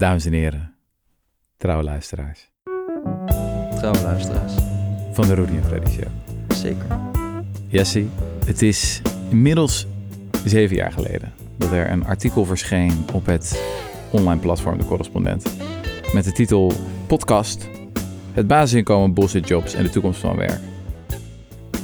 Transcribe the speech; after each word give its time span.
Dames 0.00 0.24
en 0.24 0.32
heren, 0.32 0.74
trouwe 1.56 1.82
luisteraars 1.82 2.50
Trouwe 3.78 4.02
luisteraars. 4.02 4.52
van 5.12 5.26
de 5.26 5.34
Rudy 5.34 5.52
en 5.52 5.64
Freddy 5.64 5.90
Show. 5.90 6.08
Zeker. 6.48 7.00
Jesse, 7.66 8.06
het 8.44 8.62
is 8.62 9.02
inmiddels 9.30 9.86
zeven 10.44 10.76
jaar 10.76 10.92
geleden 10.92 11.32
dat 11.58 11.72
er 11.72 11.90
een 11.90 12.04
artikel 12.04 12.44
verscheen 12.44 13.04
op 13.12 13.26
het 13.26 13.62
online 14.10 14.40
platform 14.40 14.78
De 14.78 14.84
Correspondent. 14.84 15.56
Met 16.12 16.24
de 16.24 16.32
titel 16.32 16.72
Podcast, 17.06 17.68
het 18.32 18.46
basisinkomen, 18.46 19.14
bullshit 19.14 19.48
jobs 19.48 19.74
en 19.74 19.84
de 19.84 19.90
toekomst 19.90 20.20
van 20.20 20.36
werk. 20.36 20.60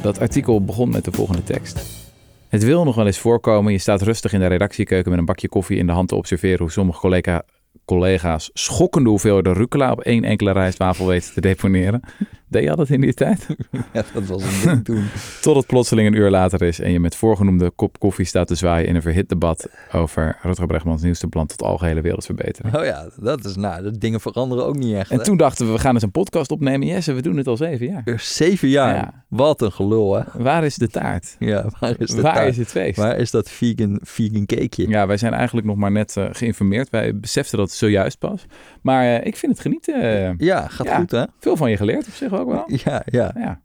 Dat 0.03 0.21
artikel 0.21 0.65
begon 0.65 0.91
met 0.91 1.05
de 1.05 1.13
volgende 1.13 1.43
tekst. 1.43 2.05
Het 2.49 2.65
wil 2.65 2.85
nog 2.85 2.95
wel 2.95 3.07
eens 3.07 3.19
voorkomen, 3.19 3.73
je 3.73 3.79
staat 3.79 4.03
rustig 4.03 4.33
in 4.33 4.41
de 4.41 4.47
redactiekeuken 4.47 5.11
met 5.11 5.19
een 5.19 5.27
bakje 5.27 5.49
koffie 5.49 5.79
in 5.79 5.87
de 5.87 5.93
hand 5.93 6.09
te 6.09 6.15
observeren 6.15 6.59
hoe 6.59 6.71
sommige 6.71 7.01
collega, 7.01 7.43
collega's 7.85 8.51
schokkende 8.53 9.09
hoeveelheden 9.09 9.55
rucola 9.55 9.93
op 9.93 10.01
één 10.01 10.25
enkele 10.25 10.53
rijstwafel 10.53 11.07
weten 11.07 11.33
te 11.35 11.41
deponeren. 11.41 12.01
Deed 12.49 12.63
je 12.63 12.77
dat 12.77 12.89
in 12.89 13.01
die 13.01 13.15
tijd? 13.15 13.47
Ja, 13.93 14.03
dat 14.15 14.27
was 14.27 14.43
een 14.43 14.61
ding 14.65 14.85
toen. 14.85 15.05
Tot 15.43 15.57
het 15.57 15.67
plotseling 15.67 16.09
een 16.09 16.15
uur 16.15 16.31
later 16.31 16.63
is 16.63 16.81
en 16.81 16.93
je 16.93 17.01
met 17.01 17.15
voorgenoemde 17.17 17.71
kop 17.71 17.99
koffie 17.99 18.25
staat 18.25 18.47
te 18.47 18.55
zwaaien 18.55 18.89
in 18.89 18.95
een 18.95 19.03
verhit 19.03 19.29
debat 19.29 19.69
over 19.93 20.39
Rutger 20.43 20.67
Bregmans 20.67 21.03
nieuwste 21.03 21.27
plan 21.27 21.47
tot 21.47 21.63
algehele 21.63 22.01
wereldverbetering. 22.01 22.77
Oh 22.77 22.85
ja, 22.85 23.09
dat 23.21 23.45
is 23.45 23.57
nou, 23.57 23.83
de 23.83 23.99
dingen 23.99 24.21
veranderen 24.21 24.65
ook 24.65 24.77
niet 24.77 24.95
echt. 24.95 25.11
En 25.11 25.19
hè? 25.19 25.25
toen 25.25 25.37
dachten 25.37 25.67
we, 25.67 25.73
we 25.73 25.79
gaan 25.79 25.95
eens 25.95 26.03
een 26.03 26.11
podcast 26.11 26.51
opnemen. 26.51 26.87
Yes, 26.87 27.07
en 27.07 27.15
we 27.15 27.23
doen 27.23 27.37
het 27.37 27.47
al 27.47 27.57
zeven 27.57 27.87
jaar. 27.87 28.05
Zeven 28.21 28.69
jaar. 28.69 28.95
Ja. 28.95 29.25
Wat 29.29 29.63
een 29.63 29.73
gelul, 29.73 30.15
hè? 30.15 30.23
Waar 30.35 30.65
is 30.65 30.75
de 30.75 30.89
taart? 30.89 31.37
Ja, 31.39 31.71
waar 31.81 31.95
is 31.99 32.11
de 32.11 32.21
Waar 32.23 32.35
taart? 32.35 32.49
is 32.49 32.57
het 32.57 32.69
feest? 32.69 32.97
Waar 32.97 33.17
is 33.17 33.31
dat 33.31 33.51
vegan, 33.51 34.01
vegan 34.03 34.47
cakeje? 34.47 34.89
Ja, 34.89 35.07
wij 35.07 35.17
zijn 35.17 35.33
eigenlijk 35.33 35.67
nog 35.67 35.77
maar 35.77 35.93
net 35.93 36.17
eh, 36.17 36.25
geïnformeerd. 36.33 36.91
Wij 36.91 37.17
beseften 37.19 37.59
dat 37.59 37.71
zojuist 37.71 38.19
pas. 38.19 38.47
Maar 38.83 39.05
eh, 39.05 39.27
ik 39.27 39.37
vind 39.37 39.53
het 39.53 39.61
genieten. 39.61 40.35
Ja, 40.39 40.69
gaat 40.69 40.87
Ja. 40.87 40.99
goed, 40.99 41.11
hè? 41.11 41.25
veel 41.41 41.57
van 41.57 41.71
je 41.71 41.77
geleerd 41.77 42.07
op 42.07 42.13
zich 42.13 42.35
ook 42.39 42.49
wel. 42.51 42.65
Ja, 42.85 43.03
ja. 43.05 43.31
Ja. 43.35 43.61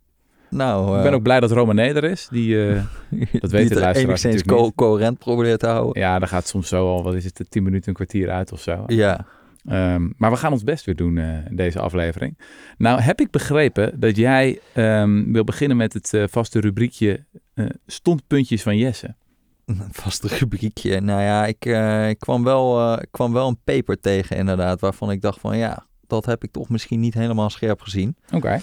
Nou, 0.50 0.97
Ik 0.97 1.03
ben 1.03 1.14
ook 1.14 1.23
blij 1.23 1.39
dat 1.39 1.52
Romane 1.52 1.81
er 1.81 2.03
is. 2.03 2.27
Die, 2.31 2.67
eh, 2.67 2.73
dat 3.41 3.52
weten 3.52 3.75
de 3.75 3.80
luisteraars 3.81 3.97
enigszins 3.97 4.44
co 4.44 4.64
niet. 4.64 4.75
coherent 4.75 5.17
proberen 5.19 5.59
te 5.59 5.67
houden. 5.67 6.02
ja, 6.02 6.19
daar 6.19 6.27
gaat 6.27 6.47
soms 6.47 6.67
zo 6.67 6.88
al, 6.88 7.03
wat 7.03 7.14
is 7.14 7.23
het, 7.23 7.45
10 7.49 7.64
minuten, 7.64 7.88
een 7.89 7.94
kwartier 7.95 8.30
uit 8.30 8.52
of 8.52 8.61
zo. 8.61 8.83
Ja. 8.88 9.25
Ehm, 9.66 10.09
maar 10.17 10.31
we 10.31 10.38
gaan 10.38 10.52
ons 10.52 10.64
best 10.64 10.86
weer 10.86 10.95
doen 10.95 11.17
eh, 11.17 11.45
in 11.49 11.55
deze 11.55 11.80
aflevering. 11.80 12.38
Nou 12.77 12.99
heb 13.02 13.19
ik 13.19 13.31
begrepen 13.31 13.99
dat 13.99 14.16
jij 14.16 14.59
ehm, 14.73 15.31
wil 15.31 15.44
beginnen 15.44 15.77
met 15.77 15.94
het 15.94 16.14
eh, 16.14 16.23
vaste 16.30 16.59
rubriekje 16.59 17.25
eh, 17.53 17.66
stondpuntjes 17.86 18.61
van 18.64 18.77
Jesse. 18.77 19.16
Een 19.66 19.81
vaste 20.03 20.27
rubriekje. 20.27 21.02
Nou 21.02 21.22
ja, 21.22 21.45
ik, 21.45 21.66
eh, 21.66 22.09
ik, 22.09 22.19
kwam 22.19 22.44
wel, 22.44 22.80
eh, 22.80 23.02
ik 23.02 23.08
kwam 23.11 23.33
wel 23.33 23.47
een 23.47 23.61
paper 23.64 23.99
tegen 23.99 24.38
inderdaad, 24.38 24.80
waarvan 24.80 25.11
ik 25.11 25.22
dacht 25.22 25.39
van 25.39 25.58
ja, 25.58 25.86
dat 26.12 26.26
heb 26.26 26.44
ik 26.44 26.52
toch 26.52 26.70
misschien 26.70 27.00
niet 27.00 27.14
helemaal 27.14 27.50
scherp 27.50 27.81
gezien. 27.81 28.16
Oké. 28.34 28.59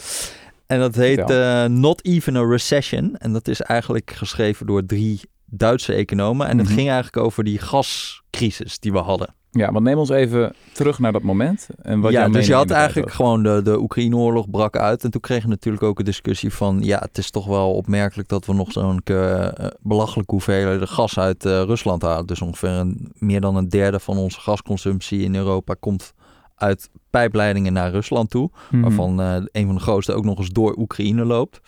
En 0.66 0.78
dat 0.80 0.94
heet 0.94 1.30
eh, 1.30 1.64
Not 1.64 2.04
Even 2.04 2.36
a 2.36 2.42
Recession. 2.42 3.16
En 3.16 3.32
dat 3.32 3.48
is 3.48 3.60
eigenlijk 3.60 4.10
geschreven 4.10 4.66
door 4.66 4.86
drie 4.86 5.20
Duitse 5.44 5.92
economen. 5.92 6.46
En 6.48 6.58
het 6.58 6.66
Mhm. 6.66 6.76
ging 6.76 6.88
eigenlijk 6.88 7.16
over 7.26 7.44
die 7.44 7.58
gascrisis 7.58 8.78
die 8.78 8.92
we 8.92 8.98
hadden. 8.98 9.34
Ja, 9.50 9.72
want 9.72 9.84
neem 9.84 9.98
ons 9.98 10.08
even 10.08 10.54
terug 10.72 10.98
naar 10.98 11.12
dat 11.12 11.22
moment. 11.22 11.68
En 11.82 12.00
wat 12.00 12.12
ja, 12.12 12.28
dus 12.28 12.46
je 12.46 12.54
had 12.54 12.70
eigenlijk 12.70 13.12
gewoon 13.12 13.42
de, 13.42 13.60
de 13.62 13.80
Oekraïne-oorlog 13.80 14.50
brak 14.50 14.76
uit. 14.76 15.04
En 15.04 15.10
toen 15.10 15.20
kregen 15.20 15.42
we 15.44 15.48
natuurlijk 15.48 15.84
ook 15.84 15.98
een 15.98 16.04
discussie 16.04 16.52
van... 16.52 16.78
ja, 16.82 16.98
het 16.98 17.18
is 17.18 17.30
toch 17.30 17.46
wel 17.46 17.74
opmerkelijk 17.74 18.28
dat 18.28 18.46
we 18.46 18.52
nog 18.54 18.72
zo'n 18.72 19.00
eh, 19.04 19.48
belachelijke 19.80 20.32
hoeveelheden 20.34 20.88
gas 20.88 21.18
uit 21.18 21.44
eh, 21.44 21.62
Rusland 21.62 22.02
halen. 22.02 22.26
Dus 22.26 22.42
ongeveer 22.42 22.68
een, 22.68 23.12
meer 23.18 23.40
dan 23.40 23.56
een 23.56 23.68
derde 23.68 24.00
van 24.00 24.16
onze 24.16 24.40
gasconsumptie 24.40 25.20
in 25.22 25.34
Europa 25.34 25.74
komt 25.80 26.14
uit 26.58 26.90
pijpleidingen 27.10 27.72
naar 27.72 27.90
Rusland 27.90 28.30
toe. 28.30 28.50
Mhm. 28.70 28.82
Waarvan 28.82 29.20
eh, 29.20 29.36
een 29.52 29.66
van 29.66 29.74
de 29.74 29.80
grootste 29.80 30.12
ook 30.12 30.24
nog 30.24 30.38
eens 30.38 30.50
door 30.50 30.76
Oekraïne 30.78 31.24
loopt. 31.24 31.60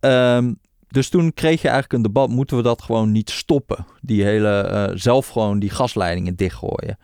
Ehm, 0.00 0.52
dus 0.88 1.08
toen 1.08 1.32
kreeg 1.34 1.62
je 1.62 1.68
eigenlijk 1.68 1.92
een 1.92 2.12
debat, 2.12 2.28
moeten 2.28 2.56
we 2.56 2.62
dat 2.62 2.82
gewoon 2.82 3.12
niet 3.12 3.30
stoppen? 3.30 3.86
Die 4.00 4.22
hele, 4.24 4.60
eh, 4.60 4.90
zelf 4.94 5.28
gewoon 5.28 5.58
die 5.58 5.70
gasleidingen 5.70 6.36
dichtgooien. 6.36 6.98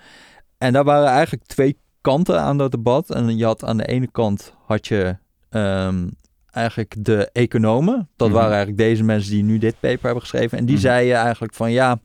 En 0.58 0.72
daar 0.72 0.84
waren 0.84 1.08
eigenlijk 1.08 1.44
twee 1.44 1.78
kanten 2.00 2.40
aan 2.40 2.58
dat 2.58 2.70
debat. 2.70 3.10
En 3.10 3.36
je 3.36 3.44
had 3.44 3.64
aan 3.64 3.76
de 3.76 3.86
ene 3.86 4.10
kant 4.10 4.54
had 4.66 4.86
je 4.86 5.16
ehm, 5.50 6.08
eigenlijk 6.50 6.94
de 7.04 7.30
economen. 7.32 8.08
Dat 8.16 8.28
Mhm. 8.28 8.36
waren 8.36 8.52
eigenlijk 8.54 8.78
deze 8.82 9.04
mensen 9.04 9.30
die 9.30 9.42
nu 9.42 9.58
dit 9.58 9.74
paper 9.80 10.02
hebben 10.04 10.20
geschreven. 10.22 10.58
En 10.58 10.64
die 10.64 10.74
Mhm. 10.74 10.84
zeiden 10.84 11.16
eigenlijk 11.16 11.54
van 11.54 11.72
ja, 11.72 11.98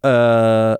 eh, 0.00 0.74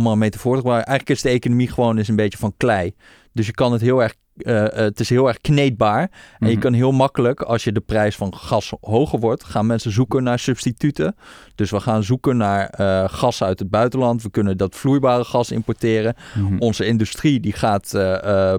om 0.00 0.06
maar 0.06 0.18
mee 0.18 0.30
te 0.30 0.38
gebruiken. 0.38 0.70
Eigenlijk 0.72 1.08
is 1.10 1.22
de 1.22 1.28
economie 1.28 1.68
gewoon 1.68 1.98
eens 1.98 2.08
een 2.08 2.16
beetje 2.16 2.38
van 2.38 2.54
klei. 2.56 2.94
Dus 3.32 3.46
je 3.46 3.52
kan 3.52 3.72
het 3.72 3.80
heel 3.80 4.02
erg, 4.02 4.14
eh, 4.36 4.64
eh, 4.66 4.72
het 4.74 5.00
is 5.00 5.08
heel 5.08 5.28
erg 5.28 5.38
kneedbaar. 5.38 6.10
En 6.38 6.46
je 6.48 6.52
Mhm. 6.52 6.60
kan 6.62 6.72
heel 6.72 6.92
makkelijk, 6.92 7.40
als 7.42 7.64
je 7.64 7.72
de 7.72 7.80
prijs 7.80 8.16
van 8.16 8.34
gas 8.34 8.72
hoger 8.80 9.18
wordt, 9.20 9.44
gaan 9.44 9.66
mensen 9.66 9.92
zoeken 9.92 10.22
naar 10.22 10.38
substituten. 10.38 11.16
Dus 11.54 11.70
we 11.70 11.80
gaan 11.80 12.02
zoeken 12.02 12.36
naar 12.36 12.66
eh, 12.68 13.04
gas 13.08 13.42
uit 13.42 13.58
het 13.58 13.70
buitenland. 13.70 14.22
We 14.22 14.30
kunnen 14.30 14.56
dat 14.56 14.74
vloeibare 14.76 15.24
gas 15.24 15.50
importeren. 15.50 16.14
Mhm. 16.38 16.58
Onze 16.58 16.86
industrie 16.86 17.40
die 17.40 17.52
gaat 17.52 17.90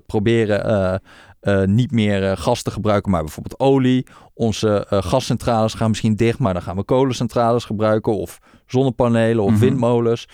proberen 0.05 1.01
niet 1.65 1.91
meer 1.91 2.37
gas 2.37 2.61
te 2.61 2.71
gebruiken, 2.71 3.11
maar 3.11 3.23
bijvoorbeeld 3.23 3.59
olie. 3.59 4.05
Onze 4.33 4.85
gascentrales 4.89 5.73
gaan 5.73 5.89
misschien 5.89 6.15
dicht, 6.15 6.39
maar 6.39 6.53
dan 6.53 6.61
gaan 6.61 6.75
we 6.75 6.83
kolencentrales 6.83 7.65
gebruiken 7.65 8.13
of 8.17 8.39
zonnepanelen 8.65 9.43
of 9.43 9.51
Mhm. 9.51 9.59
windmolens. 9.59 10.27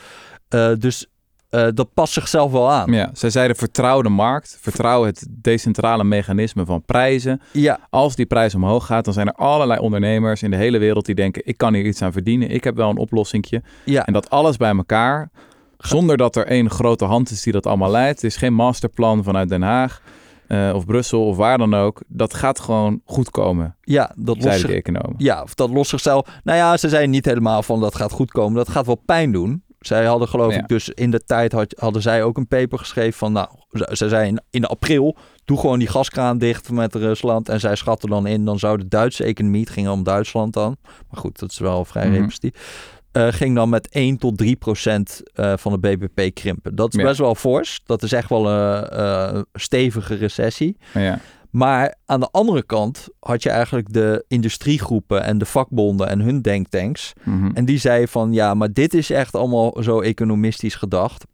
Eh, 0.49 0.71
dus 0.79 1.07
eh, 1.49 1.67
dat 1.73 1.93
past 1.93 2.13
zichzelf 2.13 2.51
wel 2.51 2.71
aan. 2.71 2.91
Ja, 2.91 3.09
zij 3.13 3.29
zeiden 3.29 3.55
vertrouw 3.55 4.01
de 4.01 4.09
markt, 4.09 4.57
vertrouw 4.61 5.03
het 5.03 5.27
decentrale 5.29 6.03
mechanisme 6.03 6.65
van 6.65 6.81
prijzen. 6.85 7.41
Ja, 7.51 7.79
Als 7.89 8.15
die 8.15 8.25
prijs 8.25 8.55
omhoog 8.55 8.85
gaat, 8.85 9.05
dan 9.05 9.13
zijn 9.13 9.27
er 9.27 9.33
allerlei 9.33 9.79
ondernemers 9.79 10.43
in 10.43 10.51
de 10.51 10.57
hele 10.57 10.77
wereld 10.77 11.05
die 11.05 11.15
denken, 11.15 11.41
ik 11.45 11.57
kan 11.57 11.73
hier 11.73 11.85
iets 11.85 12.01
aan 12.01 12.11
verdienen, 12.11 12.49
ik 12.49 12.63
heb 12.63 12.75
wel 12.75 12.89
een 12.89 12.97
oplossingje. 12.97 13.61
ja. 13.83 14.05
En 14.05 14.13
dat 14.13 14.29
alles 14.29 14.57
bij 14.57 14.75
elkaar, 14.75 15.29
zonder 15.77 16.17
dat 16.17 16.35
er 16.35 16.45
één 16.45 16.69
grote 16.69 17.05
hand 17.05 17.29
is 17.29 17.41
die 17.43 17.53
dat 17.53 17.65
allemaal 17.65 17.91
leidt. 17.91 18.21
Het 18.21 18.31
is 18.31 18.37
geen 18.37 18.53
masterplan 18.53 19.23
vanuit 19.23 19.49
Den 19.49 19.61
Haag 19.61 20.01
eh, 20.47 20.71
of 20.75 20.85
Brussel 20.85 21.25
of 21.27 21.37
waar 21.37 21.57
dan 21.57 21.73
ook. 21.73 22.01
Dat 22.07 22.33
gaat 22.33 22.59
gewoon 22.59 23.01
goed 23.05 23.31
komen, 23.31 23.75
ja, 23.81 24.11
dat 24.15 24.35
lost 24.35 24.41
zeiden 24.41 24.59
zich 24.59 24.69
de 24.69 24.75
economen. 24.75 25.15
Ja, 25.17 25.41
of 25.41 25.53
dat 25.53 25.69
lost 25.69 25.89
zichzelf. 25.89 26.27
Nou 26.43 26.57
ja, 26.57 26.77
ze 26.77 26.89
zeiden 26.89 27.09
niet 27.11 27.25
helemaal 27.25 27.63
van 27.63 27.79
dat 27.79 27.95
gaat 27.95 28.11
goed 28.11 28.31
komen. 28.31 28.55
Dat 28.55 28.69
gaat 28.69 28.85
wel 28.85 29.01
pijn 29.05 29.31
doen. 29.31 29.63
Zij 29.79 30.05
hadden 30.05 30.27
geloof 30.27 30.53
Ja. 30.53 30.59
ik 30.59 30.67
dus 30.67 30.89
in 30.89 31.11
de 31.11 31.23
tijd 31.23 31.51
had, 31.51 31.73
hadden 31.79 32.01
zij 32.01 32.23
ook 32.23 32.37
een 32.37 32.47
paper 32.47 32.79
geschreven 32.79 33.13
van 33.17 33.31
nou, 33.31 33.47
ze, 33.71 33.89
ze 33.93 34.09
zeiden 34.09 34.29
in, 34.29 34.41
in 34.49 34.65
april 34.65 35.17
doe 35.45 35.59
gewoon 35.59 35.79
die 35.79 35.87
gaskraan 35.87 36.37
dicht 36.37 36.71
met 36.71 36.95
Rusland. 36.95 37.49
En 37.49 37.59
zij 37.59 37.75
schatten 37.75 38.09
dan 38.09 38.27
in, 38.27 38.45
dan 38.45 38.59
zou 38.59 38.77
de 38.77 38.87
Duitse 38.87 39.23
economie, 39.23 39.61
het 39.61 39.69
ging 39.69 39.87
om 39.89 40.03
Duitsland 40.03 40.53
dan. 40.53 40.77
Maar 40.83 41.19
goed, 41.19 41.39
dat 41.39 41.51
is 41.51 41.57
wel 41.59 41.85
vrij 41.85 42.09
representatief. 42.09 42.95
eh, 43.11 43.27
ging 43.27 43.55
dan 43.55 43.69
met 43.69 43.87
1 43.89 44.17
tot 44.17 44.37
3 44.37 44.55
procent 44.55 45.21
eh, 45.33 45.53
van 45.57 45.71
de 45.71 45.79
BBP 45.79 46.35
krimpen. 46.35 46.75
Dat 46.75 46.93
is 46.93 46.99
Ja. 47.01 47.07
best 47.07 47.19
wel 47.19 47.35
fors. 47.35 47.81
Dat 47.85 48.03
is 48.03 48.11
echt 48.11 48.29
wel 48.29 48.49
een 48.51 48.83
eh, 48.89 49.41
stevige 49.53 50.15
recessie. 50.15 50.77
Ja. 50.93 51.19
Maar 51.49 51.95
aan 52.05 52.19
de 52.19 52.31
andere 52.31 52.63
kant 52.63 53.07
had 53.19 53.43
je 53.43 53.49
eigenlijk 53.49 53.93
de 53.93 54.25
industriegroepen 54.27 55.23
en 55.23 55.37
de 55.37 55.45
vakbonden 55.45 56.07
en 56.07 56.19
hun 56.19 56.41
denktanks. 56.41 57.13
Mhm. 57.23 57.51
En 57.53 57.65
die 57.65 57.77
zeiden 57.77 58.07
van 58.07 58.33
ja, 58.33 58.53
maar 58.53 58.73
dit 58.73 58.93
is 58.93 59.09
echt 59.09 59.35
allemaal 59.35 59.77
zo 59.81 60.01
economistisch 60.01 60.75
gedacht. 60.75 61.25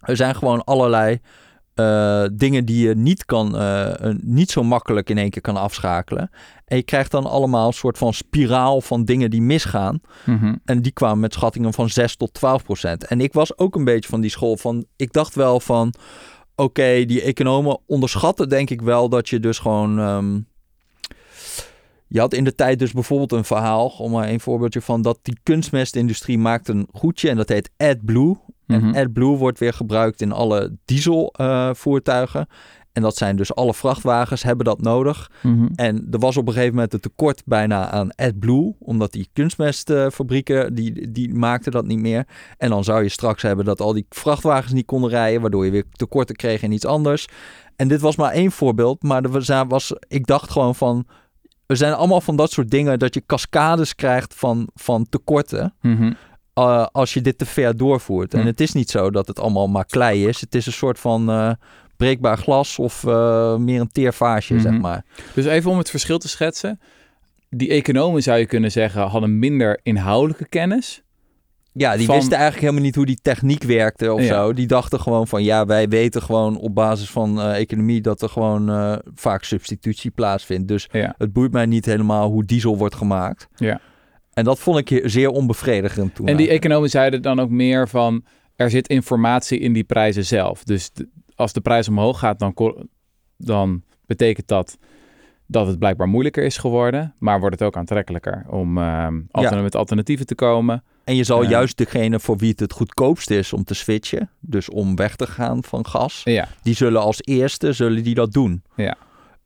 Er 0.00 0.16
zijn 0.16 0.34
gewoon 0.34 0.64
allerlei 0.64 1.20
eh, 1.74 2.24
dingen 2.32 2.64
die 2.64 2.88
je 2.88 2.94
niet, 2.94 3.24
kan, 3.24 3.56
eh, 3.56 4.12
niet 4.20 4.50
zo 4.50 4.62
makkelijk 4.62 5.10
in 5.10 5.18
één 5.18 5.30
keer 5.30 5.42
kan 5.42 5.56
afschakelen. 5.56 6.30
En 6.64 6.76
je 6.76 6.82
krijgt 6.82 7.10
dan 7.10 7.26
allemaal 7.26 7.66
een 7.66 7.72
soort 7.72 7.98
van 7.98 8.14
spiraal 8.14 8.80
van 8.80 9.04
dingen 9.04 9.30
die 9.30 9.42
misgaan. 9.42 10.00
Mhm. 10.24 10.54
En 10.64 10.82
die 10.82 10.92
kwamen 10.92 11.20
met 11.20 11.32
schattingen 11.32 11.72
van 11.72 11.88
6 11.88 12.16
tot 12.16 12.34
12 12.34 12.64
procent. 12.64 13.04
En 13.04 13.20
ik 13.20 13.32
was 13.32 13.58
ook 13.58 13.74
een 13.74 13.84
beetje 13.84 14.08
van 14.08 14.20
die 14.20 14.30
school 14.30 14.56
van... 14.56 14.86
Ik 14.96 15.12
dacht 15.12 15.34
wel 15.34 15.60
van... 15.60 15.94
Oké, 16.56 17.04
die 17.04 17.22
economen 17.22 17.78
onderschatten 17.86 18.48
denk 18.48 18.70
ik 18.70 18.82
wel 18.82 19.08
dat 19.08 19.28
je 19.28 19.40
dus 19.40 19.58
gewoon... 19.58 19.98
ehm, 19.98 20.40
je 22.06 22.20
had 22.20 22.34
in 22.34 22.44
de 22.44 22.54
tijd 22.54 22.78
dus 22.78 22.92
bijvoorbeeld 22.92 23.32
een 23.32 23.44
verhaal, 23.44 23.86
om 23.98 24.10
maar 24.10 24.28
een 24.28 24.40
voorbeeldje 24.40 24.80
van, 24.80 25.02
dat 25.02 25.18
die 25.22 25.38
kunstmestindustrie 25.42 26.38
maakt 26.38 26.68
een 26.68 26.88
goedje 26.92 27.28
en 27.28 27.36
dat 27.36 27.48
heet 27.48 27.70
AdBlue. 27.76 28.36
Mhm. 28.66 28.94
En 28.94 29.04
AdBlue 29.04 29.36
wordt 29.36 29.58
weer 29.58 29.72
gebruikt 29.72 30.20
in 30.20 30.32
alle 30.32 30.76
dieselvoertuigen. 30.84 32.48
En 32.94 33.02
dat 33.02 33.16
zijn 33.16 33.36
dus 33.36 33.54
alle 33.54 33.74
vrachtwagens 33.74 34.42
hebben 34.42 34.64
dat 34.64 34.80
nodig. 34.80 35.30
Mhm. 35.42 35.66
En 35.74 36.06
er 36.10 36.18
was 36.18 36.36
op 36.36 36.46
een 36.46 36.52
gegeven 36.52 36.74
moment 36.74 36.92
een 36.92 37.00
tekort 37.00 37.42
bijna 37.44 37.90
aan 37.90 38.14
AdBlue, 38.16 38.74
omdat 38.78 39.12
die 39.12 39.28
kunstmestfabrieken, 39.32 40.74
die, 40.74 41.10
die 41.10 41.34
maakten 41.34 41.72
dat 41.72 41.86
niet 41.86 41.98
meer. 42.00 42.26
En 42.58 42.70
dan 42.70 42.84
zou 42.84 43.02
je 43.02 43.08
straks 43.08 43.42
hebben 43.42 43.64
dat 43.64 43.80
al 43.80 43.92
die 43.92 44.06
vrachtwagens 44.08 44.72
niet 44.72 44.86
konden 44.86 45.10
rijden, 45.10 45.40
waardoor 45.40 45.64
je 45.64 45.70
weer 45.70 45.84
tekorten 45.92 46.36
kreeg 46.36 46.62
in 46.62 46.72
iets 46.72 46.86
anders. 46.86 47.26
En 47.76 47.88
dit 47.88 48.00
was 48.00 48.16
maar 48.16 48.32
één 48.32 48.52
voorbeeld, 48.52 49.02
maar 49.02 49.22
er 49.22 49.30
was, 49.30 49.48
was, 49.68 49.92
ik 50.08 50.26
dacht 50.26 50.50
gewoon 50.50 50.74
van, 50.74 51.06
er 51.66 51.76
zijn 51.76 51.92
allemaal 51.92 52.20
van 52.20 52.36
dat 52.36 52.50
soort 52.50 52.70
dingen 52.70 52.98
dat 52.98 53.14
je 53.14 53.22
cascades 53.26 53.94
krijgt 53.94 54.34
van, 54.34 54.68
van 54.74 55.06
tekorten. 55.08 55.74
Mhm. 55.80 56.12
eh, 56.54 56.86
als 56.92 57.14
je 57.14 57.20
dit 57.20 57.38
te 57.38 57.46
ver 57.46 57.76
doorvoert. 57.76 58.34
En 58.34 58.40
Hm. 58.40 58.46
het 58.46 58.60
is 58.60 58.72
niet 58.72 58.90
zo 58.90 59.10
dat 59.10 59.26
het 59.26 59.40
allemaal 59.40 59.68
maar 59.68 59.84
klei 59.84 60.26
is. 60.28 60.40
Het 60.40 60.54
is 60.54 60.66
een 60.66 60.72
soort 60.72 60.98
van 60.98 61.30
eh, 61.30 61.50
breekbaar 61.96 62.38
glas 62.38 62.78
of 62.78 63.04
eh, 63.04 63.56
meer 63.56 63.80
een 63.80 63.92
teervaasje, 63.92 64.60
zeg 64.60 64.72
Mhm. 64.72 64.80
maar. 64.80 65.04
Dus 65.34 65.44
even 65.46 65.70
om 65.70 65.78
het 65.78 65.90
verschil 65.90 66.18
te 66.18 66.28
schetsen. 66.28 66.80
Die 67.50 67.68
economen 67.68 68.22
zou 68.22 68.38
je 68.38 68.46
kunnen 68.46 68.70
zeggen 68.72 69.02
hadden 69.02 69.38
minder 69.38 69.80
inhoudelijke 69.82 70.48
kennis. 70.48 71.02
Ja, 71.72 71.96
die 71.96 72.06
Van- 72.06 72.14
wisten 72.14 72.32
eigenlijk 72.32 72.62
helemaal 72.62 72.84
niet 72.84 72.94
hoe 72.94 73.06
die 73.06 73.18
techniek 73.22 73.62
werkte 73.62 74.12
of 74.12 74.20
Ja. 74.20 74.26
zo. 74.26 74.52
Die 74.52 74.66
dachten 74.66 75.00
gewoon 75.00 75.26
van 75.28 75.42
ja, 75.44 75.66
wij 75.66 75.88
weten 75.88 76.22
gewoon 76.22 76.56
op 76.58 76.74
basis 76.74 77.10
van 77.10 77.40
eh, 77.40 77.58
economie 77.60 78.00
dat 78.00 78.22
er 78.22 78.28
gewoon 78.28 78.70
eh, 78.70 78.96
vaak 79.14 79.44
substitutie 79.44 80.10
plaatsvindt. 80.10 80.68
Dus 80.68 80.88
Ja. 80.92 81.14
het 81.18 81.32
boeit 81.32 81.52
mij 81.52 81.66
niet 81.66 81.84
helemaal 81.84 82.30
hoe 82.30 82.44
diesel 82.44 82.76
wordt 82.78 82.94
gemaakt. 82.94 83.48
Ja. 83.56 83.80
En 84.32 84.44
dat 84.44 84.58
vond 84.58 84.90
ik 84.90 85.00
zeer 85.04 85.28
onbevredigend 85.28 86.14
toen. 86.14 86.26
En 86.28 86.36
die 86.36 86.48
economen 86.48 86.90
zeiden 86.90 87.22
dan 87.22 87.40
ook 87.40 87.50
meer 87.50 87.88
van 87.88 88.24
er 88.56 88.70
zit 88.70 88.88
informatie 88.88 89.58
in 89.58 89.72
die 89.72 89.84
prijzen 89.84 90.24
zelf. 90.24 90.64
Dus 90.64 90.90
als 91.34 91.52
de 91.52 91.60
prijs 91.60 91.88
omhoog 91.88 92.18
gaat, 92.18 92.38
dan, 92.38 92.54
dan 93.36 93.82
betekent 94.06 94.48
dat 94.48 94.78
dat 95.46 95.66
het 95.66 95.78
blijkbaar 95.78 96.08
moeilijker 96.08 96.44
is 96.44 96.56
geworden. 96.56 97.14
Maar 97.18 97.40
wordt 97.40 97.58
het 97.58 97.68
ook 97.68 97.76
aantrekkelijker 97.76 98.44
om 98.48 98.78
ehm, 98.78 99.20
altern- 99.30 99.62
met 99.62 99.74
alternatieven 99.76 100.26
te 100.26 100.34
komen. 100.34 100.82
En 101.04 101.16
je 101.16 101.24
zal 101.24 101.42
Ja. 101.42 101.48
juist 101.48 101.76
degene 101.76 102.20
voor 102.20 102.36
wie 102.36 102.50
het 102.50 102.60
het 102.60 102.72
goedkoopst 102.72 103.30
is 103.30 103.52
om 103.52 103.64
te 103.64 103.74
switchen, 103.74 104.30
dus 104.40 104.68
om 104.70 104.96
weg 104.96 105.16
te 105.16 105.26
gaan 105.26 105.64
van 105.64 105.86
gas, 105.86 106.20
Ja, 106.24 106.48
die 106.62 106.74
zullen 106.74 107.00
als 107.00 107.18
eerste 107.20 107.72
zullen 107.72 108.02
die 108.02 108.14
dat 108.14 108.32
doen. 108.32 108.62
Ja. 108.76 108.96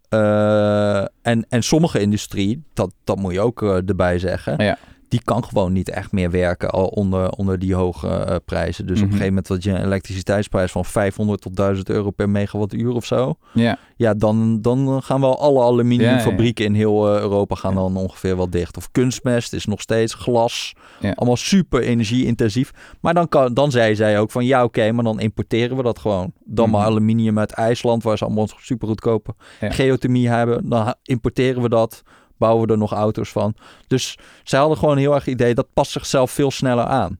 Eh, 0.09 1.07
en, 1.23 1.47
en 1.49 1.63
sommige 1.63 2.01
industrie, 2.01 2.63
dat, 2.75 2.95
dat 3.05 3.17
moet 3.19 3.33
je 3.33 3.41
ook 3.41 3.63
eh, 3.63 3.89
erbij 3.89 4.19
zeggen, 4.19 4.65
Ja. 4.65 4.79
Die 5.09 5.23
kan 5.25 5.45
gewoon 5.45 5.73
niet 5.73 5.89
echt 5.91 6.13
meer 6.13 6.31
werken 6.31 6.71
al 6.71 6.87
onder, 6.87 7.31
onder 7.31 7.59
die 7.59 7.75
hoge 7.75 8.09
eh, 8.09 8.37
prijzen. 8.45 8.87
Dus 8.87 8.97
op 9.01 9.03
Mhm. 9.03 9.13
een 9.13 9.19
gegeven 9.19 9.29
moment 9.35 9.49
had 9.49 9.63
je 9.63 9.71
een 9.71 9.85
elektriciteitsprijs 9.85 10.73
van 10.73 10.85
500 10.85 11.41
tot 11.41 11.57
1000 11.57 11.89
euro 11.89 12.11
per 12.11 12.29
megawattuur 12.31 12.93
of 12.95 13.05
zo. 13.05 13.35
ja. 13.55 13.79
Ja, 13.97 14.15
dan, 14.15 14.61
dan 14.63 15.03
gaan 15.03 15.21
wel 15.21 15.41
alle 15.41 15.63
aluminiumfabrieken 15.63 16.65
in 16.65 16.75
heel 16.75 17.15
eh, 17.15 17.21
Europa 17.21 17.55
gaan 17.55 17.75
dan 17.75 17.97
ongeveer 17.97 18.37
wel 18.37 18.51
dicht. 18.51 18.77
Of 18.77 18.91
kunstmest 18.93 19.53
is 19.53 19.65
nog 19.67 19.81
steeds 19.81 20.15
glas. 20.15 20.75
Allemaal 21.15 21.37
super 21.37 21.83
energie-intensief. 21.83 22.71
Maar 23.01 23.15
dan, 23.15 23.29
kan, 23.29 23.55
dan 23.55 23.71
zei 23.71 23.95
zij 23.95 24.19
ook 24.19 24.31
van 24.31 24.45
ja, 24.45 24.65
oké, 24.65 24.93
maar 24.93 25.05
dan 25.05 25.21
importeren 25.21 25.77
we 25.77 25.83
dat 25.83 25.99
gewoon. 25.99 26.33
Dan 26.45 26.71
maar 26.71 26.81
Mhm. 26.81 26.89
aluminium 26.91 27.39
uit 27.39 27.53
IJsland, 27.53 28.03
waar 28.03 28.19
ze 28.19 28.25
allemaal 28.25 28.49
super 28.61 28.89
goedkope 28.89 29.35
geothermie 29.61 30.29
hebben. 30.29 30.69
Dan 30.69 30.95
importeren 31.03 31.63
we 31.63 31.69
dat. 31.69 32.03
Bouwen 32.39 32.67
we 32.67 32.73
er 32.73 32.79
nog 32.79 32.93
auto's 32.93 33.31
van. 33.31 33.55
Dus 33.87 34.19
zij 34.43 34.59
hadden 34.59 34.79
gewoon 34.79 34.97
heel 34.97 35.15
erg 35.15 35.25
het 35.25 35.35
idee 35.35 35.55
dat 35.55 35.73
past 35.73 35.91
zichzelf 35.91 36.31
veel 36.31 36.51
sneller 36.51 36.85
aan. 36.85 37.19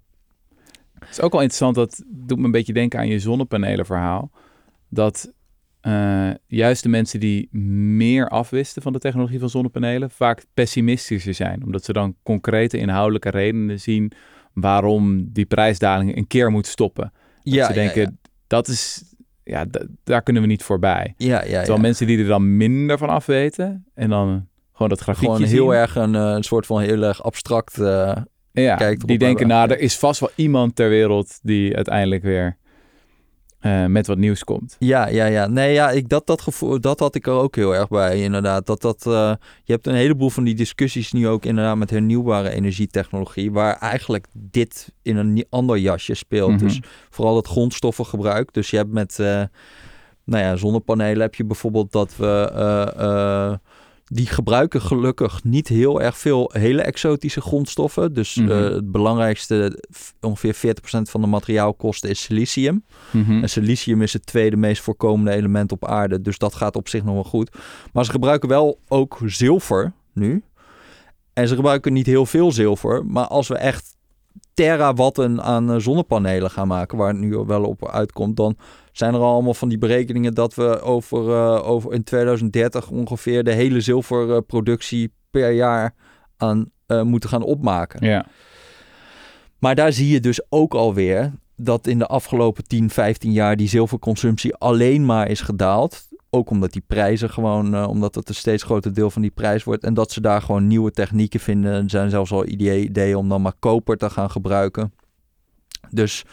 Het 0.99 1.09
is 1.11 1.21
ook 1.21 1.33
wel 1.33 1.41
interessant, 1.41 1.75
dat 1.75 2.03
doet 2.07 2.39
me 2.39 2.45
een 2.45 2.51
beetje 2.51 2.73
denken 2.73 2.99
aan 2.99 3.09
je 3.09 3.19
zonnepanelenverhaal. 3.19 4.31
Dat 4.89 5.33
eh, 5.81 6.31
juist 6.47 6.83
de 6.83 6.89
mensen 6.89 7.21
die 7.21 7.49
meer 7.57 8.29
afwisten 8.29 8.83
van 8.83 8.93
de 8.93 8.99
technologie 8.99 9.39
van 9.39 9.51
zonnepanelen 9.51 10.11
vaak 10.11 10.45
pessimistischer 10.55 11.35
zijn. 11.35 11.65
Omdat 11.65 11.85
ze 11.85 11.93
dan 11.93 12.17
concrete 12.23 12.79
inhoudelijke 12.79 13.31
redenen 13.31 13.81
zien 13.81 14.13
waarom 14.53 15.33
die 15.33 15.47
prijsdaling 15.47 16.17
een 16.17 16.27
keer 16.27 16.51
moet 16.51 16.67
stoppen. 16.67 17.13
Dat 17.43 17.55
Ja, 17.55 17.67
ze 17.67 17.73
denken, 17.73 18.03
ja, 18.03 18.11
dat 18.47 18.69
is, 18.69 19.15
ja, 19.45 19.67
daar 20.05 20.23
kunnen 20.23 20.43
we 20.43 20.49
niet 20.49 20.63
voorbij. 20.63 21.15
ja. 21.17 21.45
ja, 21.45 21.59
Terwijl 21.59 21.79
mensen 21.79 22.07
die 22.07 22.19
er 22.19 22.27
dan 22.27 22.57
minder 22.57 22.99
van 22.99 23.09
afweten 23.09 23.87
en 23.95 24.11
dan 24.11 24.47
gewoon 24.79 24.97
dat 24.97 25.01
grafiekje 25.01 25.35
Gewoon 25.35 25.49
zien, 25.49 25.59
heel 25.59 25.75
erg 25.75 25.95
een, 25.95 26.15
eh, 26.15 26.23
een 26.23 26.43
soort 26.43 26.67
van 26.67 26.81
heel 26.81 27.03
erg 27.03 27.23
abstract 27.23 27.79
eh, 27.79 28.17
ja, 28.53 28.77
kijkt 28.77 29.07
die 29.07 29.19
denken, 29.19 29.47
nou, 29.47 29.71
er 29.71 29.79
is 29.79 29.99
vast 29.99 30.21
wel 30.21 30.31
iemand 30.35 30.77
ter 30.77 30.89
wereld 30.89 31.39
die 31.43 31.77
uiteindelijk 31.77 32.23
weer 32.23 32.57
eh, 33.59 33.87
met 33.87 34.07
wat 34.07 34.19
nieuws 34.19 34.45
komt. 34.45 34.77
Ja, 34.79 35.09
ja, 35.09 35.25
ja. 35.25 35.47
Nee, 35.47 35.73
ja, 35.73 35.91
ik, 35.91 36.09
dat, 36.09 36.27
dat 36.27 36.41
gevoel, 36.41 36.81
dat 36.81 36.99
had 36.99 37.15
ik 37.15 37.27
er 37.27 37.33
ook 37.33 37.57
heel 37.57 37.75
erg 37.75 37.89
bij, 37.89 38.21
inderdaad. 38.23 38.67
Dat, 38.67 38.81
dat, 38.81 39.03
je 39.65 39.73
hebt 39.73 39.87
een 39.87 39.95
heleboel 39.95 40.31
van 40.31 40.45
die 40.45 40.55
discussies 40.55 41.13
nu 41.13 41.29
ook 41.29 41.45
inderdaad 41.45 41.77
met 41.77 41.91
hernieuwbare 41.91 42.51
energietechnologie, 42.51 43.53
waar 43.53 43.79
eigenlijk 43.79 44.27
dit 44.33 44.93
in 45.03 45.17
een 45.17 45.47
ander 45.51 45.79
jasje 45.79 46.15
speelt. 46.15 46.51
Mhm. 46.51 46.59
Dus 46.59 46.81
vooral 47.11 47.37
het 47.37 47.47
grondstoffengebruik. 47.47 48.53
Dus 48.53 48.71
je 48.71 48.77
hebt 48.77 48.93
met, 48.93 49.17
nou 50.25 50.45
ja, 50.45 50.57
zonnepanelen 50.57 51.21
heb 51.21 51.35
je 51.35 51.45
bijvoorbeeld 51.45 51.93
dat 51.93 52.17
we... 52.17 53.59
die 54.09 54.27
gebruiken 54.27 54.81
gelukkig 54.81 55.45
niet 55.45 55.69
heel 55.69 56.03
erg 56.03 56.19
veel 56.19 56.51
hele 56.53 56.83
exotische 56.83 57.41
grondstoffen. 57.41 58.13
Dus 58.15 58.35
Mhm. 58.35 58.51
eh, 58.51 58.59
het 58.75 58.93
belangrijkste, 58.93 59.83
ongeveer 60.21 60.55
40% 60.55 61.11
van 61.11 61.21
de 61.21 61.27
materiaalkosten 61.27 62.11
is 62.11 62.23
silicium. 62.23 62.85
Mhm. 63.11 63.43
En 63.43 63.49
silicium 63.51 64.03
is 64.03 64.13
het 64.13 64.27
tweede 64.27 64.57
meest 64.57 64.83
voorkomende 64.83 65.31
element 65.33 65.73
op 65.73 65.87
aarde. 65.87 66.21
Dus 66.21 66.39
dat 66.39 66.55
gaat 66.55 66.77
op 66.77 66.89
zich 66.89 67.05
nog 67.05 67.15
wel 67.15 67.25
goed. 67.25 67.51
Maar 67.93 68.05
ze 68.05 68.11
gebruiken 68.11 68.49
wel 68.49 68.79
ook 68.89 69.19
zilver 69.25 69.93
nu. 70.13 70.43
En 71.33 71.49
ze 71.49 71.55
gebruiken 71.55 71.93
niet 71.93 72.07
heel 72.07 72.27
veel 72.27 72.53
zilver. 72.53 73.07
Maar 73.07 73.27
als 73.27 73.49
we 73.49 73.57
echt 73.57 73.97
terawatten 74.55 75.43
aan 75.43 75.71
eh, 75.71 75.77
zonnepanelen 75.79 76.51
gaan 76.51 76.69
maken, 76.69 76.99
waar 76.99 77.09
het 77.09 77.19
nu 77.19 77.37
wel 77.37 77.65
op 77.65 77.89
uitkomt, 77.89 78.37
dan 78.37 78.57
zijn 78.99 79.15
er 79.15 79.21
al 79.21 79.33
allemaal 79.33 79.55
van 79.55 79.69
die 79.69 79.79
berekeningen 79.79 80.35
dat 80.35 80.55
we 80.55 80.81
over, 80.81 81.31
eh, 81.31 81.69
over 81.69 81.93
in 81.93 82.05
2030 82.05 82.91
ongeveer 82.91 83.45
de 83.45 83.53
hele 83.53 83.81
zilverproductie 83.81 85.13
per 85.31 85.51
jaar 85.51 85.95
aan 86.37 86.71
eh, 86.87 87.03
moeten 87.03 87.29
gaan 87.29 87.43
opmaken. 87.43 88.07
Ja. 88.07 88.27
Maar 89.59 89.75
daar 89.75 89.93
zie 89.93 90.09
je 90.09 90.21
dus 90.21 90.41
ook 90.49 90.75
alweer 90.75 91.33
dat 91.57 91.87
in 91.87 91.99
de 91.99 92.07
afgelopen 92.07 92.65
10, 92.65 92.91
15 92.91 93.33
jaar 93.33 93.57
die 93.57 93.69
zilverconsumptie 93.69 94.55
alleen 94.55 95.07
maar 95.07 95.29
is 95.29 95.41
gedaald. 95.41 96.09
Ook 96.31 96.51
omdat 96.51 96.73
die 96.73 96.83
prijzen 96.87 97.31
gewoon, 97.31 97.75
eh, 97.75 97.89
omdat 97.89 98.15
het 98.15 98.29
een 98.29 98.35
steeds 98.35 98.63
groter 98.63 98.95
deel 98.95 99.11
van 99.11 99.23
die 99.23 99.31
prijs 99.31 99.65
wordt. 99.65 99.85
En 99.85 99.95
dat 99.95 100.13
ze 100.13 100.21
daar 100.21 100.43
gewoon 100.43 100.67
nieuwe 100.67 100.91
technieken 100.91 101.41
vinden. 101.41 101.73
Er 101.73 101.91
zijn 101.91 102.11
zelfs 102.11 102.33
al 102.33 102.47
idee- 102.47 102.85
ideeën 102.85 103.17
om 103.17 103.29
dan 103.29 103.43
maar 103.43 103.57
koper 103.59 103.97
te 103.97 104.11
gaan 104.11 104.31
gebruiken. 104.31 104.93
Dus, 105.91 106.25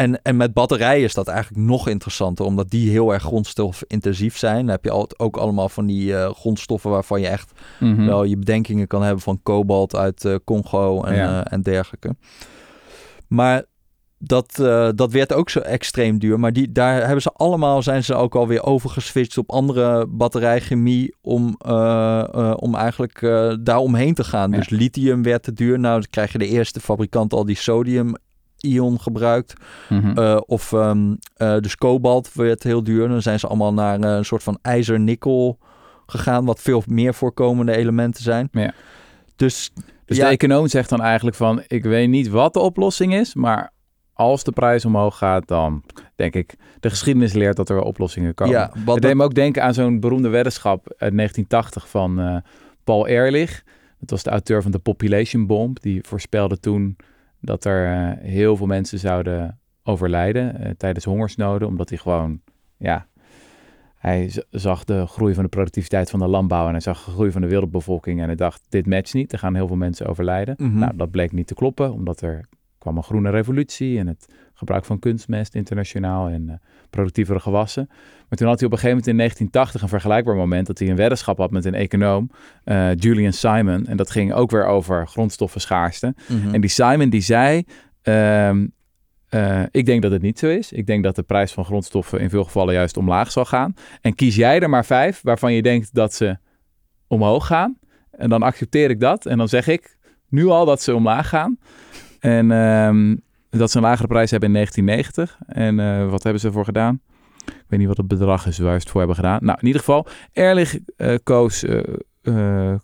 en, 0.00 0.22
en 0.22 0.36
met 0.36 0.52
batterijen 0.52 1.04
is 1.04 1.14
dat 1.14 1.28
eigenlijk 1.28 1.66
nog 1.66 1.88
interessanter, 1.88 2.44
omdat 2.44 2.70
die 2.70 2.90
heel 2.90 3.12
erg 3.12 3.22
grondstofintensief 3.22 4.36
zijn. 4.36 4.58
Dan 4.58 4.68
heb 4.68 4.84
je 4.84 5.08
ook 5.16 5.36
allemaal 5.36 5.68
van 5.68 5.86
die 5.86 6.16
eh, 6.16 6.30
grondstoffen 6.34 6.90
waarvan 6.90 7.20
je 7.20 7.26
echt 7.28 7.52
Mhm. 7.80 8.06
wel 8.06 8.24
je 8.24 8.36
bedenkingen 8.36 8.86
kan 8.86 9.02
hebben 9.02 9.22
van 9.22 9.40
kobalt 9.42 9.96
uit 9.96 10.24
eh, 10.24 10.34
Congo 10.44 11.02
en, 11.02 11.14
Ja. 11.14 11.44
eh, 11.44 11.52
en 11.52 11.62
dergelijke. 11.62 12.16
Maar 13.28 13.64
dat, 14.18 14.54
dat 14.94 15.12
werd 15.12 15.32
ook 15.32 15.50
zo 15.50 15.58
extreem 15.60 16.18
duur. 16.18 16.40
Maar 16.40 16.52
die, 16.52 16.72
daar 16.72 17.00
hebben 17.00 17.22
ze 17.22 17.30
allemaal, 17.32 17.82
zijn 17.82 18.04
ze 18.04 18.14
ook 18.14 18.34
alweer 18.34 18.62
overgeswitcht 18.64 19.38
op 19.38 19.50
andere 19.50 20.06
batterijchemie 20.06 21.14
om, 21.20 21.56
om 22.56 22.74
eigenlijk 22.74 23.20
daar 23.62 23.78
omheen 23.78 24.14
te 24.14 24.24
gaan. 24.24 24.50
Ja. 24.50 24.56
Dus 24.56 24.68
lithium 24.68 25.22
werd 25.22 25.42
te 25.42 25.52
duur. 25.52 25.78
Nou, 25.78 26.00
dan 26.00 26.10
krijg 26.10 26.32
je 26.32 26.38
de 26.38 26.46
eerste 26.48 26.80
fabrikant 26.80 27.32
al 27.32 27.44
die 27.44 27.56
sodium 27.56 28.14
ion 28.60 29.00
gebruikt. 29.00 29.52
Mhm. 29.88 30.18
Eh, 30.18 30.40
of 30.46 30.72
ehm, 30.72 31.14
eh, 31.36 31.56
dus 31.58 31.76
kobalt 31.76 32.32
werd 32.34 32.62
heel 32.62 32.82
duur. 32.82 33.08
Dan 33.08 33.22
zijn 33.22 33.38
ze 33.38 33.46
allemaal 33.46 33.72
naar 33.72 34.00
eh, 34.00 34.10
een 34.16 34.24
soort 34.24 34.42
van 34.42 34.58
ijzer-nikkel 34.62 35.58
gegaan, 36.06 36.44
wat 36.44 36.60
veel 36.60 36.82
meer 36.86 37.14
voorkomende 37.14 37.76
elementen 37.76 38.22
zijn. 38.22 38.48
Ja. 38.52 38.72
Dus 39.36 39.72
Dus 40.04 40.16
ja, 40.16 40.24
de 40.24 40.30
econoom 40.30 40.68
zegt 40.68 40.88
dan 40.88 41.00
eigenlijk 41.00 41.36
van, 41.36 41.62
ik 41.66 41.84
weet 41.84 42.08
niet 42.08 42.28
wat 42.28 42.54
de 42.54 42.60
oplossing 42.60 43.14
is, 43.14 43.34
maar 43.34 43.72
als 44.12 44.44
de 44.44 44.52
prijs 44.52 44.84
omhoog 44.84 45.18
gaat, 45.18 45.48
dan 45.48 45.82
denk 46.16 46.34
ik, 46.34 46.54
de 46.80 46.90
geschiedenis 46.90 47.32
leert 47.32 47.56
dat 47.56 47.68
er 47.68 47.74
wel 47.74 47.84
oplossingen 47.84 48.34
komen. 48.34 48.54
ja, 48.54 48.72
wat 48.84 49.00
deed 49.00 49.14
me 49.14 49.24
ook 49.24 49.34
denken 49.34 49.62
aan 49.62 49.74
zo'n 49.74 50.00
beroemde 50.00 50.28
weddenschap 50.28 50.86
uit 50.86 51.16
1980 51.16 51.88
van 51.88 52.42
Paul 52.84 53.06
Ehrlich. 53.06 53.62
Dat 54.00 54.10
was 54.10 54.22
de 54.22 54.30
auteur 54.30 54.62
van 54.62 54.70
de 54.70 54.78
Population 54.78 55.46
Bomb. 55.46 55.80
Die 55.80 56.00
voorspelde 56.02 56.60
toen 56.60 56.96
dat 57.40 57.64
er 57.64 57.86
eh, 57.86 58.24
heel 58.30 58.56
veel 58.56 58.66
mensen 58.66 58.98
zouden 58.98 59.58
overlijden 59.82 60.60
eh, 60.60 60.70
tijdens 60.76 61.04
hongersnoden. 61.04 61.68
Omdat 61.68 61.88
hij 61.88 61.98
gewoon, 61.98 62.40
ja, 62.76 63.06
hij 64.00 64.32
zag 64.50 64.84
de 64.84 65.06
groei 65.06 65.34
van 65.34 65.42
de 65.42 65.50
productiviteit 65.50 66.10
van 66.10 66.18
de 66.18 66.26
landbouw. 66.26 66.66
En 66.66 66.70
hij 66.70 66.80
zag 66.80 67.04
de 67.04 67.10
groei 67.10 67.30
van 67.30 67.40
de 67.40 67.48
wereldbevolking. 67.48 68.20
En 68.20 68.26
hij 68.26 68.34
dacht, 68.34 68.62
dit 68.68 68.86
matcht 68.86 69.14
niet. 69.14 69.32
Er 69.32 69.38
gaan 69.38 69.54
heel 69.54 69.66
veel 69.66 69.76
mensen 69.76 70.06
overlijden. 70.06 70.54
Mhm. 70.58 70.78
Nou, 70.78 70.96
dat 70.96 71.10
bleek 71.10 71.32
niet 71.32 71.46
te 71.46 71.54
kloppen. 71.54 71.92
Omdat 71.92 72.20
er 72.20 72.48
kwam 72.78 72.96
een 72.96 73.02
groene 73.02 73.30
revolutie. 73.30 73.98
En 73.98 74.06
het 74.06 74.26
gebruik 74.54 74.84
van 74.84 74.98
kunstmest 74.98 75.54
internationaal. 75.54 76.28
En 76.28 76.48
eh, 76.48 76.54
productievere 76.90 77.40
gewassen. 77.40 77.88
Maar 78.30 78.38
toen 78.38 78.48
had 78.48 78.58
hij 78.58 78.66
op 78.66 78.72
een 78.72 78.78
gegeven 78.78 78.88
moment 78.88 79.06
in 79.06 79.16
1980 79.16 79.82
een 79.82 79.88
vergelijkbaar 79.88 80.36
moment 80.36 80.66
dat 80.66 80.78
hij 80.78 80.88
een 80.88 80.96
weddenschap 80.96 81.38
had 81.38 81.50
met 81.50 81.64
een 81.64 81.74
econoom, 81.74 82.30
eh, 82.64 82.94
Julian 82.94 83.32
Simon. 83.32 83.86
En 83.86 83.96
dat 83.96 84.10
ging 84.10 84.32
ook 84.32 84.50
weer 84.50 84.66
over 84.66 85.08
grondstoffenschaarste. 85.08 86.14
Mhm. 86.28 86.54
En 86.54 86.60
die 86.60 86.70
Simon 86.70 87.08
die 87.08 87.20
zei, 87.20 87.64
ehm, 88.02 88.66
eh, 89.28 89.62
ik 89.70 89.86
denk 89.86 90.02
dat 90.02 90.10
het 90.10 90.22
niet 90.22 90.38
zo 90.38 90.46
is. 90.46 90.72
Ik 90.72 90.86
denk 90.86 91.04
dat 91.04 91.16
de 91.16 91.22
prijs 91.22 91.52
van 91.52 91.64
grondstoffen 91.64 92.20
in 92.20 92.30
veel 92.30 92.44
gevallen 92.44 92.74
juist 92.74 92.96
omlaag 92.96 93.32
zal 93.32 93.44
gaan. 93.44 93.74
En 94.00 94.14
kies 94.14 94.36
jij 94.36 94.60
er 94.60 94.70
maar 94.70 94.84
vijf 94.84 95.20
waarvan 95.22 95.52
je 95.52 95.62
denkt 95.62 95.94
dat 95.94 96.14
ze 96.14 96.38
omhoog 97.06 97.46
gaan. 97.46 97.78
En 98.10 98.28
dan 98.28 98.42
accepteer 98.42 98.90
ik 98.90 99.00
dat. 99.00 99.26
En 99.26 99.38
dan 99.38 99.48
zeg 99.48 99.66
ik 99.66 99.96
nu 100.28 100.46
al 100.46 100.64
dat 100.64 100.82
ze 100.82 100.94
omlaag 100.94 101.28
gaan. 101.28 101.58
En 102.20 102.50
ehm, 102.50 103.16
dat 103.50 103.70
ze 103.70 103.76
een 103.76 103.82
lagere 103.82 104.08
prijs 104.08 104.30
hebben 104.30 104.48
in 104.48 104.54
1990. 104.54 105.38
En 105.46 105.80
eh, 105.80 106.10
wat 106.10 106.22
hebben 106.22 106.40
ze 106.40 106.46
ervoor 106.46 106.64
gedaan? 106.64 107.00
Ik 107.50 107.64
weet 107.68 107.78
niet 107.78 107.88
wat 107.88 107.96
het 107.96 108.08
bedrag 108.08 108.46
is 108.46 108.58
waar 108.58 108.72
ze 108.72 108.78
het 108.78 108.88
voor 108.90 108.98
hebben 108.98 109.16
gedaan. 109.16 109.38
Nou, 109.42 109.58
in 109.60 109.66
ieder 109.66 109.80
geval, 109.80 110.06
Erlich 110.32 110.78
eh, 110.96 111.14
koos 111.22 111.62
eh, 111.64 111.82
eh, 112.22 112.74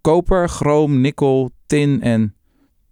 koper, 0.00 0.48
chroom, 0.48 1.00
nikkel, 1.00 1.50
tin 1.66 2.02
en 2.02 2.34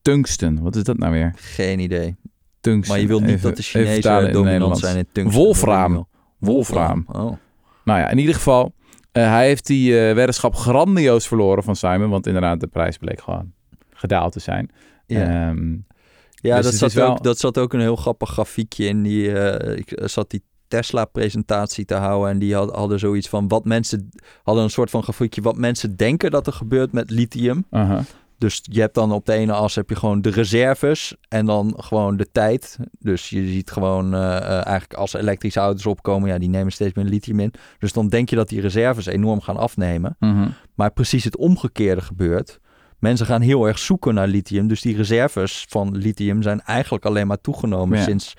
tungsten. 0.02 0.62
Wat 0.62 0.76
is 0.76 0.82
dat 0.82 0.98
nou 0.98 1.12
weer? 1.12 1.32
Geen 1.36 1.78
idee. 1.80 2.16
Tungsten. 2.60 2.92
Maar 2.94 3.02
je 3.02 3.08
wilt 3.08 3.20
niet 3.20 3.30
Even- 3.30 3.42
dat 3.48 3.56
de 3.56 3.62
Chinezen 3.62 4.32
dominant 4.32 4.78
zijn 4.78 4.96
in 4.96 5.06
tungsten. 5.12 5.42
Wolfraam. 5.42 6.06
Wolfraam. 6.38 7.04
Oh. 7.12 7.32
Nou 7.84 7.98
ja, 8.00 8.08
in 8.10 8.18
ieder 8.18 8.34
geval, 8.34 8.72
hij 9.12 9.46
heeft 9.46 9.66
die 9.66 9.92
weddenschap 9.94 10.54
grandioos 10.54 11.26
verloren 11.28 11.62
van 11.62 11.76
Simon. 11.76 12.10
Want 12.10 12.26
inderdaad, 12.26 12.60
de 12.60 12.66
prijs 12.66 12.96
bleek 12.98 13.20
gewoon 13.20 13.52
gedaald 13.90 14.32
te 14.32 14.40
zijn. 14.40 14.70
Ja, 15.06 15.48
Ehm, 15.48 15.72
ja 16.34 16.56
dus 16.56 16.64
dat, 16.64 16.74
zat 16.74 16.92
wel- 16.92 17.10
ook, 17.10 17.22
dat 17.22 17.38
zat 17.38 17.58
ook 17.58 17.72
een 17.72 17.80
heel 17.80 17.96
grappig 17.96 18.28
grafiekje 18.30 18.84
in. 18.86 19.02
Die, 19.02 19.28
ik 19.76 19.92
zat 20.04 20.30
die 20.30 20.42
Tesla-presentatie 20.74 21.84
te 21.84 21.94
houden. 21.94 22.30
En 22.30 22.38
die 22.38 22.54
had, 22.54 22.74
hadden 22.74 22.98
zoiets 22.98 23.28
van 23.28 23.48
wat 23.48 23.64
mensen 23.64 24.10
hadden 24.42 24.64
een 24.64 24.70
soort 24.70 24.90
van 24.90 25.02
grafiekje 25.02 25.42
wat 25.42 25.56
mensen 25.56 25.96
denken 25.96 26.30
dat 26.30 26.46
er 26.46 26.52
gebeurt 26.52 26.92
met 26.92 27.10
lithium. 27.10 27.66
Dus 28.38 28.60
je 28.62 28.80
hebt 28.80 28.94
dan 28.94 29.12
op 29.12 29.26
de 29.26 29.32
ene 29.32 29.52
as 29.52 29.74
heb 29.74 29.88
je 29.88 29.96
gewoon 29.96 30.22
de 30.22 30.30
reserves 30.30 31.16
en 31.28 31.46
dan 31.46 31.74
gewoon 31.76 32.16
de 32.16 32.26
tijd. 32.32 32.78
Dus 32.98 33.30
je 33.30 33.46
ziet 33.46 33.70
gewoon 33.70 34.14
eh, 34.14 34.36
eh, 34.36 34.50
eigenlijk 34.50 34.94
als 34.94 35.14
elektrische 35.14 35.60
auto's 35.60 35.86
opkomen, 35.86 36.28
ja, 36.28 36.38
die 36.38 36.48
nemen 36.48 36.72
steeds 36.72 36.94
meer 36.94 37.04
lithium 37.04 37.40
in. 37.40 37.52
Dus 37.78 37.92
dan 37.92 38.08
denk 38.08 38.30
je 38.30 38.36
dat 38.36 38.48
die 38.48 38.60
reserves 38.60 39.06
enorm 39.06 39.40
gaan 39.40 39.56
afnemen. 39.56 40.16
Mhm. 40.18 40.48
Maar 40.74 40.92
precies 40.92 41.24
het 41.24 41.36
omgekeerde 41.36 42.00
gebeurt. 42.00 42.60
Mensen 42.98 43.26
gaan 43.26 43.40
heel 43.40 43.66
erg 43.66 43.78
zoeken 43.78 44.14
naar 44.14 44.28
lithium. 44.28 44.68
Dus 44.68 44.80
die 44.80 44.96
reserves 44.96 45.66
van 45.68 45.96
lithium 45.96 46.42
zijn 46.42 46.60
eigenlijk 46.60 47.04
alleen 47.04 47.26
maar 47.26 47.40
toegenomen 47.40 47.98
Ja. 47.98 48.04
sinds, 48.04 48.34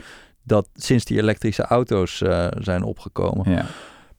dat, 0.45 0.69
sinds 0.73 1.05
die 1.05 1.17
elektrische 1.17 1.63
auto's 1.63 2.21
eh, 2.21 2.47
zijn 2.59 2.83
opgekomen. 2.83 3.51
Ja. 3.51 3.65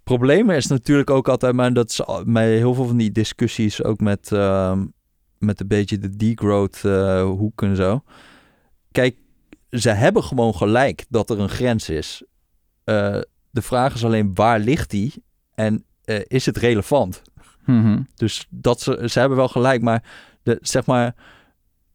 Probleem 0.02 0.50
is 0.50 0.66
natuurlijk 0.66 1.10
ook 1.10 1.28
altijd, 1.28 1.54
maar 1.54 1.72
dat 1.72 1.90
is 1.90 2.00
bij 2.26 2.56
heel 2.56 2.74
veel 2.74 2.86
van 2.86 2.96
die 2.96 3.12
discussies 3.12 3.82
ook 3.82 4.00
met, 4.00 4.32
ehm, 4.32 4.86
met 5.38 5.60
een 5.60 5.68
beetje 5.68 5.98
de 5.98 6.16
degrowth 6.16 6.84
eh 6.84 7.22
hoek 7.22 7.62
en 7.62 7.76
zo. 7.76 8.02
Kijk, 8.92 9.16
ze 9.70 9.90
hebben 9.90 10.24
gewoon 10.24 10.54
gelijk 10.54 11.04
dat 11.08 11.30
er 11.30 11.40
een 11.40 11.48
grens 11.48 11.88
is. 11.88 12.24
Eh, 12.84 13.20
de 13.50 13.62
vraag 13.62 13.94
is 13.94 14.04
alleen 14.04 14.34
waar 14.34 14.58
ligt 14.58 14.90
die 14.90 15.24
en 15.54 15.84
is 16.26 16.46
het 16.46 16.56
relevant? 16.56 17.22
Mhm. 17.64 18.00
Dus 18.14 18.46
dat 18.50 18.80
ze, 18.80 19.08
ze 19.08 19.18
hebben 19.18 19.38
wel 19.38 19.48
gelijk, 19.48 19.82
maar 19.82 20.02
de, 20.42 20.58
zeg 20.60 20.86
maar, 20.86 21.14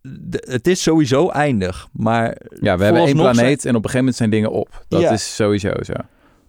de- 0.01 0.47
het 0.49 0.67
is 0.67 0.81
sowieso 0.83 1.29
eindig. 1.29 1.87
Maar, 1.93 2.37
Ja, 2.61 2.77
we 2.77 2.83
hebben 2.83 3.01
één 3.05 3.15
planeet 3.15 3.65
en 3.65 3.69
op 3.69 3.83
een 3.83 3.89
gegeven 3.89 3.97
moment 3.97 4.15
zijn 4.15 4.29
dingen 4.29 4.51
op. 4.51 4.85
Dat 4.87 5.01
Ja. 5.01 5.11
is 5.11 5.35
sowieso 5.35 5.71
zo. 5.83 5.93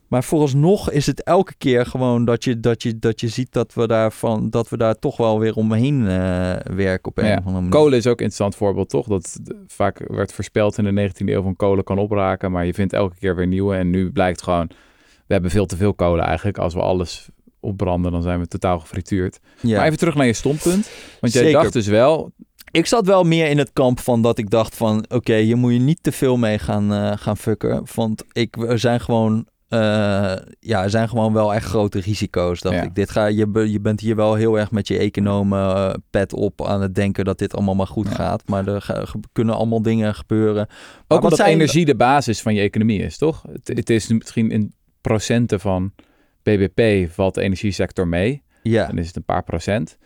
Maar 0.08 0.24
vooralsnog 0.24 0.90
is 0.90 1.06
het 1.06 1.22
elke 1.22 1.54
keer 1.58 1.86
gewoon 1.86 2.24
dat 2.24 2.44
je, 2.44 2.60
dat 2.60 2.82
je, 2.82 2.98
dat 2.98 3.20
je 3.20 3.28
ziet 3.28 3.52
dat 3.52 3.74
we, 3.74 3.86
daarvan, 3.86 4.50
dat 4.50 4.68
we 4.68 4.76
daar 4.76 4.98
toch 4.98 5.16
wel 5.16 5.38
weer 5.38 5.54
omheen 5.54 6.00
eh, 6.08 6.54
werken 6.74 7.04
op 7.10 7.18
een 7.18 7.24
Ja. 7.26 7.32
of 7.32 7.38
andere 7.38 7.54
manier. 7.54 7.70
Kolen 7.70 7.98
is 7.98 8.06
ook 8.06 8.18
een 8.18 8.24
interessant 8.24 8.56
voorbeeld, 8.56 8.88
toch? 8.88 9.06
Dat 9.06 9.38
d- 9.44 9.52
vaak 9.66 9.98
werd 10.06 10.32
voorspeld 10.32 10.78
in 10.78 10.84
de 10.84 10.92
19e 10.92 11.32
eeuw 11.32 11.42
van 11.42 11.56
kolen 11.56 11.84
kan 11.84 11.98
opraken, 11.98 12.50
maar 12.52 12.66
je 12.66 12.74
vindt 12.74 12.92
elke 12.92 13.16
keer 13.18 13.36
weer 13.36 13.46
nieuwe. 13.46 13.76
En 13.76 13.90
nu 13.90 14.12
blijkt 14.12 14.42
gewoon, 14.42 14.66
we 15.26 15.32
hebben 15.32 15.50
veel 15.50 15.66
te 15.66 15.76
veel 15.76 15.94
kolen 15.94 16.24
eigenlijk. 16.24 16.58
Als 16.58 16.74
we 16.74 16.80
alles 16.80 17.28
opbranden, 17.60 18.12
dan 18.12 18.22
zijn 18.22 18.40
we 18.40 18.46
totaal 18.46 18.78
gefrituurd. 18.78 19.40
Ja. 19.60 19.76
Maar 19.76 19.86
even 19.86 19.98
terug 19.98 20.14
naar 20.14 20.26
je 20.26 20.32
standpunt. 20.32 20.90
Want 21.20 21.32
jij 21.32 21.42
Zeker. 21.42 21.60
dacht 21.60 21.72
dus 21.72 21.86
wel, 21.86 22.32
Ik 22.72 22.86
zat 22.86 23.06
wel 23.06 23.24
meer 23.24 23.46
in 23.48 23.58
het 23.58 23.70
kamp 23.72 24.00
van 24.00 24.22
dat 24.22 24.38
ik 24.38 24.50
dacht 24.50 24.76
van... 24.76 25.04
oké, 25.08 25.34
hier 25.36 25.56
moet 25.56 25.72
je 25.72 25.78
niet 25.78 25.98
te 26.02 26.12
veel 26.12 26.36
mee 26.36 26.58
gaan, 26.58 26.92
eh, 26.92 27.12
gaan 27.16 27.36
fucken. 27.36 27.82
Want 27.94 28.24
ik, 28.32 28.56
er 28.56 28.78
zijn 28.78 29.00
gewoon... 29.00 29.46
eh, 29.68 29.78
ja, 30.60 30.82
er 30.82 30.90
zijn 30.90 31.08
gewoon 31.08 31.32
wel 31.32 31.54
echt 31.54 31.66
grote 31.66 32.00
risico's. 32.00 32.60
Dacht 32.60 32.76
Ja. 32.76 32.82
ik. 32.82 32.94
Dit 32.94 33.10
ga, 33.10 33.26
je, 33.26 33.68
je 33.70 33.80
bent 33.80 34.00
hier 34.00 34.16
wel 34.16 34.34
heel 34.34 34.58
erg 34.58 34.70
met 34.70 34.88
je 34.88 34.98
economen 34.98 35.74
eh, 35.76 35.94
pet 36.10 36.32
op 36.32 36.66
aan 36.66 36.82
het 36.82 36.94
denken 36.94 37.24
dat 37.24 37.38
dit 37.38 37.54
allemaal 37.54 37.74
maar 37.74 37.86
goed 37.86 38.08
Ja. 38.08 38.14
gaat. 38.14 38.42
Maar 38.48 38.66
er 38.68 38.82
ga- 38.82 39.04
kunnen 39.32 39.54
allemaal 39.54 39.82
dingen 39.82 40.14
gebeuren. 40.14 40.66
Maar 40.68 40.68
ook 40.98 41.06
wat 41.08 41.22
omdat 41.22 41.38
zijn- 41.38 41.50
energie 41.52 41.84
de 41.84 41.96
basis 41.96 42.42
van 42.42 42.54
je 42.54 42.60
economie 42.60 43.00
is, 43.02 43.18
toch? 43.18 43.44
Het, 43.52 43.68
het 43.68 43.90
is 43.90 44.08
misschien 44.08 44.50
in 44.50 44.72
procenten 45.00 45.60
van 45.60 45.92
BBP 46.42 47.10
valt 47.12 47.34
de 47.34 47.40
energiesector 47.42 48.08
mee. 48.08 48.42
Ja, 48.62 48.86
Dan 48.86 48.98
is 48.98 49.06
het 49.06 49.16
een 49.16 49.24
paar 49.24 49.42
procent. 49.44 49.98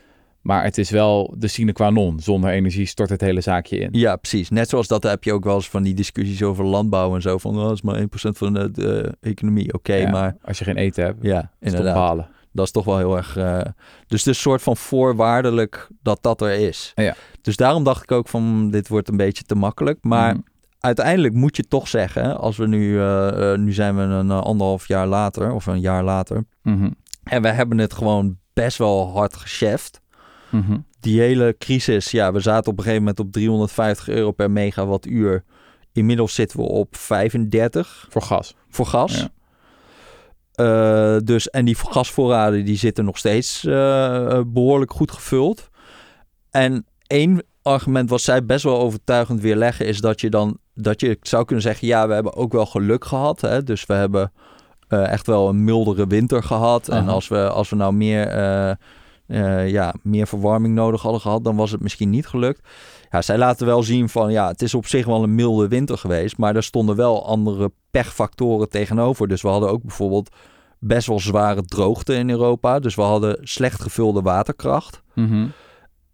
Maar 0.46 0.64
het 0.64 0.78
is 0.78 0.90
wel 0.90 1.34
de 1.38 1.48
sine 1.48 1.72
qua 1.72 1.90
non. 1.90 2.20
Zonder 2.20 2.50
energie 2.50 2.86
stort 2.86 3.10
het 3.10 3.20
hele 3.20 3.40
zaakje 3.40 3.78
in. 3.78 3.88
ja, 3.92 4.16
precies. 4.16 4.50
Net 4.50 4.68
zoals 4.68 4.86
dat 4.86 5.02
heb 5.02 5.24
je 5.24 5.32
ook 5.32 5.44
wel 5.44 5.54
eens 5.54 5.68
van 5.68 5.82
die 5.82 5.94
discussies 5.94 6.42
over 6.42 6.64
landbouw 6.64 7.14
en 7.14 7.22
zo. 7.22 7.38
Van, 7.38 7.56
oh, 7.56 7.62
dat 7.62 7.72
is 7.72 7.82
maar 7.82 8.00
1% 8.00 8.04
van 8.12 8.52
de, 8.52 8.70
de 8.70 9.16
economie. 9.20 9.72
Oké, 9.74 9.94
Ja, 9.94 10.10
maar 10.10 10.36
Als 10.44 10.58
je 10.58 10.64
geen 10.64 10.76
eten 10.76 11.04
hebt, 11.04 11.18
ja, 11.22 11.50
inderdaad. 11.60 11.94
balen. 11.94 12.28
Dat 12.52 12.64
is 12.64 12.70
toch 12.72 12.84
wel 12.84 12.98
heel 12.98 13.16
erg. 13.16 13.36
eh, 13.36 13.60
dus 13.60 13.70
het 14.06 14.12
is 14.20 14.26
een 14.26 14.34
soort 14.34 14.62
van 14.62 14.76
voorwaardelijk 14.76 15.88
dat 16.02 16.18
dat 16.22 16.40
er 16.40 16.52
is. 16.52 16.92
Ja. 16.94 17.14
Dus 17.42 17.56
daarom 17.56 17.84
dacht 17.84 18.02
ik 18.02 18.12
ook 18.12 18.28
van 18.28 18.70
dit 18.70 18.88
wordt 18.88 19.08
een 19.08 19.16
beetje 19.16 19.42
te 19.42 19.54
makkelijk. 19.54 19.98
Maar 20.02 20.32
Mhm. 20.32 20.42
uiteindelijk 20.80 21.34
moet 21.34 21.56
je 21.56 21.62
toch 21.68 21.88
zeggen, 21.88 22.38
als 22.38 22.56
we 22.56 22.66
nu, 22.66 22.98
eh, 23.00 23.52
eh, 23.52 23.58
nu 23.58 23.72
zijn 23.72 23.96
we 23.96 24.02
een 24.02 24.30
anderhalf 24.30 24.88
jaar 24.88 25.06
later 25.06 25.52
of 25.52 25.66
een 25.66 25.80
jaar 25.80 26.04
later. 26.04 26.44
Mhm. 26.62 26.90
En 27.22 27.42
we 27.42 27.48
hebben 27.48 27.78
het 27.78 27.92
gewoon 27.92 28.36
best 28.52 28.78
wel 28.78 29.10
hard 29.14 29.36
gecheft. 29.36 30.00
Mhm. 30.56 30.78
Die 31.00 31.20
hele 31.20 31.54
crisis, 31.58 32.10
ja, 32.10 32.32
we 32.32 32.40
zaten 32.40 32.70
op 32.70 32.78
een 32.78 32.84
gegeven 32.84 33.04
moment 33.04 33.20
op 33.20 33.32
350 33.32 34.08
euro 34.08 34.30
per 34.30 34.50
megawattuur. 34.50 35.44
Inmiddels 35.92 36.34
zitten 36.34 36.58
we 36.58 36.64
op 36.64 36.96
35 36.96 38.06
Voor 38.10 38.22
gas. 38.22 38.54
voor 38.68 38.86
gas. 38.86 39.16
Ja. 39.16 39.28
Eh, 40.56 41.16
dus, 41.24 41.50
en 41.50 41.64
die 41.64 41.74
gasvoorraden 41.74 42.64
die 42.64 42.76
zitten 42.76 43.04
nog 43.04 43.18
steeds 43.18 43.64
eh, 43.64 44.40
behoorlijk 44.46 44.92
goed 44.92 45.10
gevuld. 45.10 45.70
En 46.50 46.86
één 47.06 47.42
argument 47.62 48.10
wat 48.10 48.20
zij 48.20 48.44
best 48.44 48.64
wel 48.64 48.78
overtuigend 48.78 49.40
weerleggen 49.40 49.86
is 49.86 50.00
dat 50.00 50.20
je 50.20 50.30
dan 50.30 50.58
dat 50.74 51.00
je 51.00 51.18
zou 51.22 51.44
kunnen 51.44 51.64
zeggen, 51.64 51.86
ja, 51.86 52.08
we 52.08 52.14
hebben 52.14 52.34
ook 52.34 52.52
wel 52.52 52.66
geluk 52.66 53.04
gehad. 53.04 53.40
Hè? 53.40 53.62
Dus 53.62 53.86
we 53.86 53.94
hebben 53.94 54.32
eh, 54.88 55.12
echt 55.12 55.26
wel 55.26 55.48
een 55.48 55.64
mildere 55.64 56.06
winter 56.06 56.42
gehad. 56.42 56.88
En 56.88 57.08
als 57.08 57.28
we, 57.28 57.48
als 57.48 57.70
we 57.70 57.76
nou 57.76 57.92
meer, 57.92 58.28
eh, 59.26 59.68
ja, 59.68 59.94
meer 60.02 60.26
verwarming 60.26 60.74
nodig 60.74 61.02
hadden 61.02 61.20
gehad, 61.20 61.44
dan 61.44 61.56
was 61.56 61.70
het 61.70 61.80
misschien 61.80 62.10
niet 62.10 62.26
gelukt. 62.26 62.68
Ja, 63.10 63.22
zij 63.22 63.38
laten 63.38 63.66
wel 63.66 63.82
zien 63.82 64.08
van 64.08 64.32
ja, 64.32 64.48
het 64.48 64.62
is 64.62 64.74
op 64.74 64.86
zich 64.86 65.06
wel 65.06 65.22
een 65.22 65.34
milde 65.34 65.68
winter 65.68 65.98
geweest, 65.98 66.36
maar 66.38 66.56
er 66.56 66.62
stonden 66.62 66.96
wel 66.96 67.26
andere 67.26 67.72
pechfactoren 67.90 68.68
tegenover. 68.68 69.28
Dus 69.28 69.42
we 69.42 69.48
hadden 69.48 69.70
ook 69.70 69.82
bijvoorbeeld 69.82 70.30
best 70.78 71.06
wel 71.06 71.20
zware 71.20 71.62
droogte 71.62 72.14
in 72.14 72.30
Europa. 72.30 72.78
Dus 72.78 72.94
we 72.94 73.02
hadden 73.02 73.38
slecht 73.42 73.82
gevulde 73.82 74.22
waterkracht. 74.22 75.02
Mhm. 75.14 75.46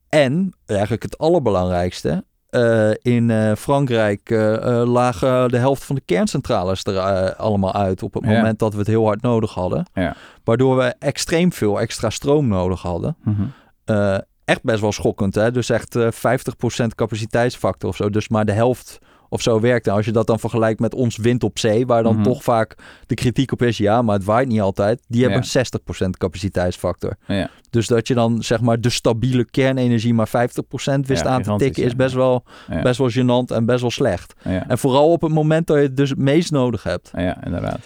En 0.09 0.55
eigenlijk 0.67 1.03
het 1.03 1.19
allerbelangrijkste. 1.19 2.25
Eh, 2.53 2.91
in 3.03 3.31
eh, 3.31 3.53
Frankrijk 3.57 4.31
eh, 4.31 4.83
lagen 4.87 5.49
de 5.49 5.57
helft 5.57 5.85
van 5.85 5.95
de 5.97 6.03
kerncentrales 6.05 6.85
er 6.85 7.35
allemaal 7.35 7.75
uit 7.75 8.03
op 8.03 8.15
het 8.15 8.25
Ja. 8.25 8.31
moment 8.37 8.59
dat 8.59 8.73
we 8.73 8.79
het 8.79 8.87
heel 8.87 9.05
hard 9.05 9.23
nodig 9.23 9.55
hadden. 9.55 9.87
Ja. 9.95 10.15
Waardoor 10.45 10.77
we 10.77 10.95
extreem 10.99 11.53
veel 11.53 11.81
extra 11.81 12.11
stroom 12.11 12.49
nodig 12.49 12.83
hadden. 12.83 13.17
Mhm. 13.25 14.21
Echt 14.45 14.63
best 14.63 14.81
wel 14.81 14.93
schokkend, 14.93 15.35
hè? 15.35 15.51
Dus 15.51 15.71
echt 15.71 15.97
eh 15.97 16.09
50% 16.11 16.95
capaciteitsfactor 16.95 17.89
of 17.89 17.97
zo. 17.97 18.11
Dus 18.11 18.29
maar 18.29 18.45
de 18.45 18.53
helft 18.53 18.99
of 19.33 19.43
zo 19.43 19.61
werkt. 19.61 19.87
En 19.87 19.93
als 19.93 20.05
je 20.05 20.13
dat 20.13 20.27
dan 20.27 20.39
vergelijkt 20.39 20.81
met 20.81 20.95
ons 20.95 21.17
wind 21.17 21.45
op 21.45 21.59
zee, 21.59 21.87
waar 21.87 22.03
dan 22.03 22.15
Mhm. 22.15 22.23
toch 22.23 22.43
vaak 22.43 22.75
de 23.07 23.15
kritiek 23.15 23.53
op 23.53 23.63
is, 23.63 23.77
ja, 23.77 24.03
maar 24.03 24.15
het 24.15 24.25
waait 24.25 24.49
niet 24.49 24.61
altijd. 24.61 25.03
Die 25.09 25.21
hebben 25.21 25.39
Ja. 25.39 25.45
een 25.45 25.51
60% 25.51 26.17
capaciteitsfactor. 26.17 27.17
Ja. 27.27 27.51
Dus 27.71 27.87
dat 27.87 28.09
je 28.09 28.15
dan 28.15 28.43
zeg 28.43 28.61
maar 28.61 28.81
de 28.81 28.91
stabiele 28.91 29.45
kernenergie 29.45 30.15
maar 30.15 30.29
50% 30.29 31.07
wist 31.07 31.23
Ja, 31.23 31.29
aan 31.29 31.43
te 31.43 31.55
tikken, 31.57 31.85
is 31.85 31.97
best 31.97 32.15
wel, 32.15 32.45
best 32.83 32.99
wel 32.99 33.11
gênant 33.11 33.55
en 33.57 33.67
best 33.67 33.81
wel 33.81 33.91
slecht. 33.91 34.35
En 34.69 34.79
vooral 34.79 35.13
op 35.13 35.23
het 35.23 35.33
moment 35.33 35.67
dat 35.67 35.77
je 35.77 35.83
het 35.83 35.97
dus 35.97 36.11
het 36.11 36.19
meest 36.19 36.51
nodig 36.51 36.83
hebt. 36.83 37.11
ja, 37.17 37.45
inderdaad. 37.45 37.79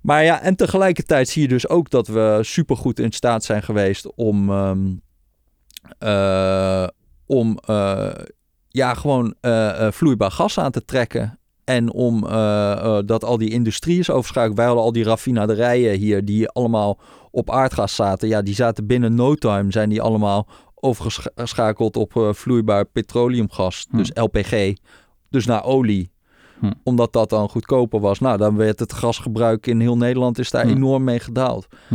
Maar 0.00 0.24
ja, 0.24 0.40
en 0.42 0.56
tegelijkertijd 0.56 1.28
zie 1.28 1.42
je 1.42 1.48
dus 1.48 1.68
ook 1.68 1.90
dat 1.90 2.06
we 2.08 2.38
supergoed 2.42 2.98
in 2.98 3.12
staat 3.12 3.44
zijn 3.44 3.62
geweest 3.62 4.14
om, 4.14 4.50
ehm, 4.50 4.78
eh, 5.98 6.86
om 7.26 7.58
eh, 7.66 8.10
ja, 8.72 8.94
gewoon 8.94 9.34
eh, 9.40 9.86
eh, 9.86 9.92
vloeibaar 9.92 10.30
gas 10.30 10.58
aan 10.58 10.70
te 10.70 10.84
trekken. 10.84 11.38
En 11.64 11.92
om 11.92 12.26
eh, 12.26 12.98
dat 13.04 13.24
al 13.24 13.38
die 13.38 13.50
industrie 13.50 13.98
is 13.98 14.10
overschakeld. 14.10 14.56
Wij 14.56 14.66
hadden 14.66 14.84
al 14.84 14.92
die 14.92 15.04
raffinaderijen 15.04 15.98
hier 15.98 16.24
die 16.24 16.48
allemaal 16.48 17.00
op 17.30 17.50
aardgas 17.50 17.94
zaten. 17.94 18.28
Ja, 18.28 18.42
die 18.42 18.54
zaten 18.54 18.86
binnen 18.86 19.14
no 19.14 19.34
time, 19.34 19.72
zijn 19.72 19.88
die 19.88 20.02
allemaal 20.02 20.48
overgeschakeld 20.74 21.96
op 21.96 22.30
vloeibaar 22.32 22.84
petroleumgas. 22.84 23.86
Hm. 23.90 23.96
Dus 23.96 24.10
LPG. 24.14 24.72
Dus 25.30 25.46
naar 25.46 25.64
olie 25.64 26.10
Hm. 26.60 26.70
omdat 26.84 27.12
dat 27.12 27.30
dan 27.30 27.48
goedkoper 27.48 28.00
was. 28.00 28.18
Nou, 28.18 28.36
dan 28.38 28.56
werd 28.56 28.78
het 28.78 28.92
gasgebruik 28.92 29.66
in 29.66 29.80
heel 29.80 29.96
Nederland 29.96 30.38
is 30.38 30.50
daar 30.50 30.64
Hm. 30.64 30.70
enorm 30.70 31.04
mee 31.04 31.18
gedaald. 31.20 31.66
Hm. 31.88 31.94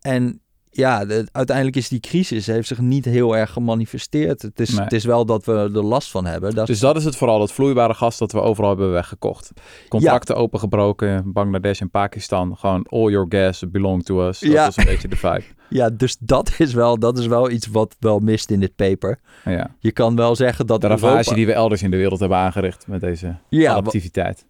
En 0.00 0.41
ja, 0.74 1.04
de- 1.04 1.28
uiteindelijk 1.32 1.76
is 1.76 1.88
die 1.88 2.00
crisis 2.00 2.46
heeft 2.46 2.68
zich 2.68 2.78
niet 2.78 3.04
heel 3.04 3.36
erg 3.36 3.50
gemanifesteerd. 3.52 4.42
Het 4.42 4.60
is, 4.60 4.70
Nee. 4.70 4.80
het 4.84 4.92
is 4.92 5.04
wel 5.04 5.26
dat 5.26 5.44
we 5.44 5.52
er 5.52 5.84
last 5.84 6.10
van 6.10 6.24
hebben. 6.26 6.54
Dat, 6.54 6.66
Dus 6.66 6.78
dat 6.80 6.96
is 6.96 7.04
het 7.04 7.16
vooral, 7.16 7.38
dat 7.38 7.52
vloeibare 7.52 7.94
gas 7.94 8.18
dat 8.18 8.32
we 8.32 8.40
overal 8.40 8.68
hebben 8.70 8.92
weggekocht. 8.92 9.50
Contracten 9.88 10.36
opengebroken, 10.36 11.32
Bangladesh 11.32 11.80
en 11.80 11.90
Pakistan. 11.90 12.56
Gewoon 12.56 12.86
all 12.88 13.10
your 13.10 13.26
gas 13.28 13.62
belong 13.68 14.04
to 14.04 14.28
us. 14.28 14.40
Dat 14.40 14.50
Ja. 14.52 14.64
was 14.64 14.76
een 14.76 14.84
beetje 14.84 15.08
de 15.08 15.16
vibe. 15.16 15.42
ja, 15.72 15.90
dus 15.90 16.16
dat 16.20 16.54
is, 16.58 16.74
wel, 16.74 16.98
dat 16.98 17.18
is 17.18 17.26
wel 17.26 17.50
iets 17.50 17.66
wat 17.66 17.96
wel 18.00 18.18
mist 18.18 18.50
in 18.50 18.60
dit 18.60 18.76
paper. 18.76 19.18
Ja. 19.44 19.70
Je 19.78 19.92
kan 19.92 20.16
wel 20.16 20.36
zeggen 20.36 20.66
dat 20.66 20.80
De 20.80 20.86
ravage 20.86 21.12
Europa- 21.12 21.34
die 21.34 21.46
we 21.46 21.52
elders 21.52 21.82
in 21.82 21.90
de 21.90 21.96
wereld 21.96 22.20
hebben 22.20 22.38
aangericht 22.38 22.86
met 22.86 23.00
deze 23.00 23.36
ja, 23.48 23.80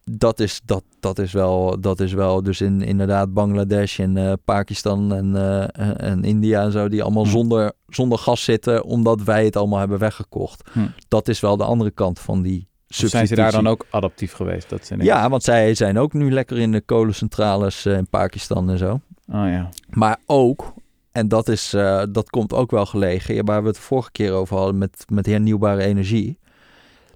dat 0.04 0.40
is, 0.40 0.60
dat, 0.64 0.84
dat 1.00 1.18
is 1.18 1.32
wel, 1.32 1.80
dat 1.80 2.00
is 2.00 2.12
wel. 2.12 2.42
Dus 2.42 2.60
in, 2.60 2.82
inderdaad 2.82 3.32
Bangladesh 3.32 3.98
en 4.00 4.16
eh, 4.16 4.32
Pakistan 4.44 5.14
en, 5.14 5.36
eh, 5.36 6.08
en 6.08 6.24
India 6.24 6.62
en 6.62 6.72
zo, 6.72 6.88
die 6.88 7.02
allemaal 7.02 7.24
Hm. 7.24 7.30
zonder, 7.30 7.72
zonder 7.88 8.18
gas 8.18 8.44
zitten, 8.44 8.84
omdat 8.84 9.22
wij 9.22 9.44
het 9.44 9.56
allemaal 9.56 9.78
hebben 9.78 9.98
weggekocht. 9.98 10.70
Hm. 10.72 10.78
Dat 11.08 11.28
is 11.28 11.40
wel 11.40 11.56
de 11.56 11.64
andere 11.64 11.90
kant 11.90 12.18
van 12.20 12.42
die 12.42 12.70
zijn 12.94 13.26
ze 13.26 13.34
daar 13.34 13.52
dan 13.52 13.66
ook 13.66 13.86
adaptief 13.90 14.32
geweest? 14.32 14.68
Dat 14.68 14.86
ze 14.86 14.96
Ja, 14.98 15.28
want 15.28 15.42
zij 15.42 15.74
zijn 15.74 15.98
ook 15.98 16.12
nu 16.12 16.32
lekker 16.32 16.58
in 16.58 16.72
de 16.72 16.80
kolencentrales 16.80 17.84
eh, 17.84 17.96
in 17.96 18.06
Pakistan 18.08 18.70
en 18.70 18.78
zo. 18.78 18.92
Oh 19.32 19.48
ja. 19.48 19.68
Maar 19.88 20.18
ook, 20.26 20.74
en 21.12 21.28
dat, 21.28 21.48
is, 21.48 21.74
eh, 21.74 22.02
dat 22.10 22.30
komt 22.30 22.52
ook 22.52 22.70
wel 22.70 22.86
gelegen, 22.86 23.34
ja, 23.34 23.42
waar 23.42 23.62
we 23.62 23.68
het 23.68 23.78
vorige 23.78 24.10
keer 24.12 24.32
over 24.32 24.56
hadden 24.56 24.78
met, 24.78 25.04
met 25.08 25.26
hernieuwbare 25.26 25.82
energie. 25.82 26.38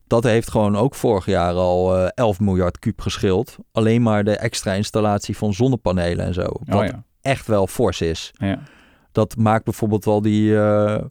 Dat 0.07 0.25
heeft 0.25 0.51
gewoon 0.51 0.77
ook 0.77 0.95
vorig 0.95 1.27
jaar 1.27 1.55
al 1.55 1.97
eh 1.97 2.09
11 2.15 2.41
miljard 2.41 2.79
kuub 2.79 3.01
geschild. 3.01 3.57
Alleen 3.73 4.03
maar 4.03 4.25
de 4.25 4.37
extra 4.37 4.73
installatie 4.73 5.37
van 5.37 5.55
zonnepanelen 5.55 6.25
en 6.27 6.35
zo. 6.35 6.47
Wat 6.65 6.81
Oh 6.81 6.87
ja. 6.87 7.05
echt 7.21 7.47
wel 7.47 7.67
fors 7.67 8.01
is. 8.01 8.31
ja. 8.39 8.59
Dat 9.13 9.37
maakt 9.37 9.65
bijvoorbeeld 9.65 10.05
wel 10.05 10.23
die. 10.23 10.59
eh, 10.59 11.05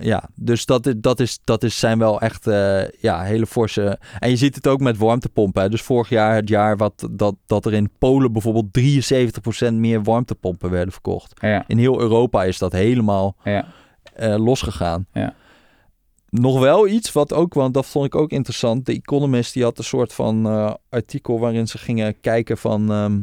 ja, 0.00 0.28
dus 0.34 0.66
dat, 0.66 0.86
i- 0.86 1.00
dat, 1.00 1.20
is, 1.20 1.38
dat 1.44 1.62
is, 1.62 1.78
zijn 1.78 1.98
wel 1.98 2.20
echt 2.20 2.46
eh, 2.46 2.88
ja, 2.88 3.22
hele 3.22 3.46
forse. 3.46 3.98
En 4.18 4.30
je 4.30 4.36
ziet 4.36 4.54
het 4.54 4.66
ook 4.66 4.80
met 4.80 4.96
warmtepompen. 4.96 5.62
Hè. 5.62 5.68
Dus 5.68 5.82
vorig 5.82 6.08
jaar, 6.08 6.34
het 6.34 6.48
jaar 6.48 6.76
wat, 6.76 7.08
dat, 7.10 7.34
dat 7.46 7.66
er 7.66 7.72
in 7.72 7.90
Polen 7.98 8.32
bijvoorbeeld 8.32 8.78
73% 9.70 9.72
meer 9.72 10.02
warmtepompen 10.02 10.70
werden 10.70 10.92
verkocht. 10.92 11.32
Ja. 11.40 11.64
In 11.66 11.78
heel 11.78 12.00
Europa 12.00 12.44
is 12.44 12.58
dat 12.58 12.72
helemaal 12.72 13.36
Ja. 13.44 13.66
eh, 14.14 14.36
losgegaan. 14.44 15.06
Ja. 15.12 15.34
Nog 16.30 16.60
wel 16.60 16.88
iets 16.88 17.12
wat 17.12 17.32
ook, 17.32 17.54
want 17.54 17.74
dat 17.74 17.86
vond 17.86 18.06
ik 18.06 18.14
ook 18.14 18.30
interessant. 18.30 18.86
De 18.86 18.92
Economist 18.92 19.52
die 19.54 19.62
had 19.62 19.78
een 19.78 19.84
soort 19.84 20.12
van 20.12 20.46
eh, 20.46 20.74
artikel 20.88 21.38
waarin 21.38 21.66
ze 21.68 21.78
gingen 21.78 22.20
kijken 22.20 22.58
van 22.58 22.90
ehm, 22.92 23.20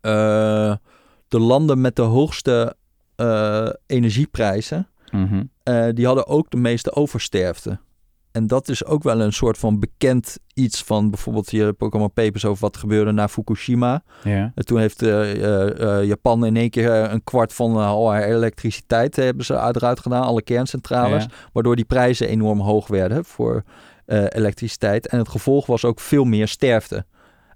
eh, 0.00 0.74
de 1.28 1.38
landen 1.38 1.80
met 1.80 1.96
de 1.96 2.02
hoogste 2.02 2.74
eh, 3.16 3.68
Mhm. 5.10 5.42
eh, 5.62 5.88
die 5.92 6.06
hadden 6.06 6.26
ook 6.26 6.50
de 6.50 6.56
meeste 6.56 6.94
oversterfte. 6.94 7.78
En 8.32 8.46
dat 8.46 8.68
is 8.68 8.84
ook 8.84 9.02
wel 9.02 9.20
een 9.20 9.32
soort 9.32 9.58
van 9.58 9.78
bekend 9.78 10.38
iets 10.54 10.82
van 10.82 11.10
bijvoorbeeld, 11.10 11.50
je 11.50 11.74
allemaal 11.78 12.10
papers 12.10 12.44
over 12.44 12.62
wat 12.62 12.76
gebeurde 12.76 13.12
na 13.12 13.28
Fukushima. 13.28 14.02
ja. 14.24 14.52
En 14.54 14.64
toen 14.64 14.78
heeft 14.78 15.02
eh, 15.02 15.98
eh, 15.98 16.06
Japan 16.06 16.46
in 16.46 16.56
één 16.56 16.70
keer 16.70 16.90
een 16.90 17.24
kwart 17.24 17.52
van 17.52 17.76
al 17.76 18.12
haar 18.12 18.22
elektriciteit 18.22 19.16
hebben 19.16 19.44
ze 19.44 19.54
eruit 19.54 20.00
gedaan, 20.00 20.22
alle 20.22 20.42
kerncentrales. 20.42 21.22
Ja. 21.22 21.30
Waardoor 21.52 21.76
die 21.76 21.84
prijzen 21.84 22.28
enorm 22.28 22.60
hoog 22.60 22.86
werden 22.86 23.24
voor 23.24 23.64
elektriciteit. 24.28 25.06
En 25.06 25.18
het 25.18 25.28
gevolg 25.28 25.66
was 25.66 25.84
ook 25.84 26.00
veel 26.00 26.24
meer 26.24 26.48
sterfte. 26.48 26.96
en 26.96 27.06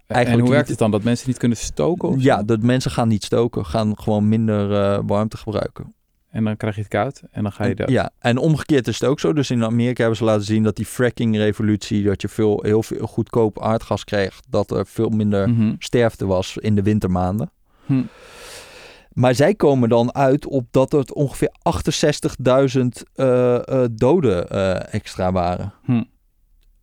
Eigenlijk 0.06 0.46
hoe 0.46 0.54
werkt 0.54 0.68
het 0.68 0.78
dan? 0.78 0.90
Dat 0.90 1.02
mensen 1.02 1.28
niet 1.28 1.38
kunnen 1.38 1.58
stoken? 1.58 2.08
Of 2.08 2.22
Ja, 2.22 2.42
dat 2.42 2.62
mensen 2.62 2.90
gaan 2.90 3.08
niet 3.08 3.24
stoken, 3.24 3.66
gaan 3.66 3.98
gewoon 3.98 4.28
minder 4.28 4.68
warmte 5.06 5.36
gebruiken. 5.36 5.94
En 6.34 6.44
dan 6.44 6.56
krijg 6.56 6.74
je 6.74 6.80
het 6.80 6.90
koud 6.90 7.22
en 7.30 7.42
dan 7.42 7.52
ga 7.52 7.64
je 7.64 7.74
dood. 7.74 7.88
Ja, 7.88 8.10
en 8.18 8.38
omgekeerd 8.38 8.88
is 8.88 9.00
het 9.00 9.08
ook 9.08 9.20
zo. 9.20 9.32
Dus 9.32 9.50
in 9.50 9.64
Amerika 9.64 9.98
hebben 10.00 10.16
ze 10.18 10.24
laten 10.24 10.44
zien 10.44 10.62
dat 10.62 10.76
die 10.76 10.86
fracking-revolutie, 10.86 12.02
dat 12.02 12.22
je 12.22 12.28
veel, 12.28 12.60
heel 12.62 12.82
veel 12.82 13.06
goedkoop 13.06 13.62
aardgas 13.62 14.04
kreeg, 14.04 14.40
dat 14.48 14.70
er 14.70 14.86
veel 14.86 15.08
minder 15.08 15.48
Mhm. 15.48 15.74
sterfte 15.78 16.26
was 16.26 16.56
in 16.56 16.74
de 16.74 16.82
wintermaanden. 16.82 17.50
Hm. 17.86 18.02
Maar 19.12 19.34
zij 19.34 19.54
komen 19.54 19.88
dan 19.88 20.14
uit 20.14 20.46
op 20.46 20.66
dat 20.70 20.92
het 20.92 21.12
ongeveer 21.12 21.52
68.000 21.62 23.02
eh, 23.14 23.54
eh, 23.68 23.88
doden 23.92 24.48
eh, 24.48 24.94
extra 24.94 25.32
waren. 25.32 25.72
Hm. 25.84 26.02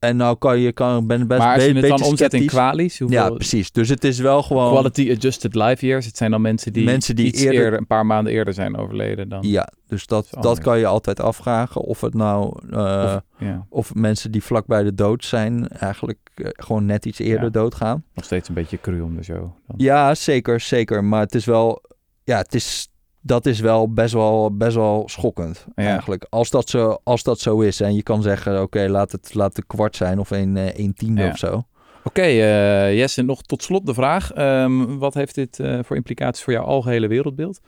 En 0.02 0.16
nou 0.18 0.38
kan 0.38 0.60
je 0.60 0.72
kan, 0.72 1.08
ben 1.08 1.28
best 1.28 1.40
Maar 1.40 1.54
als 1.56 1.64
je 1.66 1.72
het 1.74 1.82
dan 1.82 1.90
beetje 1.90 2.06
omzet 2.06 2.34
in 2.34 2.40
sceptisch. 2.40 2.60
kwalies, 2.60 3.00
hoeveel 3.00 3.18
Ja, 3.18 3.30
precies. 3.30 3.72
Dus 3.72 3.90
het 3.90 4.04
is 4.04 4.20
wel 4.20 4.44
gewoon... 4.44 4.72
quality 4.72 5.12
adjusted 5.16 5.56
life 5.56 5.86
years, 5.86 6.06
het 6.06 6.18
zijn 6.18 6.32
dan 6.32 6.42
mensen 6.42 6.74
die, 6.74 6.84
Mensen 6.84 7.16
die 7.16 7.26
iets 7.26 7.42
eerder- 7.42 7.62
eerder, 7.64 7.80
een 7.80 7.88
paar 7.88 8.06
maanden 8.06 8.34
eerder 8.34 8.54
zijn 8.54 8.78
overleden 8.78 9.30
dan. 9.30 9.40
Ja, 9.42 9.70
dus 9.88 10.06
dat, 10.06 10.28
dat 10.40 10.60
kan 10.60 10.80
je 10.80 10.86
altijd 10.86 11.20
afvragen. 11.20 11.82
Of 11.82 12.02
het 12.02 12.14
nou... 12.14 12.60
eh, 12.72 13.04
Of, 13.04 13.22
ja, 13.38 13.66
of 13.70 13.94
mensen 13.96 14.32
die 14.32 14.44
vlak 14.44 14.66
bij 14.66 14.84
de 14.84 14.94
dood 14.96 15.26
zijn, 15.26 15.68
eigenlijk 15.68 16.20
eh, 16.36 16.48
gewoon 16.52 16.86
net 16.86 17.06
iets 17.06 17.20
eerder 17.20 17.44
Ja. 17.46 17.50
doodgaan. 17.50 18.04
nog 18.14 18.26
steeds 18.26 18.48
een 18.50 18.56
beetje 18.56 18.80
cru 18.82 19.02
om 19.02 19.16
de 19.16 19.24
show. 19.24 19.38
Dan. 19.38 19.76
Ja, 19.78 20.16
zeker, 20.16 20.60
zeker. 20.60 21.04
Maar 21.04 21.22
het 21.22 21.36
is 21.36 21.46
wel, 21.46 21.82
ja, 22.24 22.38
het 22.38 22.54
is, 22.54 22.90
dat 23.22 23.46
is 23.46 23.60
wel 23.60 23.94
best 23.94 24.14
wel, 24.14 24.56
best 24.58 24.76
wel 24.76 25.04
schokkend 25.10 25.66
Ja. 25.76 25.84
eigenlijk. 25.84 26.26
Als 26.30 26.50
dat, 26.50 26.70
zo, 26.70 26.98
als 27.04 27.24
dat 27.24 27.40
zo 27.40 27.60
is 27.60 27.82
en 27.82 27.96
je 27.96 28.04
kan 28.04 28.22
zeggen, 28.22 28.62
oké, 28.62 28.88
laat 28.90 29.12
het 29.12 29.34
laat 29.34 29.56
het 29.56 29.66
kwart 29.68 29.96
zijn 29.96 30.20
of 30.20 30.32
een, 30.32 30.58
eh, 30.58 30.78
een 30.86 30.94
tiende 30.94 31.22
Ja. 31.22 31.30
of 31.30 31.38
zo. 31.38 31.64
Oké, 32.04 32.22
eh, 32.22 32.98
Jesse, 32.98 33.22
nog 33.22 33.42
tot 33.42 33.64
slot 33.64 33.86
de 33.86 33.94
vraag. 33.94 34.32
Ehm, 34.32 34.98
wat 34.98 35.14
heeft 35.14 35.36
dit 35.36 35.60
eh, 35.60 35.80
voor 35.84 35.96
implicaties 35.96 36.44
voor 36.44 36.54
jouw 36.54 36.64
algehele 36.64 37.08
wereldbeeld? 37.08 37.60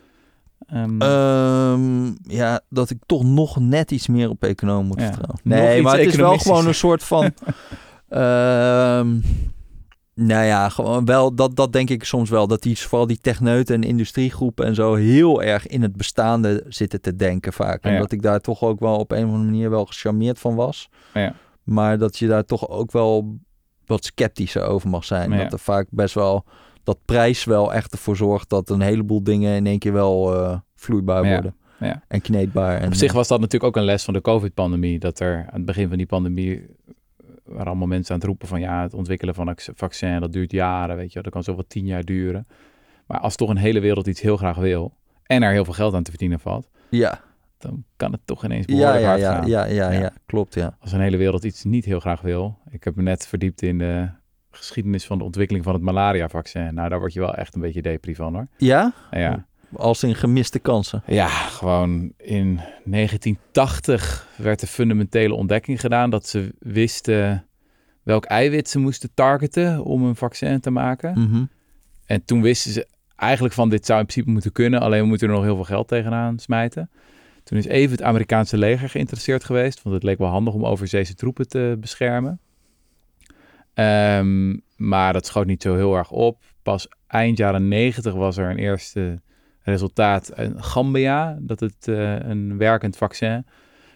Ehm, 0.67 1.01
Ehm, 1.01 2.05
ja, 2.23 2.61
dat 2.69 2.89
ik 2.89 2.97
toch 3.05 3.23
nog 3.23 3.59
net 3.59 3.91
iets 3.91 4.07
meer 4.07 4.29
op 4.29 4.43
econoom 4.43 4.85
moet 4.85 4.99
Ja. 4.99 5.05
vertrouwen. 5.05 5.39
Nee, 5.43 5.81
maar 5.81 5.97
het 5.97 6.07
is 6.07 6.15
wel 6.15 6.37
gewoon 6.37 6.67
een 6.67 6.75
soort 6.75 7.03
van... 7.03 7.31
nou 10.15 10.45
ja, 10.45 10.69
gewoon 10.69 11.05
wel, 11.05 11.35
dat, 11.35 11.55
dat 11.55 11.73
denk 11.73 11.89
ik 11.89 12.03
soms 12.03 12.29
wel. 12.29 12.47
Dat 12.47 12.61
die, 12.61 12.77
vooral 12.77 13.07
die 13.07 13.19
techneuten 13.21 13.75
en 13.75 13.83
industriegroepen 13.83 14.65
en 14.65 14.75
zo 14.75 14.95
heel 14.95 15.41
erg 15.43 15.67
in 15.67 15.81
het 15.81 15.95
bestaande 15.95 16.63
zitten 16.67 17.01
te 17.01 17.15
denken 17.15 17.53
vaak. 17.53 17.83
En 17.83 17.93
Ja. 17.93 17.99
dat 17.99 18.11
ik 18.11 18.21
daar 18.21 18.39
toch 18.39 18.61
ook 18.61 18.79
wel 18.79 18.95
op 18.97 19.11
een 19.11 19.25
of 19.25 19.31
andere 19.31 19.43
manier 19.43 19.69
wel 19.69 19.85
gecharmeerd 19.85 20.39
van 20.39 20.55
was. 20.55 20.89
Ja. 21.13 21.35
Maar 21.63 21.97
dat 21.97 22.17
je 22.17 22.27
daar 22.27 22.45
toch 22.45 22.69
ook 22.69 22.91
wel 22.91 23.37
wat 23.85 24.05
sceptischer 24.05 24.63
over 24.63 24.89
mag 24.89 25.05
zijn. 25.05 25.31
Ja. 25.31 25.37
Dat 25.43 25.53
er 25.53 25.59
vaak 25.59 25.87
best 25.89 26.13
wel... 26.15 26.45
Dat 26.83 26.97
prijs 27.05 27.43
wel 27.43 27.73
echt 27.73 27.91
ervoor 27.91 28.15
zorgt 28.15 28.49
dat 28.49 28.69
een 28.69 28.81
heleboel 28.81 29.23
dingen 29.23 29.55
in 29.55 29.67
één 29.67 29.79
keer 29.79 29.93
wel 29.93 30.35
eh, 30.35 30.57
vloeibaar 30.75 31.23
worden. 31.25 31.55
Ja. 31.79 32.03
En 32.07 32.21
kneedbaar. 32.21 32.79
En, 32.79 32.87
Op 32.87 32.93
zich 32.93 33.13
was 33.13 33.27
dat 33.27 33.39
natuurlijk 33.39 33.75
ook 33.75 33.81
een 33.81 33.87
les 33.89 34.03
van 34.03 34.13
de 34.13 34.21
COVID-pandemie. 34.21 34.99
Dat 34.99 35.19
er 35.19 35.37
aan 35.37 35.57
het 35.57 35.65
begin 35.65 35.87
van 35.87 35.97
die 35.97 36.05
pandemie 36.05 36.55
eh, 36.59 36.65
waren 37.53 37.67
allemaal 37.67 37.87
mensen 37.87 38.13
aan 38.13 38.19
het 38.19 38.29
roepen 38.29 38.47
van 38.47 38.59
ja, 38.59 38.81
het 38.81 38.93
ontwikkelen 38.93 39.35
van 39.35 39.47
een 39.47 39.57
vaccin, 39.75 40.19
dat 40.19 40.33
duurt 40.33 40.51
jaren, 40.51 40.95
weet 40.95 41.07
je, 41.07 41.13
wel. 41.13 41.23
dat 41.23 41.33
kan 41.33 41.43
zoveel 41.43 41.67
tien 41.67 41.85
jaar 41.85 42.03
duren. 42.03 42.47
Maar 43.07 43.19
als 43.19 43.35
toch 43.35 43.49
een 43.49 43.57
hele 43.57 43.79
wereld 43.79 44.07
iets 44.07 44.21
heel 44.21 44.37
graag 44.37 44.57
wil 44.57 44.97
en 45.23 45.43
er 45.43 45.51
heel 45.51 45.65
veel 45.65 45.73
geld 45.73 45.93
aan 45.93 46.03
te 46.03 46.09
verdienen 46.09 46.39
valt, 46.39 46.69
Ja, 46.89 47.19
dan 47.57 47.83
kan 47.95 48.11
het 48.11 48.21
toch 48.25 48.45
ineens 48.45 48.65
ja, 48.65 48.75
behoorlijk 48.75 49.01
ja, 49.01 49.07
hard 49.09 49.21
ja, 49.21 49.33
gaan. 49.35 49.47
ja, 49.47 49.65
ja, 49.65 49.91
Ja. 49.91 49.99
ja, 49.99 50.13
klopt, 50.25 50.53
ja. 50.53 50.77
Als 50.79 50.91
een 50.91 50.99
hele 51.01 51.17
wereld 51.17 51.43
iets 51.43 51.63
niet 51.63 51.85
heel 51.85 51.99
graag 51.99 52.21
wil. 52.21 52.57
Ik 52.69 52.83
heb 52.83 52.95
me 52.95 53.01
net 53.01 53.27
verdiept 53.27 53.61
in 53.61 53.77
de 53.77 54.09
geschiedenis 54.51 55.05
van 55.05 55.17
de 55.17 55.23
ontwikkeling 55.23 55.63
van 55.65 55.73
het 55.73 55.81
malaria-vaccin. 55.83 56.73
Nou, 56.73 56.89
daar 56.89 56.99
word 56.99 57.13
je 57.13 57.19
wel 57.19 57.35
echt 57.35 57.55
een 57.55 57.61
beetje 57.61 57.81
depri 57.81 58.15
van 58.15 58.33
hoor. 58.33 58.47
Ja? 58.57 58.93
Ja, 59.11 59.45
Als 59.75 60.03
in 60.03 60.15
gemiste 60.15 60.59
kansen. 60.59 61.03
Ja, 61.07 61.27
gewoon 61.27 62.13
in 62.17 62.55
1980 62.83 64.27
werd 64.35 64.59
de 64.59 64.67
fundamentele 64.67 65.33
ontdekking 65.33 65.79
gedaan 65.79 66.09
dat 66.09 66.27
ze 66.27 66.55
wisten 66.59 67.45
welk 68.03 68.25
eiwit 68.25 68.69
ze 68.69 68.79
moesten 68.79 69.09
targeten 69.13 69.83
om 69.83 70.03
een 70.03 70.15
vaccin 70.15 70.59
te 70.59 70.71
maken. 70.71 71.19
Mhm. 71.19 71.45
En 72.05 72.25
toen 72.25 72.41
wisten 72.41 72.71
ze 72.71 72.87
eigenlijk 73.15 73.53
van 73.53 73.69
dit 73.69 73.85
zou 73.85 73.99
in 73.99 74.05
principe 74.05 74.31
moeten 74.31 74.51
kunnen, 74.51 74.81
alleen 74.81 75.01
we 75.01 75.07
moeten 75.07 75.27
er 75.27 75.33
nog 75.33 75.43
heel 75.43 75.55
veel 75.55 75.63
geld 75.63 75.87
tegenaan 75.87 76.39
smijten. 76.39 76.89
Toen 77.43 77.57
is 77.57 77.65
even 77.65 77.91
het 77.91 78.01
Amerikaanse 78.01 78.57
leger 78.57 78.89
geïnteresseerd 78.89 79.43
geweest, 79.43 79.81
want 79.81 79.95
het 79.95 80.03
leek 80.03 80.17
wel 80.17 80.27
handig 80.27 80.53
om 80.53 80.65
overzeese 80.65 81.15
troepen 81.15 81.47
te 81.47 81.77
beschermen. 81.79 82.39
Ehm, 83.73 84.57
maar 84.75 85.13
dat 85.13 85.25
schoot 85.25 85.45
niet 85.45 85.61
zo 85.61 85.75
heel 85.75 85.95
erg 85.95 86.11
op. 86.11 86.41
Pas 86.63 86.87
eind 87.07 87.37
jaren 87.37 87.67
90 87.67 88.13
was 88.13 88.37
er 88.37 88.49
een 88.49 88.57
eerste 88.57 89.21
resultaat 89.63 90.31
in 90.39 90.63
Gambia, 90.63 91.37
dat 91.41 91.59
het 91.59 91.87
eh, 91.87 92.15
een 92.19 92.57
werkend 92.57 92.97
vaccin 92.97 93.45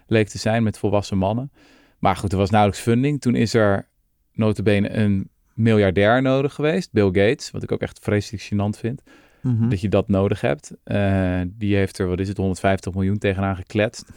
leek 0.07 0.27
te 0.27 0.37
zijn 0.37 0.63
met 0.63 0.77
volwassen 0.77 1.17
mannen. 1.17 1.51
Maar 1.99 2.15
goed, 2.15 2.31
er 2.31 2.37
was 2.37 2.49
nauwelijks 2.49 2.83
funding. 2.83 3.21
Toen 3.21 3.35
is 3.35 3.53
er 3.53 3.87
notabene 4.33 4.89
een 4.93 5.29
miljardair 5.53 6.21
nodig 6.21 6.53
geweest, 6.53 6.91
Bill 6.91 7.05
Gates, 7.05 7.51
wat 7.51 7.63
ik 7.63 7.71
ook 7.71 7.81
echt 7.81 7.99
vreselijk 8.01 8.43
gênant 8.43 8.79
vind, 8.79 9.01
Mhm. 9.41 9.69
dat 9.69 9.81
je 9.81 9.89
dat 9.89 10.07
nodig 10.07 10.41
hebt. 10.41 10.71
Eh, 10.83 11.41
die 11.45 11.75
heeft 11.75 11.99
er, 11.99 12.07
wat 12.07 12.19
is 12.19 12.27
het, 12.27 12.37
150 12.37 12.93
miljoen 12.93 13.17
tegenaan 13.17 13.55
gekletst. 13.55 14.09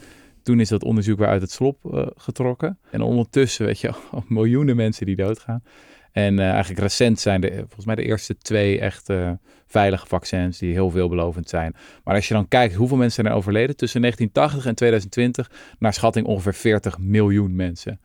Toen 0.43 0.59
is 0.59 0.69
dat 0.69 0.83
onderzoek 0.83 1.17
weer 1.19 1.27
uit 1.27 1.41
het 1.41 1.51
slop 1.51 1.93
eh, 1.93 2.07
getrokken. 2.15 2.77
En 2.89 3.01
ondertussen, 3.01 3.65
weet 3.65 3.79
je, 3.79 3.91
miljoenen 4.27 4.75
mensen 4.75 5.05
die 5.05 5.15
doodgaan. 5.15 5.63
En 6.11 6.37
uh, 6.37 6.49
eigenlijk 6.49 6.79
recent 6.79 7.19
zijn 7.19 7.41
de, 7.41 7.53
volgens 7.57 7.85
mij 7.85 7.95
de 7.95 8.03
eerste 8.03 8.37
twee 8.37 8.79
echt 8.79 9.09
uh, 9.09 9.31
veilige 9.67 10.07
vaccins 10.07 10.57
die 10.57 10.73
heel 10.73 10.89
veelbelovend 10.89 11.49
zijn. 11.49 11.75
Maar 12.03 12.15
als 12.15 12.27
je 12.27 12.33
dan 12.33 12.47
kijkt 12.47 12.75
hoeveel 12.75 12.97
mensen 12.97 13.21
zijn 13.21 13.33
er 13.33 13.39
overleden 13.39 13.75
tussen 13.75 14.01
1980 14.01 14.69
en 14.69 14.75
2020, 14.75 15.51
naar 15.79 15.93
schatting 15.93 16.25
ongeveer 16.25 16.53
40 16.53 16.97
miljoen 16.97 17.55
mensen. 17.55 17.99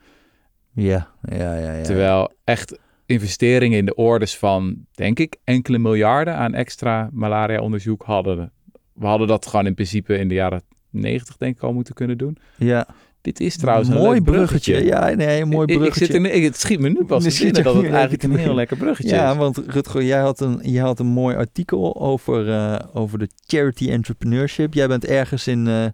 Ja, 0.73 1.09
ja, 1.23 1.57
ja. 1.57 1.73
ja. 1.73 1.83
Terwijl 1.83 2.33
echt 2.45 2.79
investeringen 3.07 3.79
in 3.79 3.87
de 3.87 3.95
orders 3.95 4.37
van, 4.37 4.87
denk 4.95 5.19
ik, 5.19 5.37
enkele 5.45 5.79
miljarden 5.79 6.37
aan 6.37 6.55
extra 6.55 7.09
malaria-onderzoek 7.13 8.03
hadden. 8.03 8.53
We 8.93 9.07
hadden 9.07 9.27
dat 9.27 9.47
gewoon 9.47 9.67
in 9.67 9.75
principe 9.75 10.19
in 10.19 10.29
de 10.29 10.35
jaren 10.35 10.63
90 10.91 11.37
denk 11.37 11.57
ik 11.57 11.63
al 11.63 11.73
moeten 11.73 11.95
kunnen 11.95 12.19
doen. 12.19 12.37
Ja. 12.57 12.87
Dit 13.27 13.41
is 13.41 13.57
trouwens 13.57 13.89
een 13.89 13.95
mooi 13.95 14.21
bruggetje. 14.21 14.85
Ja, 14.85 15.15
nee, 15.15 15.41
een 15.41 15.49
mooi 15.49 15.67
bruggetje. 15.67 16.05
Ik, 16.05 16.11
ik 16.11 16.25
zit 16.25 16.33
in, 16.35 16.45
het 16.45 16.61
schiet 16.61 16.81
me 16.81 16.89
nu 16.89 17.05
pas 17.05 17.25
binnen 17.39 17.63
dat 17.63 17.75
het 17.75 17.91
eigenlijk 17.91 18.23
een 18.23 18.37
heel 18.37 18.55
lekker 18.63 18.77
bruggetje 18.77 19.15
ja, 19.15 19.29
is. 19.29 19.33
Ja, 19.33 19.39
want 19.39 19.59
Rutger, 19.67 20.03
jij 20.03 20.21
had 20.21 20.41
een, 20.41 20.59
jij 20.63 20.83
had 20.83 20.99
een 20.99 21.07
mooi 21.07 21.37
artikel 21.37 22.01
over, 22.01 22.49
uh, 22.49 22.79
over 22.93 23.19
de 23.19 23.29
charity 23.47 23.91
entrepreneurship. 23.91 24.75
Jij 24.75 24.89
bent 24.89 25.05
ergens 25.05 25.47
in, 25.47 25.67
uh, 25.67 25.85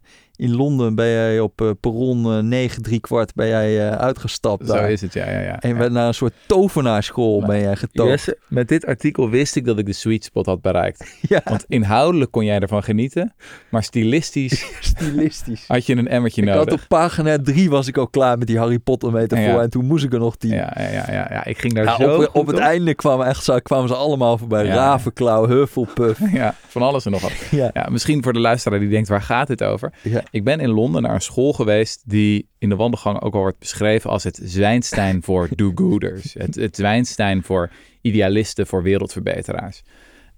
in 0.42 0.54
Londen 0.56 0.94
ben 0.94 1.06
jij 1.08 1.40
op 1.40 1.60
uh, 1.60 1.70
perron 1.80 2.26
uh, 2.26 2.38
9, 2.38 2.82
3 2.82 3.00
kwart 3.00 3.34
ben 3.34 3.48
jij 3.48 3.76
uh, 3.76 3.90
uitgestapt. 3.90 4.66
Zo 4.66 4.72
daar. 4.74 4.90
is 4.90 5.00
het, 5.00 5.12
ja. 5.12 5.30
ja, 5.30 5.40
ja 5.40 5.60
en 5.60 5.76
ja. 5.76 5.88
naar 5.88 6.06
een 6.06 6.14
soort 6.14 6.32
tovenaarschool 6.46 7.38
Maar 7.38 7.48
ben 7.48 7.60
jij 7.60 7.76
getoond. 7.76 8.34
Met 8.48 8.68
dit 8.68 8.86
artikel 8.86 9.30
wist 9.30 9.56
ik 9.56 9.64
dat 9.64 9.78
ik 9.78 9.86
de 9.86 9.92
sweet 9.92 10.24
spot 10.24 10.46
had 10.46 10.60
bereikt. 10.60 11.00
Ja, 11.28 11.40
Want 11.44 11.64
inhoudelijk 11.68 12.30
kon 12.30 12.44
jij 12.44 12.58
ervan 12.58 12.82
genieten, 12.82 13.34
maar 13.70 13.82
stilistisch 13.92 14.66
stilistisch. 14.80 15.64
had 15.66 15.86
je 15.86 15.96
een 15.96 16.08
emmertje 16.08 16.42
Ik 16.42 16.48
had 16.48 16.56
nodig. 16.56 16.74
op 16.74 16.88
pagina 16.88 17.38
3 17.42 17.70
was 17.70 17.86
ik 17.88 17.96
al 17.96 18.08
klaar 18.08 18.38
met 18.38 18.46
die 18.46 18.58
Harry 18.58 18.78
Potter 18.78 19.12
metafoor 19.12 19.44
Ja. 19.46 19.60
en 19.60 19.70
toen 19.70 19.84
moest 19.86 20.04
ik 20.04 20.12
er 20.12 20.18
nog 20.18 20.36
10. 20.36 20.50
Ja, 20.50 20.74
ja, 20.78 20.88
ja, 20.88 21.04
ja, 21.12 21.26
ja, 21.30 21.44
ik 21.44 21.58
ging 21.58 21.72
daar 21.74 21.96
zo 22.00 22.16
op, 22.16 22.30
op 22.32 22.46
het 22.46 22.58
einde 22.58 22.94
kwamen, 22.94 23.26
echt, 23.26 23.44
zo- 23.44 23.58
kwamen 23.58 23.88
ze 23.88 23.94
allemaal 23.94 24.38
voorbij. 24.38 24.66
Ravenklauw, 24.66 25.46
Hufflepuff. 25.48 26.20
Ja, 26.32 26.54
van 26.68 26.82
alles 26.82 27.04
en 27.04 27.10
nog 27.10 27.20
wat. 27.20 27.32
Ja. 27.50 27.70
Ja, 27.72 27.88
misschien 27.90 28.22
voor 28.22 28.32
de 28.32 28.38
luisteraar 28.38 28.78
die 28.78 28.88
denkt, 28.88 29.08
waar 29.08 29.22
gaat 29.22 29.46
dit 29.46 29.62
over? 29.62 29.92
Ik 30.32 30.44
ben 30.44 30.60
in 30.60 30.68
Londen 30.70 31.02
naar 31.02 31.14
een 31.14 31.20
school 31.20 31.52
geweest 31.52 32.02
die 32.10 32.48
in 32.58 32.68
de 32.68 32.76
wandelgang 32.76 33.20
ook 33.20 33.34
al 33.34 33.40
wordt 33.40 33.58
beschreven 33.58 34.10
als 34.10 34.24
het 34.24 34.40
Zwijnstein 34.42 35.22
voor 35.22 35.48
do-gooders. 35.56 36.34
Het, 36.34 36.54
het 36.54 36.76
Zwijnstein 36.76 37.42
voor 37.42 37.70
idealisten, 38.00 38.66
voor 38.66 38.82
wereldverbeteraars. 38.82 39.82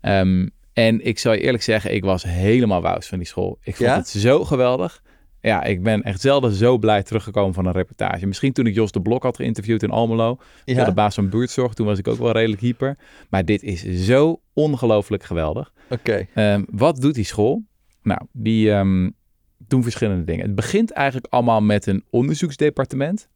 Ehm, 0.00 0.48
en 0.72 1.04
ik 1.07 1.18
zal 1.18 1.33
je 1.33 1.40
eerlijk 1.40 1.62
zeggen, 1.62 1.94
ik 1.94 2.04
was 2.04 2.22
helemaal 2.22 2.83
wous 2.83 3.07
van 3.09 3.18
die 3.18 3.26
school. 3.26 3.59
Ik 3.62 3.76
vond 3.76 3.88
Ja? 3.88 3.96
het 3.96 4.09
zo 4.09 4.44
geweldig. 4.44 5.02
Ja, 5.40 5.62
ik 5.62 5.83
ben 5.83 6.02
echt 6.02 6.20
zelden 6.20 6.52
zo 6.52 6.78
blij 6.78 7.02
teruggekomen 7.02 7.54
van 7.54 7.66
een 7.66 7.72
reportage. 7.72 8.26
Misschien 8.26 8.52
toen 8.52 8.66
ik 8.66 8.74
Jos 8.74 8.92
de 8.92 9.02
Blok 9.02 9.22
had 9.22 9.37
geïnterviewd 9.37 9.83
in 9.83 9.90
Almelo. 9.90 10.38
Ja. 10.64 10.85
de 10.85 10.92
baas 10.92 11.14
van 11.14 11.28
buurtzorg. 11.28 11.74
Toen 11.74 11.87
was 11.87 11.98
ik 11.98 12.09
ook 12.09 12.18
wel 12.18 12.33
redelijk 12.33 12.61
hyper. 12.61 12.96
Maar 13.30 13.44
dit 13.44 13.62
is 13.62 13.83
zo 14.07 14.40
ongelooflijk 14.52 15.22
geweldig. 15.22 15.72
Oké. 15.90 16.26
Ehm, 16.35 16.62
wat 16.70 17.00
doet 17.00 17.14
die 17.14 17.24
school? 17.24 17.62
Nou, 18.02 18.20
die 18.33 18.70
ehm, 18.72 19.11
doen 19.59 19.83
verschillende 19.83 20.25
dingen. 20.25 20.47
Het 20.47 20.55
begint 20.55 20.90
eigenlijk 20.90 21.27
allemaal 21.31 21.62
met 21.62 21.87
een 21.87 22.05
onderzoeksdepartement. 22.11 23.29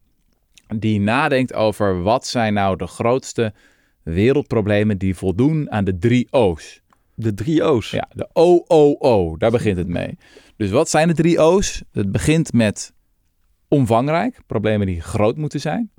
Die 0.77 0.99
nadenkt 0.99 1.53
over 1.53 2.01
wat 2.01 2.27
zijn 2.27 2.53
nou 2.53 2.77
de 2.77 2.87
grootste 2.87 3.53
wereldproblemen 4.03 4.97
die 4.97 5.15
voldoen 5.15 5.71
aan 5.71 5.83
de 5.83 5.97
drie 5.97 6.27
O's. 6.31 6.81
De 7.13 7.33
drie 7.33 7.63
O's. 7.63 7.91
Ja, 7.91 8.09
de 8.13 8.29
OOO, 8.33 9.37
daar 9.37 9.51
begint 9.51 9.77
het 9.77 9.87
mee. 9.87 10.17
Dus 10.57 10.69
wat 10.69 10.89
zijn 10.89 11.07
de 11.07 11.13
drie 11.13 11.39
O's? 11.39 11.83
Het 11.91 12.11
begint 12.11 12.53
met 12.53 12.93
omvangrijk, 13.67 14.39
problemen 14.45 14.87
die 14.87 15.01
groot 15.01 15.37
moeten 15.37 15.59
zijn. 15.59 15.91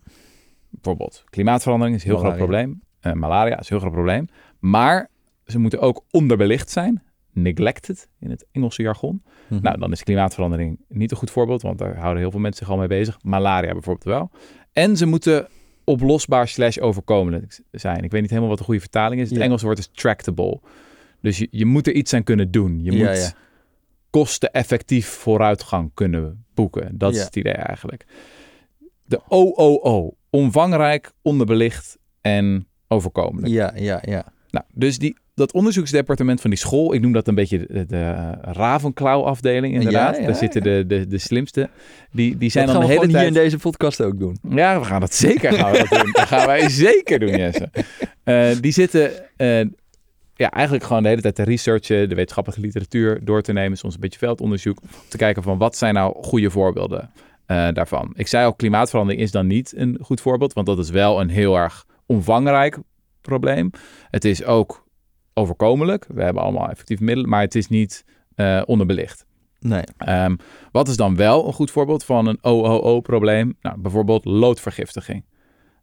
Bijvoorbeeld 0.69 1.25
klimaatverandering 1.31 1.97
is 1.97 2.03
een 2.03 2.09
heel 2.09 2.19
Malaria. 2.19 2.37
groot 2.37 2.49
probleem. 2.49 2.83
Eh, 3.01 3.13
malaria 3.13 3.59
is 3.59 3.71
een 3.71 3.77
heel 3.77 3.79
groot 3.79 3.93
probleem. 3.93 4.29
Maar 4.59 5.09
ze 5.47 5.59
moeten 5.59 5.81
ook 5.81 6.05
onderbelicht 6.11 6.71
zijn. 6.71 7.03
Neglected 7.33 8.09
in 8.19 8.31
het 8.31 8.47
Engelse 8.53 8.83
jargon. 8.83 9.23
Mhm. 9.49 9.63
Nou, 9.63 9.79
dan 9.79 9.93
is 9.93 10.03
klimaatverandering 10.03 10.79
niet 10.89 11.11
een 11.11 11.17
goed 11.17 11.31
voorbeeld, 11.31 11.63
want 11.63 11.79
daar 11.79 11.97
houden 11.97 12.19
heel 12.23 12.31
veel 12.31 12.41
mensen 12.41 12.65
zich 12.65 12.75
al 12.75 12.79
mee 12.81 12.89
bezig. 12.89 13.19
Malaria 13.23 13.73
bijvoorbeeld 13.73 14.05
wel. 14.05 14.31
En 14.73 14.97
ze 14.97 15.07
moeten 15.07 15.49
oplosbaar 15.85 16.49
slash 16.49 16.79
overkomelijk 16.79 17.61
zijn. 17.71 18.05
Ik 18.05 18.11
weet 18.11 18.21
niet 18.21 18.31
helemaal 18.31 18.51
wat 18.51 18.59
de 18.59 18.65
goede 18.65 18.81
vertaling 18.81 19.21
is. 19.21 19.29
Het 19.29 19.39
Ja. 19.39 19.45
Engelse 19.45 19.65
woord 19.65 19.79
is 19.79 19.91
tractable. 19.93 20.61
Dus 21.21 21.39
je, 21.39 21.49
je 21.51 21.65
moet 21.67 21.87
er 21.87 21.93
iets 21.93 22.15
aan 22.15 22.23
kunnen 22.25 22.51
doen. 22.51 22.85
Je 22.85 22.93
Ja, 22.93 23.07
moet 23.09 23.17
ja. 23.17 23.33
kosteneffectief 24.11 25.07
vooruitgang 25.09 25.91
kunnen 25.95 26.45
boeken. 26.55 26.99
Dat 26.99 27.15
is 27.15 27.23
het 27.25 27.37
idee 27.37 27.53
eigenlijk. 27.53 28.05
De 29.05 29.21
OOO. 29.29 30.15
Omvangrijk, 30.31 31.13
onderbelicht 31.23 31.99
en 32.21 32.67
overkomelijk. 32.89 33.53
Ja, 33.53 33.73
ja, 33.75 34.03
ja. 34.05 34.33
Nou, 34.51 34.65
dus 34.75 34.99
die, 34.99 35.17
dat 35.35 35.53
onderzoeksdepartement 35.53 36.41
van 36.41 36.51
die 36.51 36.59
school, 36.59 36.95
ik 36.95 37.01
noem 37.01 37.13
dat 37.13 37.29
een 37.29 37.35
beetje 37.35 37.59
de, 37.59 37.87
de 37.87 37.97
eh, 37.97 38.33
Ravenclaw-afdeling 38.41 39.75
inderdaad. 39.75 40.15
Ja, 40.15 40.21
ja, 40.21 40.27
Daar 40.27 40.37
zitten 40.37 40.63
de, 40.63 40.85
de, 40.87 41.07
de 41.07 41.19
slimste. 41.19 41.71
Die, 42.13 42.37
die 42.37 42.51
zijn 42.51 42.67
dat 42.67 42.75
dan 42.75 42.85
de 42.85 42.91
hele 42.91 43.01
gewoon 43.01 43.17
hier 43.17 43.25
tijd... 43.25 43.37
in 43.37 43.43
deze 43.43 43.59
podcast 43.59 44.03
ook 44.03 44.19
doen. 44.19 44.39
Ja, 44.49 44.79
we 44.79 44.85
gaan 44.85 45.01
dat 45.01 45.15
zeker 45.15 45.53
gaan 45.53 45.73
we 45.73 45.79
dat 45.79 46.01
doen. 46.01 46.13
Dat 46.13 46.27
gaan 46.27 46.47
wij 46.47 46.69
zeker 46.69 47.19
doen, 47.19 47.37
Jesse. 47.41 47.71
Eh, 48.25 48.51
die 48.61 48.73
zitten 48.73 49.11
eh, 49.37 49.61
ja, 50.35 50.51
eigenlijk 50.51 50.85
gewoon 50.85 51.03
de 51.03 51.09
hele 51.09 51.21
tijd 51.21 51.35
te 51.35 51.43
researchen, 51.43 52.09
de 52.09 52.15
wetenschappelijke 52.15 52.65
literatuur 52.65 53.25
door 53.25 53.43
te 53.43 53.53
nemen, 53.53 53.79
soms 53.79 53.95
een 53.95 54.01
beetje 54.01 54.19
veldonderzoek, 54.19 54.81
om 54.83 54.89
te 55.09 55.17
kijken 55.17 55.43
van 55.43 55.59
wat 55.59 55.77
zijn 55.77 55.95
nou 55.95 56.23
goede 56.23 56.51
voorbeelden 56.51 57.11
daarvan. 57.47 58.13
Ik 58.17 58.27
zei 58.27 58.45
al, 58.45 58.55
klimaatverandering 58.55 59.23
is 59.23 59.31
dan 59.31 59.47
niet 59.47 59.73
een 59.77 59.99
goed 60.03 60.21
voorbeeld, 60.21 60.53
want 60.53 60.67
dat 60.67 60.79
is 60.79 60.91
wel 60.91 61.21
een 61.21 61.29
heel 61.29 61.57
erg 61.57 61.87
omvangrijk 62.07 62.79
probleem. 63.21 63.71
Het 64.11 64.25
is 64.25 64.45
ook 64.45 64.87
overkomelijk. 65.35 66.07
We 66.09 66.23
hebben 66.23 66.43
allemaal 66.43 66.69
effectieve 66.69 67.05
middelen, 67.05 67.31
maar 67.31 67.41
het 67.41 67.55
is 67.55 67.69
niet 67.69 68.05
eh, 68.35 68.63
onderbelicht. 68.65 69.27
Nee. 69.61 69.85
Ehm, 69.97 70.37
wat 70.73 70.89
is 70.89 70.97
dan 70.97 71.17
wel 71.17 71.47
een 71.47 71.53
goed 71.53 71.71
voorbeeld 71.71 72.05
van 72.05 72.27
een 72.27 72.39
OOO-probleem? 72.41 73.57
Nou, 73.61 73.81
bijvoorbeeld 73.81 74.25
loodvergiftiging. 74.25 75.25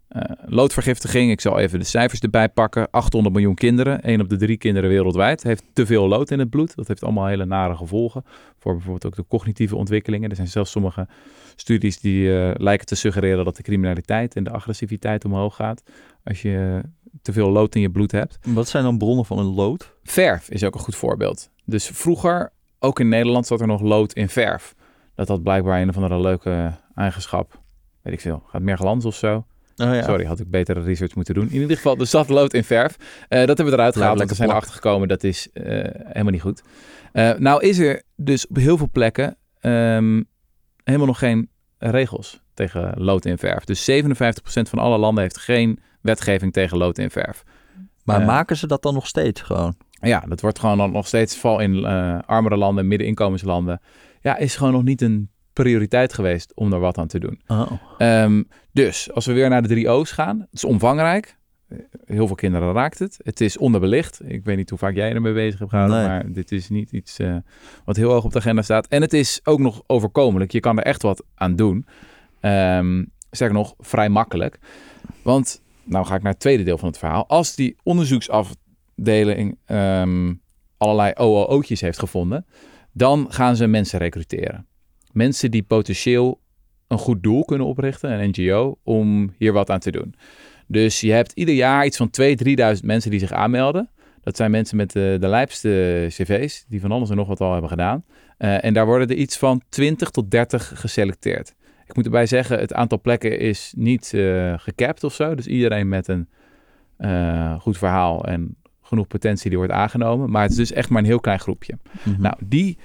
Eh, 0.08 0.22
loodvergiftiging, 0.46 1.32
ik 1.32 1.42
zal 1.42 1.60
even 1.60 1.80
de 1.80 1.86
cijfers 1.86 2.20
erbij 2.20 2.50
pakken. 2.50 2.90
800 2.92 3.36
miljoen 3.36 3.56
kinderen, 3.56 4.02
1 4.02 4.22
op 4.22 4.30
de 4.30 4.36
3 4.36 4.58
kinderen 4.58 4.90
wereldwijd, 4.90 5.44
heeft 5.44 5.64
te 5.74 5.86
veel 5.86 6.08
lood 6.08 6.32
in 6.32 6.40
het 6.40 6.50
bloed. 6.50 6.76
Dat 6.76 6.88
heeft 6.88 7.04
allemaal 7.04 7.26
hele 7.26 7.46
nare 7.46 7.76
gevolgen 7.76 8.24
voor 8.60 8.74
bijvoorbeeld 8.74 9.06
ook 9.06 9.16
de 9.16 9.26
cognitieve 9.28 9.76
ontwikkelingen. 9.76 10.30
Er 10.30 10.36
zijn 10.36 10.48
zelfs 10.48 10.72
sommige 10.72 11.08
studies 11.56 12.00
die 12.00 12.40
eh, 12.40 12.52
lijken 12.58 12.86
te 12.86 12.96
suggereren 12.96 13.46
dat 13.46 13.56
de 13.56 13.64
criminaliteit 13.64 14.36
en 14.36 14.44
de 14.44 14.52
agressiviteit 14.52 15.26
omhoog 15.26 15.56
gaat 15.56 15.84
als 16.24 16.42
je 16.42 16.82
te 17.22 17.34
veel 17.34 17.50
lood 17.50 17.76
in 17.76 17.82
je 17.82 17.90
bloed 17.90 18.12
hebt. 18.12 18.38
Wat 18.46 18.68
zijn 18.68 18.84
dan 18.84 18.98
bronnen 18.98 19.26
van 19.26 19.40
een 19.40 19.54
lood? 19.54 19.94
Verf 20.04 20.50
is 20.50 20.64
ook 20.64 20.74
een 20.74 20.80
goed 20.80 20.96
voorbeeld. 20.96 21.50
Dus 21.66 21.88
vroeger, 21.88 22.52
ook 22.80 23.00
in 23.00 23.10
Nederland, 23.10 23.48
zat 23.48 23.62
er 23.62 23.68
nog 23.68 23.82
lood 23.82 24.14
in 24.14 24.30
verf. 24.30 24.76
Dat 25.16 25.28
had 25.28 25.44
blijkbaar 25.44 25.82
een 25.82 25.90
of 25.90 25.96
andere 25.96 26.22
leuke 26.22 26.74
eigenschap. 26.96 27.62
Weet 28.02 28.14
ik 28.14 28.22
veel. 28.22 28.44
Gaat 28.48 28.62
meer 28.62 28.78
glans 28.78 29.06
of 29.06 29.16
zo. 29.16 29.46
Oh, 29.78 29.94
ja. 29.94 30.04
Sorry, 30.04 30.26
had 30.26 30.40
ik 30.40 30.50
betere 30.50 30.82
research 30.82 31.16
moeten 31.16 31.34
doen. 31.34 31.50
In 31.50 31.62
ieder 31.62 31.76
geval, 31.76 31.98
er 31.98 32.08
zat 32.08 32.30
lood 32.30 32.54
in 32.54 32.64
verf. 32.64 32.98
Eh, 33.28 33.40
dat 33.40 33.48
hebben 33.48 33.66
we 33.66 33.72
eruit 33.72 33.96
gehaald. 33.96 34.18
Want 34.18 34.30
we 34.30 34.36
zijn 34.36 34.50
erachter 34.50 34.74
gekomen 34.74 35.08
dat 35.08 35.24
is 35.24 35.48
eh, 35.54 35.64
helemaal 35.94 36.32
niet 36.32 36.42
goed. 36.42 36.62
Eh, 37.12 37.34
nou 37.34 37.62
is 37.62 37.78
er 37.78 38.04
dus 38.16 38.48
op 38.48 38.56
heel 38.56 38.78
veel 38.78 38.90
plekken 38.92 39.38
ehm, 39.60 40.22
helemaal 40.84 41.08
nog 41.08 41.20
geen 41.20 41.50
regels 41.78 42.42
tegen 42.54 42.94
lood 42.96 43.26
in 43.26 43.38
verf. 43.38 43.64
Dus 43.64 43.92
57% 43.92 44.70
van 44.70 44.80
alle 44.80 44.98
landen 44.98 45.24
heeft 45.24 45.38
geen 45.38 45.80
wetgeving 46.02 46.54
tegen 46.54 46.78
lood 46.78 46.98
in 46.98 47.10
verf. 47.10 47.44
Maar 48.04 48.20
Eh, 48.22 48.28
maken 48.28 48.58
ze 48.58 48.68
dat 48.68 48.82
dan 48.82 48.94
nog 48.94 49.08
steeds 49.08 49.42
gewoon? 49.42 49.76
Ja, 49.92 50.20
dat 50.28 50.42
wordt 50.42 50.60
gewoon 50.60 50.78
dan 50.78 50.92
nog 50.92 51.08
steeds, 51.08 51.38
vooral 51.38 51.60
in 51.60 51.86
eh, 51.86 52.20
armere 52.26 52.58
landen, 52.58 52.88
middeninkomenslanden, 52.88 53.82
ja, 54.22 54.38
is 54.38 54.56
gewoon 54.56 54.74
nog 54.74 54.84
niet 54.84 55.02
een 55.02 55.30
prioriteit 55.54 56.14
geweest 56.14 56.52
om 56.56 56.74
er 56.74 56.80
wat 56.80 56.98
aan 56.98 57.08
te 57.08 57.20
doen. 57.20 57.42
Oh. 57.48 57.72
Ehm, 57.98 58.44
dus, 58.72 59.12
als 59.14 59.26
we 59.26 59.34
weer 59.34 59.50
naar 59.50 59.62
de 59.62 59.68
drie 59.68 59.90
O's 59.90 60.12
gaan, 60.12 60.40
het 60.40 60.50
is 60.52 60.64
omvangrijk. 60.64 61.36
Heel 62.06 62.28
veel 62.28 62.36
kinderen 62.36 62.74
raakt 62.74 63.00
het. 63.00 63.20
Het 63.24 63.42
is 63.42 63.58
onderbelicht. 63.58 64.22
Ik 64.26 64.44
weet 64.44 64.58
niet 64.58 64.70
hoe 64.70 64.80
vaak 64.80 64.96
jij 64.96 65.12
ermee 65.14 65.34
bezig 65.34 65.60
hebt 65.60 65.72
gehouden, 65.72 65.98
Nee. 65.98 66.08
maar 66.08 66.32
dit 66.32 66.52
is 66.52 66.70
niet 66.70 66.92
iets 66.92 67.20
eh, 67.20 67.36
wat 67.86 67.96
heel 67.96 68.12
hoog 68.12 68.24
op 68.24 68.32
de 68.32 68.40
agenda 68.40 68.62
staat. 68.62 68.88
En 68.88 69.02
het 69.02 69.14
is 69.14 69.40
ook 69.44 69.60
nog 69.60 69.82
overkomelijk. 69.88 70.52
Je 70.52 70.60
kan 70.60 70.78
er 70.78 70.84
echt 70.84 71.02
wat 71.02 71.24
aan 71.36 71.56
doen. 71.56 71.86
Ehm 72.40 73.04
sterker 73.32 73.56
nog, 73.56 73.74
vrij 73.80 74.10
makkelijk. 74.10 74.60
Want, 75.22 75.62
nou 75.88 76.06
ga 76.06 76.16
ik 76.16 76.22
naar 76.22 76.32
het 76.32 76.42
tweede 76.42 76.64
deel 76.64 76.78
van 76.78 76.88
het 76.88 76.98
verhaal. 76.98 77.28
Als 77.28 77.56
die 77.56 77.76
onderzoeksafdeling 77.84 79.58
ehm, 79.66 80.34
allerlei 80.78 81.12
OOO'tjes 81.16 81.82
heeft 81.82 82.00
gevonden, 82.00 82.46
dan 82.92 83.26
gaan 83.30 83.56
ze 83.56 83.68
mensen 83.68 84.00
recruteren. 84.00 84.68
Mensen 85.12 85.52
die 85.52 85.64
potentieel 85.64 86.40
een 86.88 86.98
goed 86.98 87.24
doel 87.24 87.46
kunnen 87.46 87.68
oprichten, 87.68 88.12
een 88.12 88.30
NGO, 88.30 88.78
om 88.84 89.34
hier 89.38 89.54
wat 89.54 89.70
aan 89.70 89.80
te 89.80 89.92
doen. 89.92 90.16
Dus 90.68 91.00
je 91.02 91.12
hebt 91.12 91.32
ieder 91.32 91.56
jaar 91.56 91.86
iets 91.86 91.98
van 91.98 92.10
2.000, 92.22 92.26
3.000 92.76 92.84
mensen 92.84 93.12
die 93.12 93.20
zich 93.20 93.32
aanmelden. 93.32 93.90
Dat 94.22 94.36
zijn 94.36 94.52
mensen 94.52 94.78
met 94.78 94.92
de, 94.92 95.18
de 95.20 95.28
lijpste 95.28 96.06
cv's, 96.10 96.66
die 96.68 96.82
van 96.82 96.92
alles 96.92 97.10
en 97.10 97.16
nog 97.16 97.28
wat 97.28 97.42
al 97.42 97.52
hebben 97.52 97.70
gedaan. 97.70 98.06
Eh, 98.38 98.64
en 98.64 98.74
daar 98.74 98.86
worden 98.86 99.08
er 99.08 99.16
iets 99.16 99.38
van 99.38 99.62
20 99.70 100.10
tot 100.10 100.32
30 100.32 100.72
geselecteerd. 100.76 101.56
Ik 101.88 101.96
moet 101.96 102.06
erbij 102.06 102.26
zeggen, 102.26 102.60
het 102.60 102.74
aantal 102.74 103.02
plekken 103.02 103.40
is 103.40 103.74
niet 103.78 104.14
eh 104.14 104.54
gecapt 104.58 105.04
of 105.04 105.14
zo. 105.14 105.36
Dus 105.36 105.48
iedereen 105.48 105.88
met 105.90 106.08
een 106.08 106.28
eh, 106.98 107.60
goed 107.60 107.78
verhaal 107.78 108.26
en 108.26 108.56
genoeg 108.82 109.08
potentie 109.08 109.50
die 109.50 109.58
wordt 109.58 109.74
aangenomen. 109.74 110.30
Maar 110.30 110.42
het 110.42 110.52
is 110.52 110.58
dus 110.58 110.72
echt 110.72 110.90
maar 110.90 111.00
een 111.02 111.08
heel 111.08 111.20
klein 111.20 111.40
groepje. 111.40 111.78
Mhm. 112.04 112.22
Nou, 112.22 112.36
die 112.46 112.78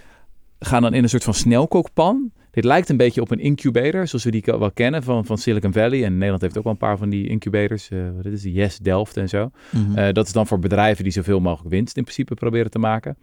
gaan 0.58 0.82
dan 0.82 0.94
in 0.94 1.02
een 1.02 1.08
soort 1.08 1.24
van 1.24 1.34
snelkookpan. 1.34 2.32
Dit 2.50 2.64
lijkt 2.64 2.88
een 2.88 2.96
beetje 2.96 3.20
op 3.20 3.30
een 3.30 3.38
incubator, 3.38 4.06
zoals 4.06 4.24
we 4.24 4.30
die 4.30 4.42
wel 4.44 4.70
kennen 4.72 5.02
van, 5.02 5.24
van 5.24 5.38
Silicon 5.38 5.72
Valley. 5.72 6.04
En 6.04 6.12
Nederland 6.12 6.42
heeft 6.42 6.58
ook 6.58 6.64
wel 6.64 6.72
een 6.72 6.78
paar 6.78 6.98
van 6.98 7.10
die 7.10 7.28
incubators. 7.28 7.90
eh 7.90 7.98
wat 8.16 8.24
is? 8.24 8.42
Yes, 8.42 8.78
Delft 8.78 9.16
en 9.16 9.28
zo. 9.28 9.50
Mhm. 9.70 10.12
Dat 10.12 10.26
is 10.26 10.32
dan 10.32 10.46
voor 10.46 10.58
bedrijven 10.58 11.04
die 11.04 11.12
zoveel 11.12 11.40
mogelijk 11.40 11.74
winst 11.74 11.96
in 11.96 12.02
principe 12.02 12.34
proberen 12.34 12.70
te 12.70 12.78
maken. 12.78 13.16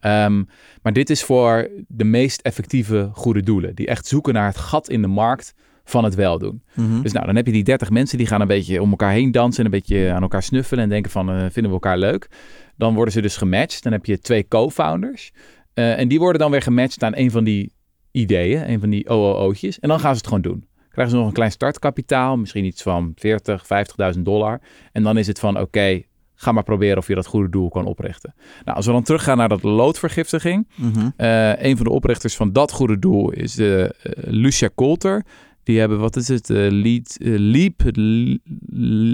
Ehm, 0.00 0.42
maar 0.82 0.92
dit 0.92 1.10
is 1.10 1.22
voor 1.22 1.68
de 1.88 2.04
meest 2.04 2.40
effectieve 2.40 3.10
goede 3.12 3.42
doelen. 3.42 3.74
Die 3.74 3.86
echt 3.86 4.06
zoeken 4.06 4.34
naar 4.34 4.46
het 4.46 4.56
gat 4.56 4.88
in 4.88 5.02
de 5.02 5.08
markt 5.08 5.54
van 5.84 6.04
het 6.04 6.14
weldoen. 6.14 6.62
Mhm. 6.74 7.02
Dus 7.02 7.12
nou, 7.12 7.26
dan 7.26 7.36
heb 7.36 7.46
je 7.46 7.52
die 7.52 7.64
30 7.64 7.90
mensen 7.90 8.18
die 8.18 8.26
gaan 8.26 8.40
een 8.40 8.46
beetje 8.46 8.82
om 8.82 8.90
elkaar 8.90 9.12
heen 9.12 9.30
dansen. 9.30 9.58
En 9.58 9.64
een 9.64 9.80
beetje 9.80 10.12
aan 10.12 10.22
elkaar 10.22 10.42
snuffelen 10.42 10.82
en 10.82 10.88
denken 10.88 11.10
van, 11.10 11.30
eh, 11.30 11.36
vinden 11.36 11.62
we 11.62 11.70
elkaar 11.70 11.98
leuk? 11.98 12.28
Dan 12.76 12.94
worden 12.94 13.12
ze 13.12 13.20
dus 13.20 13.36
gematcht. 13.36 13.82
Dan 13.82 13.92
heb 13.92 14.04
je 14.04 14.18
twee 14.18 14.48
co-founders. 14.48 15.32
Eh, 15.74 15.98
en 15.98 16.08
die 16.08 16.18
worden 16.18 16.40
dan 16.40 16.50
weer 16.50 16.62
gematcht 16.62 17.02
aan 17.02 17.16
een 17.16 17.30
van 17.30 17.44
die 17.44 17.72
ideeën. 18.10 18.70
Een 18.70 18.80
van 18.80 18.90
die 18.90 19.08
OOO'tjes. 19.08 19.78
En 19.78 19.88
dan 19.88 20.00
gaan 20.00 20.10
ze 20.10 20.16
het 20.16 20.26
gewoon 20.26 20.42
doen. 20.42 20.68
Krijgen 20.90 21.14
ze 21.14 21.20
nog 21.20 21.26
een 21.30 21.36
klein 21.36 21.50
startkapitaal. 21.50 22.36
Misschien 22.36 22.64
iets 22.64 22.82
van 22.82 23.12
40, 23.14 23.66
50.000 23.66 24.24
dollar. 24.24 24.60
En 24.92 25.02
dan 25.02 25.18
is 25.18 25.26
het 25.26 25.38
van, 25.38 25.60
oké, 25.60 26.02
ga 26.36 26.52
maar 26.52 26.62
proberen 26.62 26.98
of 26.98 27.08
je 27.08 27.14
dat 27.14 27.26
goede 27.26 27.48
doel 27.50 27.68
kan 27.68 27.84
oprichten. 27.84 28.34
Nou, 28.64 28.76
als 28.76 28.86
we 28.86 28.92
dan 28.92 29.02
teruggaan 29.02 29.36
naar 29.36 29.48
dat 29.48 29.62
loodvergiftiging. 29.62 30.68
Eh, 31.16 31.62
een 31.62 31.76
van 31.76 31.86
de 31.86 31.92
oprichters 31.92 32.36
van 32.36 32.52
dat 32.52 32.72
goede 32.72 32.98
doel 32.98 33.30
is 33.30 33.54
de, 33.54 33.94
eh, 34.02 34.12
Lucia 34.32 34.68
Coulter. 34.74 35.24
Die 35.62 35.78
hebben, 35.78 35.98
wat 35.98 36.16
is 36.16 36.28
het? 36.28 36.50
eh, 36.50 36.56
lead, 36.70 37.16
eh, 37.20 37.34
leap, 37.38 37.80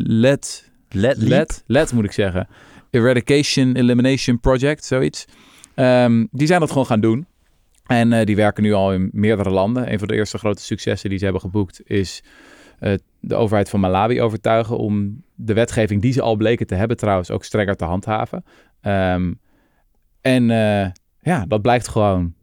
LED, 0.07 0.71
Let, 0.89 1.17
let. 1.17 1.29
LED, 1.29 1.63
LED 1.67 1.93
moet 1.93 2.05
ik 2.05 2.13
zeggen. 2.13 2.49
Eradication 2.91 3.75
Elimination 3.77 4.41
Project, 4.41 4.85
zoiets. 4.85 5.25
Ehm, 5.75 6.27
die 6.31 6.47
zijn 6.47 6.61
dat 6.61 6.69
gewoon 6.71 6.87
gaan 6.87 7.01
doen. 7.01 7.27
En 7.87 8.27
die 8.27 8.37
werken 8.37 8.63
nu 8.63 8.73
al 8.73 8.93
in 8.93 9.11
meerdere 9.13 9.51
landen. 9.51 9.93
Een 9.93 9.99
van 9.99 10.09
de 10.09 10.15
eerste 10.15 10.39
grote 10.39 10.63
successen 10.63 11.09
die 11.09 11.19
ze 11.19 11.25
hebben 11.25 11.43
geboekt 11.43 11.81
is 11.85 12.23
de 13.21 13.35
overheid 13.35 13.69
van 13.69 13.81
Malawi 13.81 14.21
overtuigen 14.21 14.79
om 14.79 15.23
de 15.45 15.53
wetgeving 15.55 16.03
die 16.03 16.13
ze 16.13 16.23
al 16.23 16.37
bleken 16.37 16.67
te 16.67 16.75
hebben 16.75 16.97
trouwens 16.97 17.31
ook 17.31 17.45
strenger 17.45 17.77
te 17.77 17.85
handhaven. 17.85 18.45
Ehm, 18.81 19.33
en 20.21 20.51
eh, 20.51 20.87
ja, 21.21 21.45
dat 21.49 21.63
blijkt 21.63 21.89
gewoon 21.89 22.35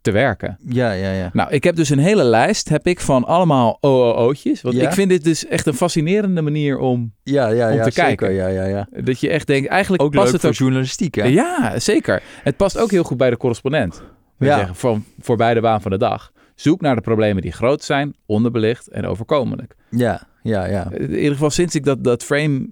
te 0.00 0.10
werken. 0.10 0.58
Ja, 0.68 0.92
ja, 0.92 1.10
ja. 1.10 1.30
Nou, 1.32 1.50
ik 1.50 1.64
heb 1.64 1.76
dus 1.76 1.88
een 1.90 1.98
hele 1.98 2.24
lijst 2.24 2.68
heb 2.68 2.86
ik 2.86 3.00
van 3.00 3.24
allemaal 3.24 3.78
OOO'tjes. 3.80 4.62
Want 4.62 4.74
Ja? 4.74 4.86
ik 4.88 4.92
vind 4.94 5.08
dit 5.10 5.24
dus 5.24 5.46
echt 5.46 5.66
een 5.66 5.74
fascinerende 5.74 6.42
manier 6.42 6.78
om 6.78 7.12
Ja, 7.22 7.48
ja, 7.48 7.70
Om 7.70 7.76
ja. 7.76 7.84
te 7.84 7.90
zeker. 7.90 8.16
kijken. 8.16 8.32
Ja, 8.32 8.46
ja, 8.46 8.64
ja. 8.64 8.88
dat 9.02 9.20
je 9.20 9.28
echt 9.28 9.46
denkt, 9.46 9.68
eigenlijk 9.68 10.02
Ook 10.02 10.10
past 10.10 10.24
leuk 10.24 10.32
het 10.32 10.40
voor 10.40 10.50
ook. 10.50 10.56
journalistiek, 10.56 11.14
hè? 11.14 11.24
Ja, 11.24 11.78
zeker. 11.78 12.22
Het 12.42 12.56
past 12.56 12.78
ook 12.78 12.90
heel 12.90 13.02
goed 13.02 13.16
bij 13.16 13.30
de 13.30 13.36
correspondent. 13.36 14.02
Ja. 14.38 14.56
zeggen, 14.56 14.74
van, 14.74 15.04
voorbij 15.18 15.54
de 15.54 15.60
baan 15.60 15.82
van 15.82 15.90
de 15.90 15.98
dag. 15.98 16.32
Zoek 16.54 16.80
naar 16.80 16.94
de 16.94 17.00
problemen 17.00 17.42
die 17.42 17.52
groot 17.52 17.84
zijn, 17.84 18.14
onderbelicht 18.26 18.88
en 18.88 19.06
overkomelijk. 19.06 19.74
Ja, 19.90 20.22
ja, 20.42 20.66
ja. 20.66 20.90
In 20.92 21.14
ieder 21.14 21.32
geval 21.32 21.50
sinds 21.50 21.74
ik 21.74 21.84
dat, 21.84 22.04
dat 22.04 22.22
frame 22.22 22.68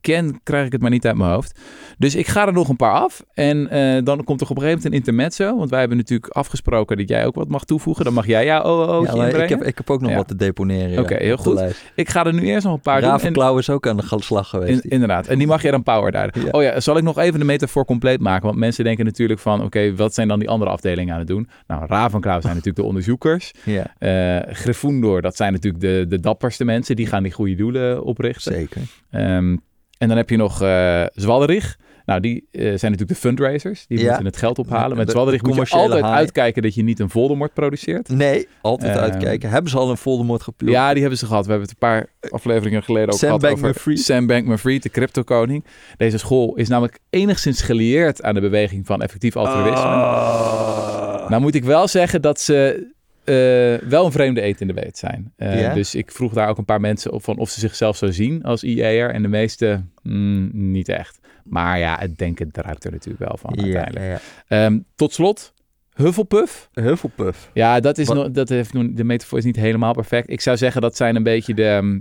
ken, 0.00 0.40
krijg 0.42 0.66
ik 0.66 0.72
het 0.72 0.80
maar 0.80 0.90
niet 0.90 1.06
uit 1.06 1.16
mijn 1.16 1.30
hoofd. 1.30 1.60
Dus 1.98 2.14
ik 2.14 2.26
ga 2.26 2.46
er 2.46 2.52
nog 2.52 2.68
een 2.68 2.76
paar 2.76 2.92
af. 2.92 3.24
En 3.34 3.68
eh, 3.70 4.04
dan 4.04 4.24
komt 4.24 4.40
er 4.40 4.50
op 4.50 4.56
een 4.56 4.62
gegeven 4.62 4.66
moment 4.66 4.84
een 4.84 4.92
intermezzo. 4.92 5.56
Want 5.58 5.70
wij 5.70 5.78
hebben 5.80 5.96
natuurlijk 5.98 6.32
afgesproken 6.32 6.96
dat 6.96 7.08
jij 7.08 7.26
ook 7.26 7.34
wat 7.34 7.48
mag 7.48 7.64
toevoegen. 7.64 8.04
Dan 8.04 8.14
mag 8.14 8.26
jij 8.26 8.44
jouw 8.44 8.62
OO'tje 8.62 9.16
Ja, 9.16 9.24
inbrengen. 9.24 9.42
ik, 9.42 9.48
heb, 9.48 9.62
ik 9.62 9.76
heb 9.76 9.90
ook 9.90 10.00
nog 10.00 10.10
Ja. 10.10 10.16
wat 10.16 10.28
te 10.28 10.36
deponeren. 10.36 10.98
Oké, 10.98 11.14
ja, 11.14 11.20
heel 11.20 11.36
goed. 11.36 11.62
Ik 11.94 12.08
ga 12.08 12.26
er 12.26 12.34
nu 12.34 12.40
eerst 12.42 12.64
nog 12.64 12.74
een 12.74 12.80
paar 12.80 13.00
doen. 13.00 13.04
En- 13.10 13.16
Ravenklauw 13.16 13.58
is 13.58 13.70
ook 13.70 13.86
aan 13.86 13.96
de 13.96 14.04
slag 14.18 14.48
geweest. 14.48 14.84
In- 14.84 14.90
inderdaad. 14.90 15.26
En 15.26 15.38
die 15.38 15.46
mag 15.46 15.62
jij 15.62 15.70
dan 15.70 15.82
power 15.82 16.12
duiden. 16.12 16.42
Ja. 16.44 16.48
Oh 16.50 16.62
ja, 16.62 16.80
zal 16.80 16.96
ik 16.96 17.02
nog 17.02 17.18
even 17.18 17.38
de 17.38 17.44
metafoor 17.44 17.84
compleet 17.84 18.20
maken? 18.20 18.46
Want 18.46 18.58
mensen 18.58 18.84
denken 18.84 19.04
natuurlijk 19.04 19.40
van, 19.40 19.62
oké, 19.62 19.94
wat 19.94 20.14
zijn 20.14 20.28
dan 20.28 20.38
die 20.38 20.48
andere 20.48 20.70
afdelingen 20.70 21.12
aan 21.12 21.18
het 21.18 21.28
doen? 21.28 21.48
Nou, 21.66 21.86
Ravenclaw 21.86 22.40
zijn 22.40 22.54
natuurlijk 22.54 22.76
de 22.76 22.84
onderzoekers. 22.84 23.52
ja, 23.64 23.94
Eh 23.98 24.54
Gryffindor, 24.54 25.22
dat 25.22 25.36
zijn 25.36 25.52
natuurlijk 25.52 25.82
de, 25.82 26.04
de 26.08 26.20
dapperste 26.20 26.64
mensen. 26.64 26.96
Die 26.96 27.06
gaan 27.06 27.22
die 27.22 27.32
goede 27.32 27.54
doelen 27.54 28.04
oprichten. 28.04 28.52
zeker. 28.52 28.80
Ehm, 29.10 29.56
en 29.98 30.08
dan 30.08 30.16
heb 30.16 30.30
je 30.30 30.36
nog 30.36 30.62
eh 30.62 31.02
Zwalderich. 31.12 31.76
Nou, 32.04 32.20
die 32.20 32.48
eh, 32.50 32.60
zijn 32.62 32.72
natuurlijk 32.72 33.08
de 33.08 33.14
fundraisers. 33.14 33.86
Die 33.86 33.98
Ja. 33.98 34.06
moeten 34.06 34.24
het 34.24 34.36
geld 34.36 34.58
ophalen. 34.58 34.96
Met 34.96 35.06
De- 35.06 35.12
Zwalderich 35.12 35.40
de 35.42 35.48
moet 35.48 35.68
je 35.68 35.76
altijd 35.76 36.04
uitkijken 36.04 36.62
dat 36.62 36.74
je 36.74 36.82
niet 36.82 37.00
een 37.00 37.10
Voldemort 37.10 37.52
produceert. 37.54 38.08
Nee, 38.08 38.48
altijd 38.60 38.94
Ehm, 38.94 39.02
uitkijken. 39.02 39.50
Hebben 39.50 39.70
ze 39.70 39.76
al 39.78 39.90
een 39.90 39.96
Voldemort 39.96 40.42
geplukt? 40.42 40.72
Ja, 40.72 40.90
die 40.92 41.00
hebben 41.00 41.18
ze 41.18 41.26
gehad. 41.26 41.44
We 41.46 41.50
hebben 41.50 41.68
het 41.68 41.76
een 41.82 41.88
paar 41.88 42.06
afleveringen 42.30 42.82
geleden 42.82 43.12
ook 43.12 43.18
Sam 43.18 43.40
gehad 43.40 43.52
over. 43.64 43.98
Sam 43.98 44.26
Bankman-Fried, 44.26 44.82
de 44.82 44.88
crypto-koning. 44.90 45.64
Deze 45.96 46.18
school 46.18 46.54
is 46.56 46.68
namelijk 46.68 46.98
enigszins 47.10 47.62
gelieerd 47.62 48.22
aan 48.22 48.34
de 48.34 48.40
beweging 48.40 48.86
van 48.86 49.02
effectief 49.02 49.36
altruïsme. 49.36 49.74
Ah. 49.76 51.28
Nou 51.28 51.42
moet 51.42 51.54
ik 51.54 51.64
wel 51.64 51.88
zeggen 51.88 52.22
dat 52.22 52.40
ze 52.40 52.86
wel 53.88 54.04
een 54.04 54.12
vreemde 54.12 54.42
eet 54.44 54.60
in 54.60 54.66
de 54.66 54.72
weet 54.72 54.98
zijn. 54.98 55.32
Eh? 55.36 55.74
Dus 55.74 55.94
ik 55.94 56.10
vroeg 56.10 56.32
daar 56.32 56.48
ook 56.48 56.58
een 56.58 56.64
paar 56.64 56.80
mensen 56.80 57.12
op 57.12 57.24
van 57.24 57.38
of 57.38 57.50
ze 57.50 57.60
zichzelf 57.60 57.96
zo 57.96 58.10
zien 58.10 58.42
als 58.42 58.62
IA'er. 58.62 59.10
En 59.10 59.22
de 59.22 59.28
meeste 59.28 59.84
mm, 60.02 60.50
niet 60.52 60.88
echt. 60.88 61.18
Maar 61.44 61.78
ja, 61.78 61.96
het 61.98 62.18
denken 62.18 62.50
druipt 62.50 62.84
er 62.84 62.92
natuurlijk 62.92 63.24
wel 63.28 63.36
van 63.40 63.58
uiteindelijk. 63.58 64.04
ja. 64.06 64.64
Ehm, 64.64 64.78
tot 64.94 65.12
slot, 65.12 65.54
Hufflepuff. 65.96 66.68
Hufflepuff. 66.72 67.50
Ja, 67.52 67.80
dat 67.80 67.98
is 67.98 68.06
Wat- 68.06 68.16
nog, 68.16 68.30
dat 68.30 68.48
heeft 68.48 68.72
nog, 68.72 68.86
de 68.92 69.04
metafoor 69.04 69.38
is 69.38 69.44
niet 69.44 69.56
helemaal 69.56 69.92
perfect. 69.92 70.30
Ik 70.30 70.40
zou 70.40 70.56
zeggen 70.56 70.80
dat 70.80 70.96
zijn 70.96 71.16
een 71.16 71.22
beetje 71.22 71.54
de, 71.54 71.66
ehm, 71.68 71.98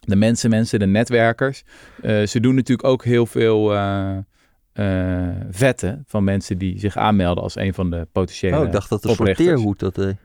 de 0.00 0.16
mensen, 0.16 0.50
mensen, 0.50 0.78
de 0.78 0.86
netwerkers. 0.86 1.64
Eh, 2.02 2.26
ze 2.26 2.40
doen 2.40 2.54
natuurlijk 2.54 2.88
ook 2.88 3.04
heel 3.04 3.26
veel 3.26 3.74
eh, 3.74 4.16
eh, 4.72 5.36
vetten 5.50 6.04
van 6.06 6.24
mensen 6.24 6.58
die 6.58 6.78
zich 6.78 6.96
aanmelden 6.96 7.42
als 7.42 7.56
een 7.56 7.74
van 7.74 7.90
de 7.90 8.06
potentiële 8.12 8.58
Oh, 8.58 8.64
ik 8.64 8.72
dacht 8.72 8.88
dat 8.88 9.02
de 9.02 9.14
sorteerhoed 9.14 9.78
dat 9.78 9.94
deed. 9.94 10.16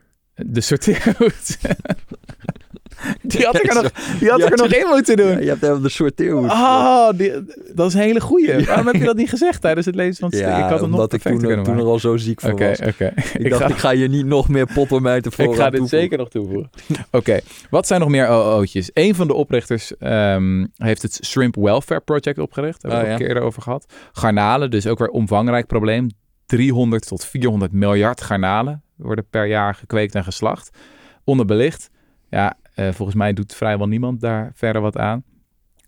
De 0.45 0.61
sorteerhoed. 0.61 1.57
die 3.21 3.45
had 3.45 3.55
ik 3.55 3.69
er 3.69 3.81
nog, 3.81 3.91
die 4.19 4.29
had 4.29 4.39
ik 4.39 4.49
er 4.49 4.57
nog 4.57 4.73
in 4.73 4.87
moeten 4.87 5.17
doen. 5.17 5.29
Ja, 5.29 5.39
je 5.39 5.47
hebt 5.49 5.63
even 5.63 5.81
de 5.81 5.89
sorteerhoed. 5.89 6.49
Oh, 6.51 7.09
die, 7.15 7.31
dat 7.73 7.87
is 7.87 7.93
een 7.93 7.99
hele 7.99 8.21
goeie. 8.21 8.65
Waarom 8.65 8.85
heb 8.87 8.95
je 8.95 9.03
dat 9.03 9.15
niet 9.15 9.29
gezegd 9.29 9.61
tijdens 9.61 9.85
het 9.85 9.95
lezen 9.95 10.15
van 10.15 10.29
het 10.29 10.37
stuk? 10.37 10.49
Ja, 10.49 10.63
Ik 10.63 10.69
had 10.71 10.81
hem 10.81 10.89
nog 10.89 11.07
ik 11.13 11.21
toen, 11.21 11.63
toen 11.63 11.77
er 11.77 11.83
al 11.85 11.99
zo 11.99 12.17
ziek 12.17 12.41
van 12.41 12.51
Oké, 12.51 12.67
was. 12.67 12.79
Ik, 12.79 12.99
Ik 13.33 13.49
dacht, 13.49 13.61
ga- 13.63 13.69
ik 13.69 13.77
ga 13.77 13.91
je 13.91 14.07
niet 14.07 14.25
nog 14.25 14.49
meer 14.49 14.67
pottermijten 14.73 15.31
voor 15.31 15.45
Ik 15.53 15.55
ga 15.55 15.69
dit 15.69 15.89
zeker 15.89 16.17
nog 16.17 16.29
toevoegen. 16.29 16.69
Oké, 17.11 17.39
wat 17.69 17.87
zijn 17.87 17.99
nog 17.99 18.09
meer 18.09 18.27
OO'tjes? 18.27 18.89
Een 18.93 19.15
van 19.15 19.27
de 19.27 19.33
oprichters 19.33 19.97
ehm, 19.97 20.65
heeft 20.75 21.01
het 21.01 21.19
Shrimp 21.25 21.55
Welfare 21.55 21.99
Project 22.01 22.39
opgericht. 22.39 22.81
Daar 22.81 22.91
hebben 22.91 23.09
we 23.09 23.13
Oh, 23.13 23.19
het 23.19 23.21
ook 23.23 23.27
eerder 23.35 23.43
over 23.49 23.61
gehad. 23.61 23.85
Garnalen, 24.11 24.71
dus 24.71 24.87
ook 24.87 24.99
weer 24.99 25.09
omvangrijk 25.09 25.67
probleem. 25.67 26.09
300 26.45 27.07
tot 27.07 27.25
400 27.25 27.71
miljard 27.71 28.21
garnalen 28.21 28.83
worden 29.01 29.25
per 29.29 29.45
jaar 29.45 29.75
gekweekt 29.75 30.15
en 30.15 30.23
geslacht. 30.23 30.77
Onderbelicht. 31.23 31.89
Ja, 32.29 32.57
eh, 32.73 32.91
volgens 32.91 33.17
mij 33.17 33.33
doet 33.33 33.55
vrijwel 33.55 33.87
niemand 33.87 34.21
daar 34.21 34.51
verder 34.53 34.81
wat 34.81 34.97
aan. 34.97 35.23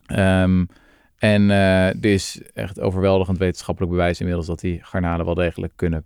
Ehm, 0.06 0.65
en 1.17 1.52
eh, 1.52 1.88
er 1.88 2.06
is 2.06 2.41
echt 2.54 2.80
overweldigend 2.80 3.38
wetenschappelijk 3.38 3.91
bewijs 3.91 4.19
inmiddels 4.19 4.47
dat 4.47 4.60
die 4.60 4.80
garnalen 4.84 5.26
wel 5.26 5.34
degelijk 5.34 5.73
kunnen 5.76 6.06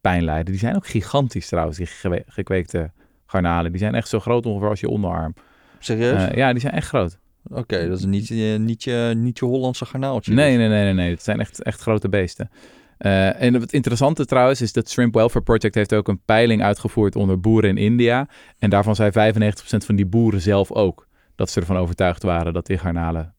pijn 0.00 0.24
lijden. 0.24 0.50
Die 0.50 0.60
zijn 0.60 0.76
ook 0.76 0.86
gigantisch 0.86 1.48
trouwens, 1.48 1.76
die 1.76 1.88
gekweekte 2.26 2.90
garnalen. 3.26 3.70
Die 3.70 3.80
zijn 3.80 3.94
echt 3.94 4.08
zo 4.08 4.20
groot 4.20 4.46
ongeveer 4.46 4.68
als 4.68 4.80
je 4.80 4.88
onderarm. 4.88 5.34
Serieus? 5.78 6.28
Eh, 6.28 6.36
ja, 6.36 6.52
die 6.52 6.60
zijn 6.60 6.72
echt 6.72 6.88
groot. 6.88 7.18
Oké, 7.48 7.88
dat 7.88 7.98
is 7.98 8.04
niet, 8.04 8.30
niet, 8.58 8.82
je, 8.82 9.12
niet 9.16 9.38
je 9.38 9.44
Hollandse 9.44 9.86
garnaaltje. 9.86 10.32
Nee, 10.32 10.56
dus. 10.56 10.58
nee, 10.58 10.68
nee, 10.68 10.84
nee, 10.84 10.94
nee. 10.94 11.10
Het 11.10 11.22
zijn 11.22 11.40
echt, 11.40 11.62
echt 11.62 11.80
grote 11.80 12.08
beesten. 12.08 12.50
Eh, 13.00 13.42
en 13.42 13.54
het 13.54 13.72
interessante 13.72 14.24
trouwens 14.24 14.60
is 14.60 14.72
dat 14.72 14.90
Shrimp 14.90 15.14
Welfare 15.14 15.44
Project 15.44 15.74
heeft 15.74 15.94
ook 15.94 16.08
een 16.08 16.22
peiling 16.24 16.62
uitgevoerd 16.62 17.16
onder 17.16 17.40
boeren 17.40 17.70
in 17.70 17.76
India. 17.76 18.28
En 18.58 18.70
daarvan 18.70 18.94
zei 18.94 19.10
95% 19.10 19.84
van 19.84 19.96
die 19.96 20.06
boeren 20.06 20.40
zelf 20.40 20.72
ook 20.72 21.08
dat 21.34 21.50
ze 21.50 21.60
ervan 21.60 21.76
overtuigd 21.76 22.22
waren 22.22 22.52
dat 22.52 22.66
die 22.66 22.78
garnalen 22.78 23.34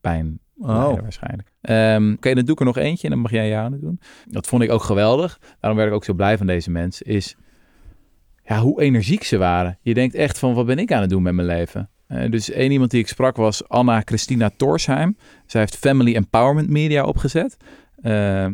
pijn 0.00 0.40
Oh. 0.58 1.00
waarschijnlijk. 1.00 1.52
Ehm, 1.60 2.12
Oké, 2.12 2.34
dan 2.34 2.44
doe 2.44 2.52
ik 2.54 2.60
er 2.60 2.66
nog 2.66 2.76
eentje 2.76 3.04
en 3.04 3.12
dan 3.12 3.22
mag 3.22 3.30
jij 3.30 3.48
jou 3.48 3.78
doen. 3.80 4.00
Dat 4.24 4.46
vond 4.46 4.62
ik 4.62 4.70
ook 4.70 4.82
geweldig. 4.82 5.40
Daarom 5.60 5.78
werd 5.78 5.90
ik 5.90 5.96
ook 5.96 6.04
zo 6.04 6.14
blij 6.14 6.38
van 6.38 6.46
deze 6.46 6.70
mensen. 6.70 7.06
Is 7.06 7.36
ja, 8.44 8.60
hoe 8.60 8.80
energiek 8.80 9.24
ze 9.24 9.36
waren. 9.38 9.78
Je 9.82 9.94
denkt 9.94 10.14
echt 10.14 10.38
van, 10.38 10.54
wat 10.54 10.66
ben 10.66 10.78
ik 10.78 10.92
aan 10.92 11.00
het 11.00 11.10
doen 11.10 11.22
met 11.22 11.34
mijn 11.34 11.46
leven? 11.46 11.90
Eh, 12.06 12.30
dus 12.30 12.50
één 12.50 12.70
iemand 12.70 12.90
die 12.90 13.00
ik 13.00 13.08
sprak 13.08 13.36
was 13.36 13.68
Anna 13.68 14.02
Christina 14.04 14.50
Torsheim. 14.56 15.16
Zij 15.46 15.60
heeft 15.60 15.76
Family 15.76 16.14
Empowerment 16.14 16.68
Media 16.68 17.04
opgezet. 17.04 17.56
Eh, 18.02 18.46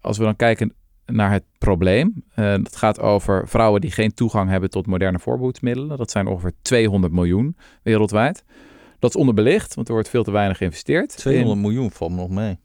als 0.00 0.18
we 0.18 0.24
dan 0.24 0.36
kijken 0.36 0.74
naar 1.06 1.32
het 1.32 1.44
probleem. 1.58 2.24
eh, 2.34 2.44
dat 2.52 2.76
gaat 2.76 3.00
over 3.00 3.48
vrouwen 3.48 3.80
die 3.80 3.90
geen 3.90 4.14
toegang 4.14 4.50
hebben 4.50 4.70
tot 4.70 4.86
moderne 4.86 5.18
voorbehoedsmiddelen. 5.18 5.96
Dat 5.98 6.10
zijn 6.10 6.26
ongeveer 6.26 6.52
200 6.62 7.12
miljoen 7.12 7.56
wereldwijd. 7.82 8.44
Dat 8.98 9.10
is 9.10 9.16
onderbelicht, 9.16 9.74
want 9.74 9.88
er 9.88 9.94
wordt 9.94 10.08
veel 10.08 10.24
te 10.24 10.30
weinig 10.30 10.56
geïnvesteerd. 10.56 11.16
200 11.16 11.54
In- 11.56 11.60
miljoen 11.62 11.90
valt 11.90 12.10
me 12.10 12.16
nog 12.16 12.30
mee. 12.30 12.58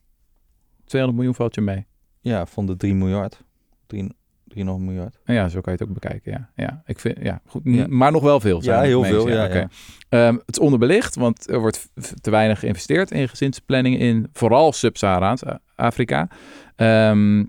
200 0.86 1.18
miljoen 1.22 1.36
valt 1.36 1.56
je 1.56 1.62
mee. 1.62 1.86
Ja, 2.20 2.46
van 2.46 2.66
de 2.66 2.76
3 2.76 2.94
miljard. 2.94 3.44
3, 3.88 4.16
3,5 4.58 4.64
miljard. 4.64 5.20
Ja, 5.26 5.50
zo 5.50 5.62
kan 5.62 5.74
je 5.74 5.80
het 5.80 5.88
ook 5.88 5.94
bekijken, 5.94 6.32
ja. 6.32 6.50
ja 6.56 6.82
ik 6.86 7.00
vind, 7.00 7.18
ja, 7.22 7.42
goed. 7.46 7.62
Ja. 7.64 7.86
Maar 7.90 8.12
nog 8.12 8.24
wel 8.24 8.40
veel. 8.40 8.62
zijn 8.62 8.78
Ja, 8.78 8.84
heel 8.84 9.04
veel, 9.04 9.30
ja, 9.30 9.46
ja. 9.46 9.70
Ehm, 10.10 10.34
het 10.34 10.58
is 10.58 10.60
onderbelicht, 10.60 11.16
want 11.16 11.50
er 11.50 11.60
wordt 11.60 11.90
te 12.22 12.30
weinig 12.30 12.60
geïnvesteerd 12.60 13.12
in 13.12 13.30
gezinsplanning 13.30 14.00
in 14.00 14.30
vooral 14.34 14.72
Sub-Saharaans 14.72 15.44
Afrika. 15.76 16.28
Ehm, 16.76 17.44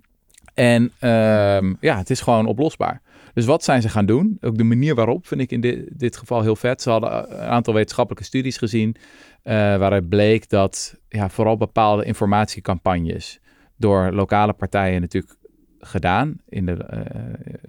en 0.55 0.92
ehm, 0.99 1.75
ja, 1.81 1.97
het 1.97 2.11
is 2.11 2.21
gewoon 2.21 2.47
oplosbaar. 2.47 3.03
Dus 3.35 3.45
wat 3.45 3.64
zijn 3.64 3.83
ze 3.83 3.88
gaan 3.88 4.07
doen? 4.07 4.38
Ook 4.40 4.59
de 4.59 4.64
manier 4.64 4.95
waarop 4.95 5.27
vind 5.27 5.40
ik 5.40 5.51
in 5.51 5.61
dit, 5.61 5.99
dit 5.99 6.16
geval 6.16 6.42
heel 6.42 6.57
vet. 6.57 6.83
Ze 6.83 6.90
hadden 6.90 7.11
eh, 7.11 7.38
een 7.38 7.49
aantal 7.49 7.75
wetenschappelijke 7.75 8.27
studies 8.27 8.57
gezien 8.57 8.97
eh, 9.42 9.55
waaruit 9.55 10.09
bleek 10.09 10.49
dat 10.49 10.97
ja, 11.09 11.29
vooral 11.29 11.57
bepaalde 11.57 12.05
informatiecampagnes 12.05 13.40
door 13.77 14.12
lokale 14.12 14.53
partijen 14.53 15.01
natuurlijk 15.01 15.37
gedaan, 15.81 16.37
in 16.49 16.67
de, 16.67 16.73
eh, 16.73 17.01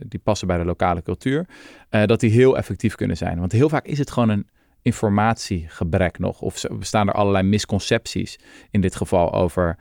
die 0.07 0.19
passen 0.19 0.47
bij 0.47 0.57
de 0.57 0.65
lokale 0.65 1.01
cultuur, 1.03 1.45
eh, 1.89 2.05
dat 2.05 2.19
die 2.19 2.31
heel 2.31 2.57
effectief 2.57 2.95
kunnen 2.95 3.17
zijn. 3.17 3.39
Want 3.39 3.51
heel 3.51 3.69
vaak 3.69 3.85
is 3.85 3.97
het 3.97 4.11
gewoon 4.11 4.29
een 4.29 4.47
informatiegebrek 4.81 6.19
nog. 6.19 6.41
Of 6.41 6.63
bestaan 6.79 7.07
er 7.07 7.13
allerlei 7.13 7.47
misconcepties 7.47 8.39
in 8.71 8.81
dit 8.81 8.95
geval 8.95 9.33
over 9.33 9.77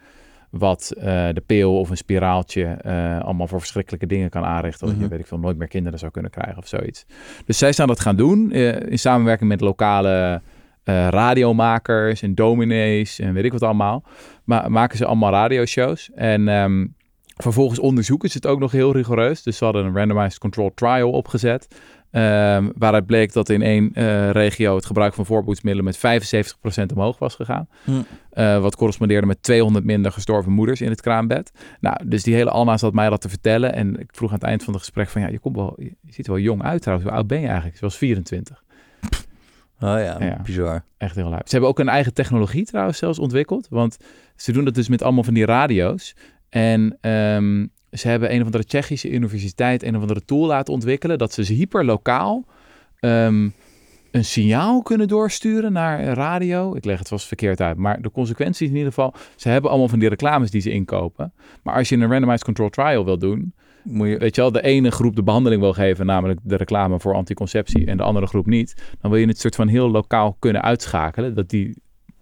wat 0.50 0.92
eh, 0.98 1.04
de 1.32 1.42
pil 1.46 1.78
of 1.78 1.90
een 1.90 1.96
spiraaltje 1.96 2.82
allemaal 3.22 3.46
voor 3.46 3.58
verschrikkelijke 3.60 4.06
dingen 4.06 4.30
kan 4.30 4.44
aanrichten. 4.44 4.86
Dat 4.86 4.96
je, 4.96 5.00
Mhm. 5.02 5.10
weet 5.10 5.20
ik 5.20 5.26
veel, 5.26 5.38
nooit 5.38 5.56
meer 5.56 5.68
kinderen 5.68 5.98
zou 5.98 6.10
kunnen 6.12 6.30
krijgen 6.30 6.58
of 6.58 6.66
zoiets. 6.68 7.06
Dus 7.44 7.58
zij 7.58 7.72
zijn 7.72 7.88
dat 7.88 8.00
gaan 8.00 8.16
doen 8.16 8.52
in 8.52 8.98
samenwerking 8.98 9.48
met 9.48 9.60
lokale 9.60 10.42
radiomakers 11.10 12.22
en 12.22 12.34
dominees 12.34 13.18
en 13.18 13.32
weet 13.34 13.44
ik 13.44 13.52
wat 13.52 13.62
allemaal. 13.62 14.04
Maar 14.44 14.70
maken 14.70 14.96
ze 14.96 15.06
allemaal 15.06 15.30
radioshows. 15.32 16.10
En 16.14 16.48
ehm, 16.48 16.86
vervolgens 17.36 17.78
onderzoeken 17.78 18.28
ze 18.30 18.36
het 18.36 18.46
ook 18.46 18.58
nog 18.58 18.72
heel 18.72 18.92
rigoureus. 18.92 19.42
Dus 19.42 19.56
ze 19.56 19.64
hadden 19.64 19.84
een 19.84 19.94
randomized 19.96 20.38
controlled 20.38 20.76
trial 20.76 21.10
opgezet. 21.10 21.66
ehm, 22.10 22.70
waaruit 22.78 23.06
bleek 23.06 23.32
dat 23.32 23.48
in 23.48 23.62
één 23.62 23.90
eh, 23.92 24.30
regio 24.30 24.74
het 24.74 24.86
gebruik 24.86 25.14
van 25.14 25.26
voorboedsmiddelen 25.26 25.84
met 25.84 25.96
75% 25.96 26.92
omhoog 26.94 27.18
was 27.18 27.34
gegaan. 27.34 27.68
Hm. 27.84 27.90
Eh, 28.30 28.60
wat 28.60 28.76
correspondeerde 28.76 29.26
met 29.26 29.42
200 29.42 29.84
minder 29.84 30.12
gestorven 30.12 30.52
moeders 30.52 30.80
in 30.80 30.90
het 30.90 31.00
kraambed. 31.00 31.52
Nou, 31.80 31.96
dus 32.08 32.22
die 32.22 32.34
hele 32.34 32.50
Alma 32.50 32.76
zat 32.78 32.92
mij 32.92 33.08
dat 33.10 33.20
te 33.20 33.28
vertellen. 33.28 33.74
En 33.74 33.98
ik 34.00 34.10
vroeg 34.14 34.28
aan 34.30 34.34
het 34.38 34.44
eind 34.44 34.64
van 34.64 34.72
het 34.72 34.82
gesprek 34.82 35.08
van... 35.08 35.20
ja, 35.20 35.28
je, 35.28 35.38
komt 35.38 35.56
wel, 35.56 35.74
je 35.78 35.92
ziet 36.08 36.26
er 36.26 36.32
wel 36.32 36.42
jong 36.42 36.62
uit 36.62 36.82
trouwens. 36.82 37.08
Hoe 37.08 37.18
oud 37.18 37.26
ben 37.26 37.40
je 37.40 37.46
eigenlijk? 37.46 37.76
Ze 37.76 37.84
was 37.84 37.96
24. 37.96 38.64
Oh 39.80 39.88
ja, 39.88 40.16
Ja. 40.20 40.40
bizar. 40.44 40.84
Echt 40.98 41.14
heel 41.14 41.28
leuk. 41.30 41.40
Ze 41.44 41.50
hebben 41.50 41.68
ook 41.68 41.78
een 41.78 41.88
eigen 41.88 42.14
technologie 42.14 42.64
trouwens 42.64 42.98
zelfs 42.98 43.18
ontwikkeld. 43.18 43.66
Want 43.70 43.96
ze 44.36 44.52
doen 44.52 44.64
dat 44.64 44.74
dus 44.74 44.88
met 44.88 45.02
allemaal 45.02 45.24
van 45.24 45.34
die 45.34 45.44
radio's. 45.44 46.14
En 46.56 46.98
ehm, 47.00 47.66
ze 47.92 48.08
hebben 48.08 48.32
een 48.32 48.40
of 48.40 48.44
andere 48.44 48.64
Tsjechische 48.64 49.10
universiteit... 49.10 49.82
een 49.82 49.96
of 49.96 50.00
andere 50.00 50.24
tool 50.24 50.46
laten 50.46 50.72
ontwikkelen... 50.72 51.18
dat 51.18 51.32
ze 51.32 51.42
hyperlokaal 51.42 52.44
ehm, 53.00 53.48
een 54.10 54.24
signaal 54.24 54.82
kunnen 54.82 55.08
doorsturen 55.08 55.72
naar 55.72 56.04
radio. 56.04 56.74
Ik 56.74 56.84
leg 56.84 56.98
het 56.98 57.08
vast 57.08 57.26
verkeerd 57.26 57.60
uit. 57.60 57.76
Maar 57.76 58.02
de 58.02 58.10
consequenties 58.10 58.68
in 58.68 58.74
ieder 58.74 58.92
geval... 58.92 59.14
ze 59.36 59.48
hebben 59.48 59.70
allemaal 59.70 59.88
van 59.88 59.98
die 59.98 60.08
reclames 60.08 60.50
die 60.50 60.60
ze 60.60 60.70
inkopen. 60.70 61.32
Maar 61.62 61.74
als 61.74 61.88
je 61.88 61.96
een 61.96 62.10
randomized 62.10 62.44
control 62.44 62.68
trial 62.68 63.04
wil 63.04 63.18
doen... 63.18 63.54
Moet 63.82 64.08
je... 64.08 64.18
weet 64.18 64.34
je 64.34 64.40
wel, 64.40 64.52
de 64.52 64.62
ene 64.62 64.90
groep 64.90 65.16
de 65.16 65.22
behandeling 65.22 65.60
wil 65.60 65.72
geven... 65.72 66.06
namelijk 66.06 66.40
de 66.42 66.56
reclame 66.56 67.00
voor 67.00 67.14
anticonceptie... 67.14 67.86
en 67.86 67.96
de 67.96 68.02
andere 68.02 68.26
groep 68.26 68.46
niet... 68.46 68.74
dan 69.00 69.10
wil 69.10 69.20
je 69.20 69.26
het 69.26 69.38
soort 69.38 69.54
van 69.54 69.68
heel 69.68 69.90
lokaal 69.90 70.36
kunnen 70.38 70.62
uitschakelen... 70.62 71.34
dat 71.34 71.48
die 71.48 71.76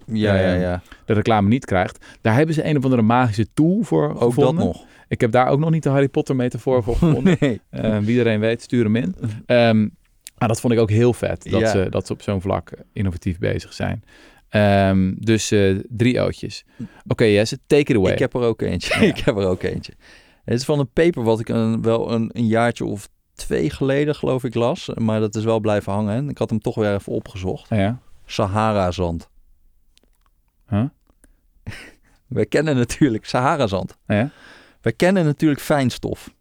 Ja, 0.06 0.34
ja, 0.34 0.52
Ehm, 0.52 0.60
ja. 0.60 0.82
de 1.04 1.12
reclame 1.12 1.48
niet 1.48 1.64
krijgt. 1.64 2.04
Daar 2.20 2.34
hebben 2.34 2.54
ze 2.54 2.64
een 2.68 2.76
of 2.76 2.84
andere 2.84 3.02
magische 3.02 3.46
tool 3.54 3.82
voor 3.82 4.10
Ook 4.10 4.18
gevonden. 4.22 4.54
dat 4.56 4.64
nog. 4.64 4.84
Ik 5.08 5.20
heb 5.20 5.32
daar 5.32 5.48
ook 5.48 5.58
nog 5.58 5.70
niet 5.70 5.82
de 5.82 5.88
Harry 5.88 6.08
Potter 6.08 6.36
metafoor 6.36 6.82
voor 6.82 6.96
gevonden. 6.98 7.36
Nee. 7.40 7.60
Eh, 7.70 7.98
wie 7.98 8.08
iedereen 8.08 8.40
weet, 8.40 8.62
stuur 8.62 8.84
hem 8.84 8.96
in. 8.96 9.14
Ehm, 9.46 9.80
maar 10.38 10.48
dat 10.48 10.60
vond 10.60 10.72
ik 10.72 10.78
ook 10.78 10.90
heel 10.90 11.12
vet. 11.12 11.50
Dat, 11.50 11.60
Ja. 11.60 11.70
ze, 11.70 11.86
dat 11.90 12.06
ze 12.06 12.12
op 12.12 12.22
zo'n 12.22 12.40
vlak 12.40 12.70
innovatief 12.92 13.38
bezig 13.38 13.72
zijn. 13.72 14.02
Ehm, 14.48 15.12
dus 15.18 15.50
eh, 15.50 15.78
drie 15.88 16.20
ootjes. 16.20 16.64
Oké, 17.06 17.24
Jesse, 17.24 17.58
take 17.66 17.92
it 17.92 17.96
away. 17.96 18.12
Ik 18.12 18.18
heb 18.18 18.34
er 18.34 18.40
ook 18.40 18.62
eentje. 18.62 18.94
Ja. 19.00 19.06
ik 19.14 19.18
heb 19.18 19.36
er 19.36 19.46
ook 19.46 19.62
eentje. 19.62 19.92
Het 20.44 20.54
is 20.58 20.64
van 20.64 20.78
een 20.78 20.90
paper 20.92 21.22
wat 21.22 21.40
ik 21.40 21.48
een, 21.48 21.82
wel 21.82 22.12
een, 22.12 22.30
een 22.32 22.46
jaartje 22.46 22.84
of 22.84 23.08
twee 23.34 23.70
geleden 23.70 24.14
geloof 24.14 24.44
ik 24.44 24.54
las. 24.54 24.90
Maar 24.94 25.20
dat 25.20 25.34
is 25.34 25.44
wel 25.44 25.60
blijven 25.60 25.92
hangen. 25.92 26.28
Ik 26.28 26.38
had 26.38 26.50
hem 26.50 26.60
toch 26.60 26.74
weer 26.74 26.94
even 26.94 27.12
opgezocht. 27.12 27.68
Ja. 27.68 27.98
Sahara-zand. 28.26 29.28
Huh? 30.68 30.84
Wij 32.26 32.46
kennen 32.46 32.76
natuurlijk 32.76 33.24
Sahara-zand. 33.24 33.96
Ah, 34.06 34.16
ja? 34.16 34.30
Wij 34.80 34.92
kennen 34.92 35.24
natuurlijk 35.24 35.60
fijnstof. 35.60 36.34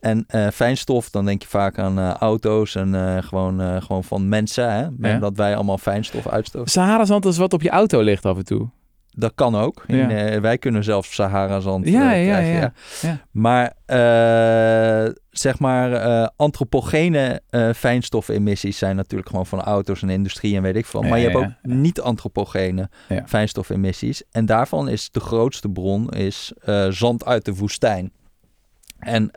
En 0.00 0.24
eh, 0.28 0.48
fijnstof, 0.48 1.10
dan 1.10 1.24
denk 1.24 1.42
je 1.42 1.48
vaak 1.48 1.78
aan 1.78 1.98
eh, 1.98 2.10
auto's 2.10 2.74
en 2.74 2.94
eh, 2.94 3.22
gewoon, 3.22 3.82
gewoon 3.82 4.04
van 4.04 4.28
mensen. 4.28 4.72
Hè? 4.72 5.08
Ja. 5.08 5.18
Dat 5.18 5.36
wij 5.36 5.54
allemaal 5.54 5.78
fijnstof 5.78 6.28
uitstoten. 6.28 6.70
Sahara-zand 6.70 7.24
is 7.24 7.36
wat 7.36 7.52
op 7.52 7.62
je 7.62 7.70
auto 7.70 8.00
ligt 8.00 8.24
af 8.24 8.36
en 8.36 8.44
toe. 8.44 8.68
Dat 9.16 9.32
kan 9.34 9.56
ook. 9.56 9.84
In, 9.86 9.96
Ja. 9.96 10.10
eh, 10.10 10.40
wij 10.40 10.58
kunnen 10.58 10.84
zelfs 10.84 11.14
Sahara-zand 11.14 11.88
Ja, 11.88 12.12
eh, 12.12 12.26
ja, 12.26 12.32
krijgen, 12.32 12.72
ja. 13.02 13.20
Maar 13.30 13.72
eh, 13.86 15.12
zeg 15.30 15.58
maar, 15.58 16.30
antropogene 16.36 17.40
fijnstofemissies 17.74 18.78
zijn 18.78 18.96
natuurlijk 18.96 19.30
gewoon 19.30 19.46
van 19.46 19.60
auto's 19.60 20.02
en 20.02 20.10
industrie 20.10 20.56
en 20.56 20.62
weet 20.62 20.76
ik 20.76 20.86
veel. 20.86 21.02
Maar 21.02 21.18
je 21.18 21.24
hebt 21.24 21.36
ook 21.36 21.52
niet-antropogene 21.62 22.88
fijnstofemissies. 23.26 24.22
En 24.30 24.46
daarvan 24.46 24.88
is 24.88 25.10
de 25.10 25.20
grootste 25.20 25.68
bron 25.68 26.10
is, 26.10 26.52
zand 26.88 27.24
uit 27.24 27.44
de 27.44 27.54
woestijn. 27.54 28.12
En 28.98 29.30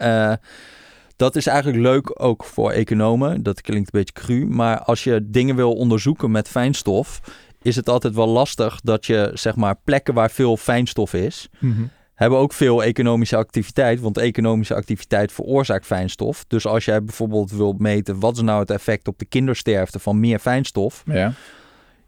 dat 1.15 1.35
is 1.35 1.47
eigenlijk 1.47 1.81
leuk 1.81 2.23
ook 2.23 2.43
voor 2.43 2.71
economen. 2.71 3.43
Dat 3.43 3.61
klinkt 3.61 3.93
een 3.93 3.99
beetje 3.99 4.13
cru. 4.25 4.45
Maar 4.45 4.79
als 4.79 5.03
je 5.03 5.29
dingen 5.29 5.55
wil 5.55 5.73
onderzoeken 5.73 6.31
met 6.31 6.47
fijnstof, 6.47 7.21
is 7.67 7.75
het 7.75 7.89
altijd 7.89 8.15
wel 8.15 8.27
lastig 8.27 8.79
dat 8.81 9.05
je 9.05 9.31
zeg 9.33 9.55
maar 9.55 9.75
plekken 9.83 10.13
waar 10.13 10.31
veel 10.31 10.57
fijnstof 10.57 11.13
is, 11.13 11.47
Mhm. 11.59 11.81
hebben 12.13 12.39
ook 12.39 12.53
veel 12.53 12.83
economische 12.83 13.35
activiteit. 13.35 13.99
Want 13.99 14.17
economische 14.17 14.75
activiteit 14.75 15.31
veroorzaakt 15.31 15.85
fijnstof. 15.85 16.45
Dus 16.47 16.65
als 16.65 16.85
jij 16.85 17.03
bijvoorbeeld 17.03 17.51
wilt 17.51 17.79
meten 17.79 18.19
wat 18.19 18.35
is 18.35 18.41
nou 18.41 18.59
het 18.59 18.69
effect 18.69 19.07
op 19.07 19.19
de 19.19 19.25
kindersterfte 19.25 19.99
van 19.99 20.19
meer 20.19 20.39
fijnstof. 20.39 21.03
Ja. 21.05 21.33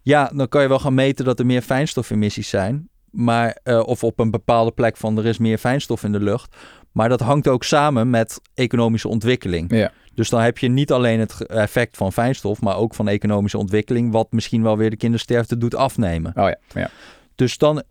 Ja, 0.02 0.32
dan 0.34 0.48
kan 0.48 0.62
je 0.62 0.67
wel 0.67 0.80
gaan 0.80 0.93
meten 0.93 1.26
dat 1.26 1.39
er 1.39 1.45
meer 1.45 1.62
fijnstofemissies 1.62 2.50
zijn. 2.50 2.89
Maar, 3.12 3.58
eh, 3.63 3.80
of 3.86 4.04
op 4.04 4.19
een 4.19 4.32
bepaalde 4.32 4.72
plek 4.72 4.98
van 4.98 5.17
er 5.17 5.26
is 5.26 5.38
meer 5.38 5.58
fijnstof 5.58 6.04
in 6.04 6.12
de 6.12 6.19
lucht. 6.19 6.56
Maar 6.91 7.10
dat 7.10 7.19
hangt 7.19 7.48
ook 7.48 7.63
samen 7.63 8.10
met 8.10 8.41
economische 8.54 9.08
ontwikkeling. 9.08 9.72
Ja. 9.76 9.91
Dus 10.19 10.29
dan 10.29 10.41
heb 10.41 10.58
je 10.58 10.67
niet 10.69 10.91
alleen 10.91 11.19
het 11.19 11.45
effect 11.45 11.97
van 11.97 12.13
fijnstof, 12.13 12.62
maar 12.62 12.77
ook 12.77 12.95
van 12.95 13.08
economische 13.08 13.58
ontwikkeling, 13.58 14.12
wat 14.12 14.32
misschien 14.32 14.63
wel 14.63 14.77
weer 14.77 14.89
de 14.89 14.95
kindersterfte 14.95 15.58
doet 15.58 15.75
afnemen. 15.75 16.32
Oh 16.36 16.47
ja, 16.47 16.55
ja. 16.73 16.89
Dus 17.36 17.58
dan, 17.58 17.84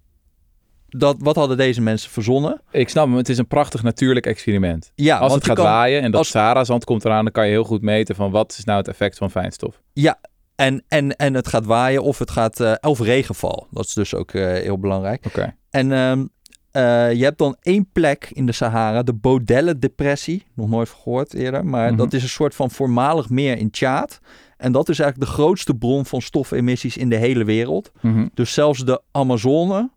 dat, 0.89 1.17
wat 1.19 1.37
hadden 1.37 1.57
deze 1.57 1.81
mensen 1.81 2.11
verzonnen? 2.11 2.61
Ik 2.71 2.89
snap 2.89 3.07
hem. 3.07 3.17
Het 3.17 3.29
is 3.29 3.39
een 3.39 3.47
prachtig 3.47 3.83
natuurlijk 3.83 4.27
experiment. 4.27 4.93
Ja, 4.95 5.19
Als 5.19 5.35
het 5.35 5.45
gaat 5.45 5.57
kan- 5.57 5.65
waaien 5.65 6.03
en 6.03 6.11
dat 6.11 6.21
als- 6.21 6.29
Sahara-zand 6.29 6.85
komt 6.85 7.05
eraan... 7.05 7.23
dan 7.25 7.33
kan 7.33 7.45
je 7.47 7.51
heel 7.51 7.65
goed 7.65 7.83
meten 7.83 8.15
van 8.15 8.31
wat 8.31 8.55
is 8.59 8.65
nou 8.65 8.79
het 8.79 8.89
effect 8.89 9.19
van 9.19 9.31
fijnstof. 9.31 9.81
Ja, 9.93 10.19
en, 10.55 10.85
en, 10.89 11.17
en 11.17 11.35
het 11.35 11.49
gaat 11.49 11.65
waaien 11.67 12.03
of 12.03 12.19
het 12.19 12.31
gaat, 12.31 12.61
eh 12.61 12.73
of 12.81 13.01
regenval. 13.01 13.67
Dat 13.71 13.85
is 13.85 13.93
dus 13.95 14.15
ook 14.15 14.33
eh, 14.33 14.43
heel 14.47 14.79
belangrijk. 14.79 15.27
Oké. 15.27 15.55
En 15.71 15.93
ehm, 15.93 16.27
eh, 16.71 17.13
je 17.13 17.25
hebt 17.25 17.39
dan 17.39 17.57
één 17.63 17.89
plek 17.93 18.31
in 18.33 18.47
de 18.47 18.53
Sahara, 18.53 19.03
de 19.03 19.13
Bodelle-depressie. 19.13 20.47
Nog 20.55 20.69
nooit 20.69 20.89
gehoord 20.89 21.35
eerder, 21.35 21.65
maar 21.67 21.89
Mhm. 21.89 21.97
dat 21.97 22.13
is 22.13 22.23
een 22.23 22.29
soort 22.29 22.55
van 22.55 22.71
voormalig 22.71 23.29
meer 23.31 23.59
in 23.59 23.71
Tjaad. 23.71 24.21
En 24.57 24.73
dat 24.73 24.89
is 24.89 24.99
eigenlijk 24.99 25.31
de 25.31 25.37
grootste 25.37 25.75
bron 25.75 26.07
van 26.07 26.21
stofemissies 26.23 26.97
in 26.97 27.09
de 27.09 27.17
hele 27.17 27.45
wereld. 27.45 27.91
Mhm. 28.01 28.27
Dus 28.35 28.53
zelfs 28.53 28.85
de 28.85 29.01
Amazone, 29.13 29.91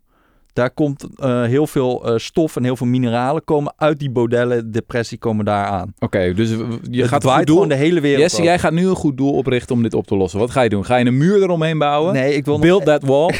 daar 0.52 0.70
komt 0.70 1.06
eh, 1.16 1.42
heel 1.42 1.66
veel 1.66 2.06
eh, 2.06 2.18
stof 2.18 2.56
en 2.56 2.64
heel 2.64 2.76
veel 2.76 2.86
mineralen 2.86 3.44
komen 3.44 3.72
uit 3.76 3.98
die 3.98 4.10
Bodelle-depressie 4.10 5.18
komen 5.18 5.44
daar 5.44 5.64
aan. 5.64 5.94
Oké, 5.98 6.34
dus 6.34 6.48
je 6.90 7.00
Het 7.00 7.08
gaat 7.08 7.24
goed 7.24 7.46
doel... 7.46 7.54
gewoon 7.54 7.68
de 7.68 7.74
hele 7.74 8.00
wereld 8.00 8.20
Jesse, 8.22 8.42
jij 8.42 8.58
gaat 8.58 8.72
nu 8.72 8.88
een 8.88 8.94
goed 8.94 9.16
doel 9.16 9.32
oprichten 9.32 9.74
om 9.74 9.82
dit 9.82 9.94
op 9.94 10.06
te 10.06 10.16
lossen. 10.16 10.38
Wat 10.38 10.50
ga 10.50 10.60
je 10.62 10.68
doen? 10.68 10.84
Ga 10.84 10.96
je 10.96 11.04
een 11.04 11.16
muur 11.16 11.42
eromheen 11.42 11.78
bouwen? 11.78 12.12
Nee, 12.12 12.34
ik 12.34 12.44
wil 12.44 12.58
nog... 12.58 12.62
Build 12.62 12.84
that 12.84 13.02
wall? 13.04 13.30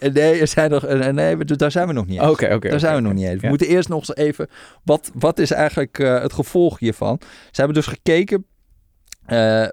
nee, 0.12 0.40
er 0.40 0.46
zijn 0.48 0.70
nog, 0.70 0.84
eh, 0.84 1.08
nee, 1.08 1.36
daar 1.44 1.70
zijn 1.70 1.86
we 1.86 1.92
nog 1.92 2.06
niet. 2.06 2.20
Oké, 2.20 2.54
oké. 2.54 2.68
Daar 2.68 2.80
zijn 2.80 2.94
we 2.94 3.00
nog 3.00 3.12
niet 3.12 3.24
eens. 3.26 3.34
We 3.34 3.42
Ja. 3.42 3.48
moeten 3.48 3.66
eerst 3.68 3.88
nog 3.88 3.98
eens 3.98 4.14
even. 4.16 4.48
Wat, 4.84 5.10
wat 5.14 5.38
is 5.38 5.50
eigenlijk 5.50 5.96
het 5.96 6.32
gevolg 6.32 6.78
hiervan? 6.78 7.20
Ze 7.50 7.60
hebben 7.60 7.74
dus 7.74 7.86
gekeken 7.86 8.44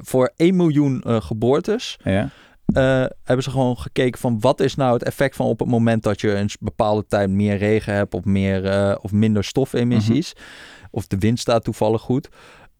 voor 0.03 0.32
1 0.36 0.55
miljoen 0.55 1.03
geboortes. 1.05 1.97
Ja. 2.03 2.30
Eh, 2.66 3.05
hebben 3.24 3.43
ze 3.43 3.49
gewoon 3.49 3.78
gekeken 3.78 4.20
van 4.20 4.39
wat 4.39 4.59
is 4.59 4.76
nou 4.76 4.93
het 4.93 5.03
effect 5.03 5.36
van 5.36 5.45
op 5.45 5.59
het 5.59 5.68
moment 5.68 6.03
dat 6.03 6.22
je 6.22 6.36
een 6.36 6.49
bepaalde 6.59 7.05
tijd 7.07 7.30
meer 7.30 7.57
regen 7.57 7.93
hebt 7.93 8.13
of, 8.13 8.24
meer, 8.24 8.66
eh, 8.66 8.95
of 9.01 9.11
minder 9.11 9.43
stofemissies. 9.43 10.34
Of 10.91 11.07
de 11.07 11.18
wind 11.18 11.39
staat 11.39 11.63
toevallig 11.63 12.01
goed. 12.01 12.30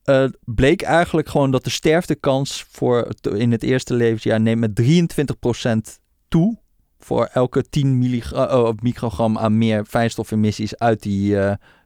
Eh, 0.04 0.26
bleek 0.44 0.82
eigenlijk 0.82 1.30
gewoon 1.30 1.52
dat 1.52 1.64
de 1.64 1.70
sterftekans 1.70 2.66
voor 2.72 3.08
in 3.22 3.52
het 3.52 3.64
eerste 3.64 3.94
levensjaar 3.94 4.42
neemt 4.42 4.60
met 4.60 4.76
23% 4.76 6.00
toe. 6.28 6.58
Voor 7.00 7.30
elke 7.34 7.70
10 7.70 7.98
milligra- 7.98 8.48
eh, 8.48 8.70
microgram 8.82 9.38
aan 9.38 9.58
meer 9.58 9.86
fijnstofemissies 9.86 10.78
uit, 10.78 11.02
die, 11.02 11.38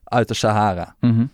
uit 0.03 0.27
de 0.27 0.33
Sahara. 0.33 0.95
Mhm. 0.99 1.25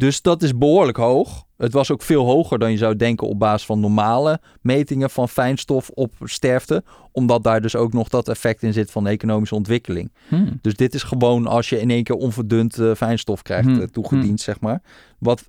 Dus 0.00 0.22
dat 0.22 0.42
is 0.42 0.58
behoorlijk 0.58 0.96
hoog. 0.96 1.44
Het 1.56 1.72
was 1.72 1.90
ook 1.90 2.02
veel 2.02 2.24
hoger 2.24 2.58
dan 2.58 2.70
je 2.70 2.76
zou 2.76 2.96
denken 2.96 3.26
op 3.28 3.38
basis 3.38 3.66
van 3.66 3.80
normale 3.80 4.40
metingen 4.60 5.10
van 5.10 5.28
fijnstof 5.28 5.90
op 5.94 6.12
sterfte. 6.24 6.84
Omdat 7.12 7.42
daar 7.44 7.60
dus 7.60 7.76
ook 7.76 7.92
nog 7.92 8.08
dat 8.08 8.28
effect 8.28 8.62
in 8.62 8.72
zit 8.72 8.90
van 8.90 9.06
economische 9.06 9.54
ontwikkeling. 9.54 10.12
Hmm. 10.28 10.58
Dus 10.62 10.74
dit 10.76 10.94
is 10.94 11.02
gewoon 11.02 11.46
als 11.46 11.68
je 11.68 11.80
in 11.80 11.90
één 11.90 12.04
keer 12.04 12.16
onverdund 12.16 12.78
eh, 12.78 12.94
fijnstof 12.94 13.42
krijgt 13.42 13.66
Hmm. 13.68 13.80
eh, 13.80 13.86
toegediend, 13.86 14.40
zeg 14.40 14.60
maar. 14.60 14.82
Wat, 15.18 15.44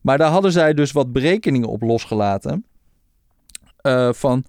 maar 0.00 0.18
daar 0.18 0.30
hadden 0.30 0.52
zij 0.52 0.74
dus 0.74 0.92
wat 0.92 1.12
berekeningen 1.12 1.68
op 1.68 1.82
losgelaten. 1.82 2.64
eh, 3.76 4.12
van 4.12 4.44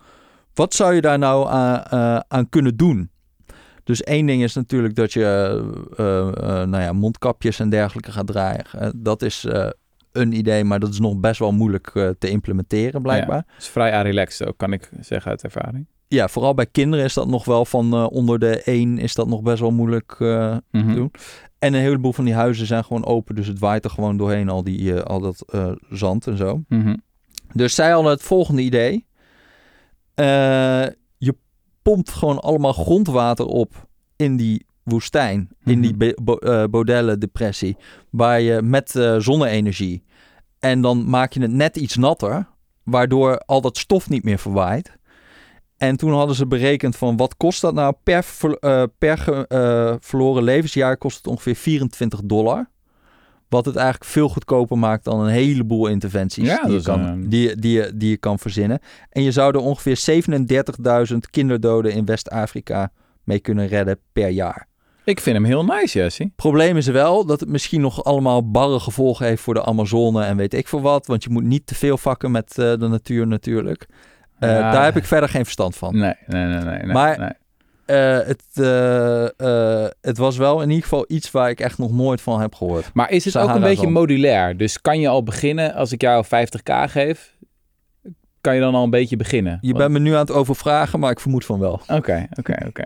wat 0.53 0.73
zou 0.73 0.93
je 0.93 1.01
daar 1.01 1.19
nou 1.19 1.47
aan, 1.49 2.23
aan 2.27 2.49
kunnen 2.49 2.77
doen? 2.77 3.09
Dus 3.85 4.03
één 4.03 4.25
ding 4.25 4.43
is 4.43 4.53
natuurlijk 4.53 4.95
dat 4.95 5.13
je 5.13 5.23
eh, 5.97 6.27
eh, 6.27 6.67
nou 6.67 6.83
ja, 6.83 6.93
mondkapjes 6.93 7.59
en 7.59 7.69
dergelijke 7.69 8.11
gaat 8.11 8.27
draaien. 8.27 8.65
Eh, 8.71 8.89
dat 8.95 9.21
is 9.21 9.45
eh, 9.45 9.67
een 10.11 10.31
idee, 10.33 10.63
maar 10.63 10.79
dat 10.79 10.89
is 10.89 10.99
nog 10.99 11.17
best 11.17 11.39
wel 11.39 11.51
moeilijk 11.51 11.91
eh, 11.93 12.09
te 12.19 12.29
implementeren 12.29 13.01
blijkbaar. 13.01 13.37
Het 13.47 13.61
is 13.61 13.67
vrij 13.67 14.01
relaxed 14.01 14.47
ook, 14.47 14.57
kan 14.57 14.73
ik 14.73 14.89
zeggen 15.01 15.31
uit 15.31 15.43
ervaring. 15.43 15.85
Ja, 16.07 16.27
vooral 16.27 16.53
bij 16.53 16.65
kinderen 16.65 17.05
is 17.05 17.13
dat 17.13 17.27
nog 17.27 17.45
wel 17.45 17.65
van 17.65 17.93
eh, 17.93 18.05
onder 18.11 18.39
de 18.39 18.61
één 18.63 18.97
is 18.97 19.13
dat 19.13 19.27
nog 19.27 19.41
best 19.41 19.59
wel 19.59 19.71
moeilijk 19.71 20.15
eh, 20.19 20.57
Mhm. 20.71 20.93
doen. 20.95 21.11
En 21.59 21.73
een 21.73 21.79
heleboel 21.81 22.13
van 22.13 22.25
die 22.25 22.33
huizen 22.33 22.65
zijn 22.65 22.83
gewoon 22.83 23.05
open, 23.05 23.35
dus 23.35 23.47
het 23.47 23.59
waait 23.59 23.83
er 23.83 23.89
gewoon 23.89 24.17
doorheen 24.17 24.49
al, 24.49 24.63
die, 24.63 24.93
eh, 24.95 25.01
al 25.01 25.19
dat 25.19 25.43
eh, 25.51 25.71
zand 25.89 26.27
en 26.27 26.37
zo. 26.37 26.63
Mhm. 26.69 26.95
Dus 27.53 27.75
zij 27.75 27.91
hadden 27.91 28.11
het 28.11 28.21
volgende 28.23 28.61
idee. 28.61 29.05
Pompt 31.85 32.09
gewoon 32.11 32.39
allemaal 32.39 32.73
grondwater 32.73 33.45
op 33.45 33.87
in 34.15 34.35
die 34.35 34.65
woestijn, 34.83 35.49
in 35.65 35.81
die 35.81 35.95
Mhm. 35.97 36.23
bo- 36.23 36.35
eh, 36.37 36.63
Bodelle-depressie, 36.69 37.77
waar 38.09 38.41
je 38.41 38.61
met 38.61 38.95
eh, 38.95 39.15
zonne-energie. 39.19 40.03
En 40.59 40.81
dan 40.81 41.09
maak 41.09 41.33
je 41.33 41.41
het 41.41 41.51
net 41.51 41.77
iets 41.77 41.95
natter, 41.95 42.47
waardoor 42.83 43.37
al 43.37 43.61
dat 43.61 43.77
stof 43.77 44.09
niet 44.09 44.23
meer 44.23 44.37
verwaait. 44.39 44.97
En 45.77 45.97
toen 45.97 46.11
hadden 46.13 46.35
ze 46.35 46.47
berekend 46.47 46.95
van 46.95 47.17
wat 47.17 47.37
kost 47.37 47.61
dat 47.61 47.73
nou 47.73 47.93
per, 48.03 48.25
eh, 48.59 48.83
per 48.97 49.45
verloren 49.99 50.43
levensjaar 50.43 50.97
kost 50.97 51.17
het 51.17 51.27
ongeveer 51.27 51.55
24 51.55 52.19
dollar. 52.23 52.69
Wat 53.49 53.65
het 53.65 53.75
eigenlijk 53.75 54.11
veel 54.11 54.29
goedkoper 54.29 54.77
maakt 54.77 55.03
dan 55.03 55.19
een 55.19 55.29
heleboel 55.31 55.87
interventies 55.87 56.47
Ja, 56.47 56.61
die, 56.63 56.73
je 56.75 56.81
kan, 56.81 56.99
een- 56.99 57.29
die, 57.29 57.55
die, 57.55 57.71
je- 57.71 57.91
die 57.95 58.09
je 58.09 58.17
kan 58.17 58.39
verzinnen. 58.39 58.79
En 59.09 59.23
je 59.23 59.31
zou 59.31 59.53
er 59.53 59.59
ongeveer 59.61 59.97
37.000 61.11 61.17
kinderdoden 61.29 61.91
in 61.93 62.05
West-Afrika 62.05 62.91
mee 63.23 63.39
kunnen 63.39 63.67
redden 63.67 63.99
per 64.13 64.29
jaar. 64.29 64.67
Ik 65.03 65.19
vind 65.19 65.35
hem 65.35 65.45
heel 65.45 65.65
nice, 65.65 65.99
Jesse. 65.99 66.31
Probleem 66.35 66.77
is 66.77 66.87
wel 66.87 67.25
dat 67.25 67.39
het 67.39 67.49
misschien 67.49 67.81
nog 67.81 68.03
allemaal 68.03 68.51
barre 68.51 68.79
gevolgen 68.79 69.25
heeft 69.25 69.41
voor 69.41 69.53
de 69.53 69.65
Amazone 69.65 70.23
en 70.23 70.37
weet 70.37 70.53
ik 70.53 70.67
veel 70.67 70.81
wat. 70.81 71.05
Want 71.07 71.23
je 71.23 71.29
moet 71.29 71.43
niet 71.43 71.67
te 71.67 71.75
veel 71.75 71.97
vakken 71.97 72.31
met 72.31 72.49
eh, 72.49 72.55
de 72.55 72.87
natuur 72.87 73.27
natuurlijk. 73.27 73.85
Eh, 74.39 74.49
Ja. 74.49 74.71
Daar 74.71 74.83
heb 74.83 74.95
ik 74.95 75.05
verder 75.05 75.29
geen 75.29 75.43
verstand 75.43 75.75
van. 75.75 75.97
Nee, 75.97 76.13
nee, 76.27 76.45
nee, 76.45 76.57
nee. 76.63 76.77
nee, 76.83 76.93
Maar- 76.93 77.19
nee. 77.19 77.29
Eh, 77.85 78.17
het, 78.19 78.43
eh, 78.53 79.23
eh, 79.83 79.89
het 80.01 80.17
was 80.17 80.37
wel 80.37 80.61
in 80.61 80.69
ieder 80.69 80.83
geval 80.83 81.05
iets 81.07 81.31
waar 81.31 81.49
ik 81.49 81.59
echt 81.59 81.77
nog 81.77 81.91
nooit 81.91 82.21
van 82.21 82.41
heb 82.41 82.55
gehoord. 82.55 82.89
Maar 82.93 83.11
is 83.11 83.25
het 83.25 83.37
ook 83.37 83.49
een 83.55 83.61
beetje 83.61 83.87
modulair? 83.87 84.57
Dus 84.57 84.81
kan 84.81 84.99
je 84.99 85.07
al 85.07 85.23
beginnen, 85.23 85.73
als 85.73 85.91
ik 85.91 86.01
jou 86.01 86.25
50k 86.25 86.71
geef, 86.91 87.35
kan 88.41 88.55
je 88.55 88.61
dan 88.61 88.75
al 88.75 88.83
een 88.83 88.89
beetje 88.89 89.15
beginnen? 89.15 89.57
Je 89.61 89.73
bent 89.73 89.91
me 89.91 89.99
nu 89.99 90.11
aan 90.13 90.19
het 90.19 90.31
overvragen, 90.31 90.99
maar 90.99 91.11
ik 91.11 91.19
vermoed 91.19 91.45
van 91.45 91.59
wel. 91.59 91.81
Oké, 91.87 92.27
oké, 92.39 92.55
oké. 92.67 92.83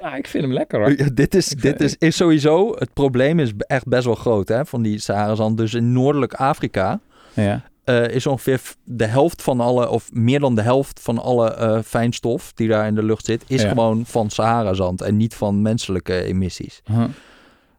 Ah, 0.00 0.16
ik 0.16 0.26
vind 0.26 0.44
hem 0.44 0.52
lekker 0.52 0.78
hoor. 0.80 0.98
Ja, 0.98 1.08
dit 1.14 1.34
is, 1.34 1.48
dit 1.48 1.60
vind- 1.60 1.80
is, 1.80 1.96
is 1.98 2.16
sowieso, 2.16 2.74
het 2.78 2.92
probleem 2.92 3.38
is 3.38 3.52
echt 3.58 3.86
best 3.86 4.04
wel 4.04 4.14
groot 4.14 4.48
hè, 4.48 4.66
van 4.66 4.82
die 4.82 4.98
Sahara-zand. 4.98 5.56
Dus 5.56 5.74
in 5.74 5.92
noordelijk 5.92 6.34
Afrika 6.34 7.00
Ja. 7.34 7.62
Eh, 7.84 8.08
is 8.08 8.26
ongeveer 8.26 8.60
de 8.84 9.06
helft 9.06 9.42
van 9.42 9.60
alle, 9.60 9.88
of 9.88 10.12
meer 10.12 10.40
dan 10.40 10.54
de 10.54 10.62
helft 10.62 11.00
van 11.02 11.18
alle 11.18 11.50
eh, 11.54 11.78
fijnstof 11.84 12.52
die 12.52 12.68
daar 12.68 12.86
in 12.86 12.94
de 12.94 13.02
lucht 13.02 13.24
zit, 13.24 13.44
is 13.46 13.62
Ja. 13.62 13.68
gewoon 13.68 14.06
van 14.06 14.30
Sahara-zand 14.30 15.00
en 15.00 15.16
niet 15.16 15.34
van 15.34 15.62
menselijke 15.62 16.22
emissies. 16.24 16.80
Huh. 16.84 17.04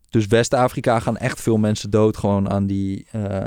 Dus 0.10 0.28
West-Afrika 0.28 1.00
gaan 1.00 1.18
echt 1.18 1.42
veel 1.42 1.58
mensen 1.58 1.90
dood 1.90 2.18
gewoon 2.18 2.50
aan, 2.50 2.68
die, 2.68 3.06
eh, 3.12 3.44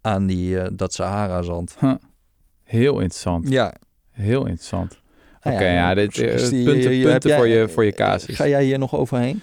aan 0.00 0.26
die, 0.26 0.74
dat 0.74 0.94
Sahara-zand. 0.94 1.76
Heel 2.64 3.00
interessant. 3.00 3.48
Ja. 3.48 3.74
Heel 4.10 4.46
interessant. 4.46 4.98
Nou 5.42 5.56
Oké, 5.56 5.64
ja, 5.70 5.94
dit, 5.94 6.12
punten- 6.12 6.64
punten 7.04 7.28
jij- 7.28 7.36
voor 7.36 7.48
je- 7.48 7.68
voor 7.68 7.84
je 7.84 7.92
casus. 7.92 8.36
Ga 8.36 8.46
jij 8.46 8.64
hier 8.64 8.78
nog 8.78 8.94
overheen? 8.94 9.42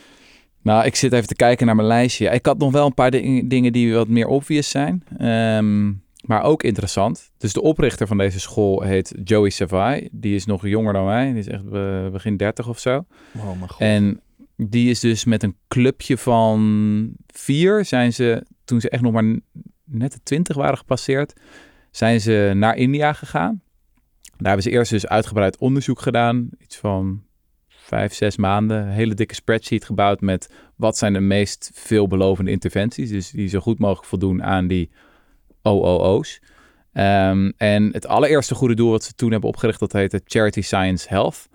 Nou, 0.62 0.86
ik 0.86 0.96
zit 0.96 1.14
even 1.14 1.28
te 1.28 1.36
kijken 1.36 1.66
naar 1.66 1.76
mijn 1.76 1.88
lijstje. 1.88 2.30
Ik 2.30 2.46
had 2.46 2.58
nog 2.58 2.72
wel 2.72 2.86
een 2.86 2.94
paar 2.94 3.12
ding- 3.12 3.50
dingen 3.50 3.72
die 3.72 3.94
wat 3.94 4.08
meer 4.08 4.28
obvious 4.28 4.70
zijn. 4.70 5.04
Ehm, 5.18 5.92
maar 6.28 6.44
ook 6.44 6.64
interessant. 6.64 7.32
Dus 7.38 7.54
de 7.54 7.62
oprichter 7.62 8.08
van 8.08 8.18
deze 8.18 8.40
school 8.40 8.82
heet 8.82 9.16
Joey 9.24 9.50
Savai. 9.50 10.10
Die 10.12 10.36
is 10.36 10.46
nog 10.46 10.68
jonger 10.68 10.94
dan 10.94 11.06
wij. 11.06 11.30
Die 11.30 11.40
is 11.40 11.48
echt 11.48 11.70
be- 11.70 12.10
begin 12.12 12.38
30 12.38 12.68
of 12.68 12.80
zo. 12.80 13.06
Oh 13.38 13.44
mijn 13.46 13.70
god. 13.70 13.80
En 13.80 14.22
die 14.56 14.90
is 14.90 15.00
dus 15.00 15.26
met 15.26 15.44
een 15.44 15.56
clubje 15.68 16.18
van 16.18 17.12
vier 17.28 17.86
zijn 17.86 18.14
ze, 18.14 18.46
toen 18.66 18.82
ze 18.82 18.90
echt 18.90 19.02
nog 19.02 19.12
maar 19.14 19.40
net 19.86 20.12
de 20.12 20.20
twintig 20.24 20.56
waren 20.56 20.78
gepasseerd, 20.78 21.34
zijn 21.92 22.22
ze 22.22 22.52
naar 22.56 22.76
India 22.76 23.14
gegaan. 23.14 23.62
Daar 24.38 24.48
hebben 24.48 24.64
ze 24.64 24.70
eerst 24.70 24.92
dus 24.92 25.08
uitgebreid 25.08 25.58
onderzoek 25.58 26.02
gedaan. 26.02 26.50
Iets 26.60 26.78
van 26.78 27.24
vijf, 27.68 28.14
zes 28.14 28.38
maanden. 28.38 28.82
Een 28.82 28.94
hele 28.94 29.14
dikke 29.14 29.34
spreadsheet 29.36 29.86
gebouwd 29.86 30.22
met 30.22 30.54
wat 30.76 30.98
zijn 30.98 31.14
de 31.14 31.20
meest 31.20 31.72
veelbelovende 31.74 32.52
interventies. 32.52 33.10
Dus 33.10 33.32
die 33.32 33.48
zo 33.48 33.60
goed 33.60 33.80
mogelijk 33.80 34.08
voldoen 34.08 34.44
aan 34.44 34.68
die 34.68 34.90
OOO's. 35.68 36.42
Ehm, 36.94 37.52
en 37.58 37.90
het 37.92 38.08
allereerste 38.08 38.56
goede 38.56 38.76
doel 38.76 38.92
wat 38.92 39.04
ze 39.04 39.14
toen 39.14 39.32
hebben 39.32 39.50
opgericht, 39.50 39.80
dat 39.80 39.94
heette 39.94 40.22
Charity 40.26 40.62
Science 40.62 41.08
Health. 41.10 41.48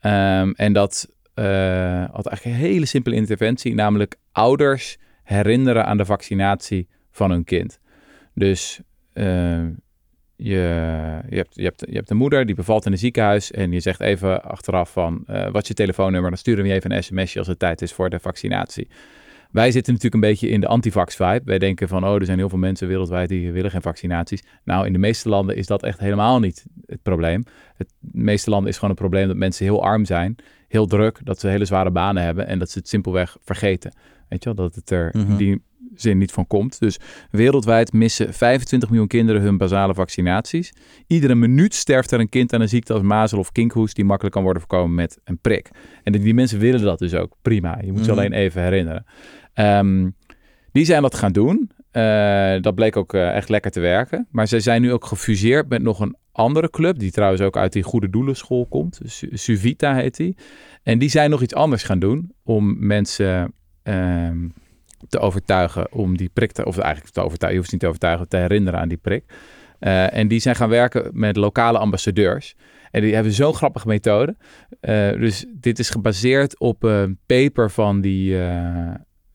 Ehm, 0.00 0.50
en 0.50 0.72
dat 0.72 1.08
eh, 1.34 2.04
had 2.12 2.26
eigenlijk 2.26 2.44
een 2.44 2.68
hele 2.70 2.86
simpele 2.86 3.14
interventie, 3.14 3.74
namelijk 3.74 4.16
ouders 4.32 4.96
herinneren 5.22 5.86
aan 5.86 5.96
de 5.96 6.04
vaccinatie 6.04 6.88
van 7.10 7.30
hun 7.30 7.44
kind. 7.44 7.78
Dus 8.34 8.80
eh, 9.12 9.62
je, 10.36 11.20
je, 11.28 11.36
hebt, 11.36 11.54
je, 11.54 11.64
hebt, 11.64 11.84
je 11.88 11.96
hebt 11.96 12.10
een 12.10 12.16
moeder 12.16 12.46
die 12.46 12.54
bevalt 12.54 12.86
in 12.86 12.92
een 12.92 12.98
ziekenhuis 12.98 13.50
en 13.50 13.72
je 13.72 13.80
zegt 13.80 14.00
even 14.00 14.42
achteraf 14.42 14.92
van 14.92 15.22
eh, 15.26 15.50
wat 15.50 15.62
is 15.62 15.68
je 15.68 15.74
telefoonnummer, 15.74 16.30
dan 16.30 16.38
sturen 16.38 16.62
we 16.62 16.68
je 16.68 16.74
even 16.74 16.92
een 16.92 17.02
sms'je 17.02 17.38
als 17.38 17.48
het 17.48 17.58
tijd 17.58 17.82
is 17.82 17.92
voor 17.92 18.10
de 18.10 18.18
vaccinatie. 18.18 18.88
Wij 19.50 19.70
zitten 19.70 19.92
natuurlijk 19.92 20.22
een 20.24 20.30
beetje 20.30 20.48
in 20.48 20.60
de 20.60 20.66
antivax 20.66 21.16
vibe. 21.16 21.40
Wij 21.44 21.58
denken 21.58 21.88
van, 21.88 22.04
oh, 22.04 22.14
er 22.14 22.24
zijn 22.24 22.38
heel 22.38 22.48
veel 22.48 22.58
mensen 22.58 22.88
wereldwijd 22.88 23.28
die 23.28 23.52
willen 23.52 23.70
geen 23.70 23.82
vaccinaties. 23.82 24.42
Nou, 24.64 24.86
in 24.86 24.92
de 24.92 24.98
meeste 24.98 25.28
landen 25.28 25.56
is 25.56 25.66
dat 25.66 25.82
echt 25.82 25.98
helemaal 25.98 26.40
niet 26.40 26.66
het 26.86 27.02
probleem. 27.02 27.44
Het 27.76 27.88
de 28.00 28.18
meeste 28.20 28.50
landen 28.50 28.68
is 28.68 28.74
gewoon 28.74 28.90
een 28.90 28.96
probleem 28.96 29.26
dat 29.26 29.36
mensen 29.36 29.64
heel 29.64 29.82
arm 29.82 30.04
zijn, 30.04 30.36
heel 30.68 30.86
druk, 30.86 31.20
dat 31.24 31.40
ze 31.40 31.48
hele 31.48 31.64
zware 31.64 31.90
banen 31.90 32.22
hebben 32.22 32.46
en 32.46 32.58
dat 32.58 32.70
ze 32.70 32.78
het 32.78 32.88
simpelweg 32.88 33.36
vergeten. 33.44 33.92
Weet 34.28 34.42
je 34.44 34.54
wel, 34.54 34.64
dat 34.64 34.74
het 34.74 34.90
er 34.90 35.14
in 35.14 35.36
die 35.36 35.62
zin 35.94 36.18
niet 36.18 36.32
van 36.32 36.46
komt. 36.46 36.78
Dus 36.78 36.98
wereldwijd 37.30 37.92
missen 37.92 38.34
25 38.34 38.88
miljoen 38.88 39.08
kinderen 39.08 39.42
hun 39.42 39.56
basale 39.56 39.94
vaccinaties. 39.94 40.72
Iedere 41.06 41.34
minuut 41.34 41.74
sterft 41.74 42.10
er 42.10 42.20
een 42.20 42.28
kind 42.28 42.52
aan 42.52 42.60
een 42.60 42.68
ziekte 42.68 42.92
als 42.92 43.02
mazel 43.02 43.38
of 43.38 43.52
kinkhoest 43.52 43.94
die 43.96 44.04
makkelijk 44.04 44.34
kan 44.34 44.44
worden 44.44 44.62
voorkomen 44.62 44.94
met 44.94 45.18
een 45.24 45.38
prik. 45.38 45.70
En 46.02 46.12
die, 46.12 46.22
die 46.22 46.34
mensen 46.34 46.58
willen 46.58 46.82
dat 46.82 46.98
dus 46.98 47.14
ook 47.14 47.36
prima. 47.42 47.78
Je 47.84 47.92
moet 47.92 48.04
ze 48.04 48.10
Mhm. 48.10 48.18
alleen 48.18 48.32
even 48.32 48.62
herinneren. 48.62 49.04
Ehm, 49.58 50.10
die 50.72 50.84
zijn 50.84 51.02
dat 51.02 51.14
gaan 51.14 51.32
doen. 51.32 51.70
Eh, 51.90 52.60
dat 52.60 52.74
bleek 52.74 52.96
ook 52.96 53.14
eh, 53.14 53.36
echt 53.36 53.48
lekker 53.48 53.70
te 53.70 53.80
werken. 53.80 54.26
Maar 54.30 54.46
ze 54.46 54.60
zijn 54.60 54.82
nu 54.82 54.92
ook 54.92 55.04
gefuseerd 55.04 55.68
met 55.68 55.82
nog 55.82 56.00
een 56.00 56.16
andere 56.32 56.70
club, 56.70 56.98
die 56.98 57.10
trouwens 57.10 57.42
ook 57.42 57.56
uit 57.56 57.72
die 57.72 57.82
Goede 57.82 58.10
Doelenschool 58.10 58.66
komt. 58.66 59.00
Su- 59.04 59.28
Suvita 59.32 59.94
heet 59.94 60.16
die. 60.16 60.36
En 60.82 60.98
die 60.98 61.08
zijn 61.08 61.30
nog 61.30 61.42
iets 61.42 61.54
anders 61.54 61.82
gaan 61.82 61.98
doen 61.98 62.32
om 62.44 62.86
mensen 62.86 63.52
ehm, 63.82 64.48
te 65.08 65.18
overtuigen 65.18 65.92
om 65.92 66.16
die 66.16 66.30
prik 66.32 66.52
te, 66.52 66.64
of 66.64 66.78
eigenlijk 66.78 67.14
te 67.14 67.20
overtuigen, 67.20 67.50
je 67.52 67.58
hoeft 67.58 67.72
niet 67.72 67.80
te 67.80 67.86
overtuigen, 67.86 68.28
te 68.28 68.36
herinneren 68.36 68.80
aan 68.80 68.88
die 68.88 68.98
prik. 68.98 69.24
Eh, 69.78 70.14
en 70.14 70.28
die 70.28 70.40
zijn 70.40 70.56
gaan 70.56 70.68
werken 70.68 71.10
met 71.12 71.36
lokale 71.36 71.78
ambassadeurs. 71.78 72.54
En 72.90 73.00
die 73.02 73.14
hebben 73.14 73.32
zo'n 73.32 73.54
grappige 73.54 73.86
methode. 73.88 74.36
Dus 75.18 75.46
dit 75.54 75.78
is 75.78 75.90
gebaseerd 75.90 76.58
op 76.58 76.82
een 76.82 77.18
paper 77.26 77.70
van 77.70 78.00
die 78.00 78.36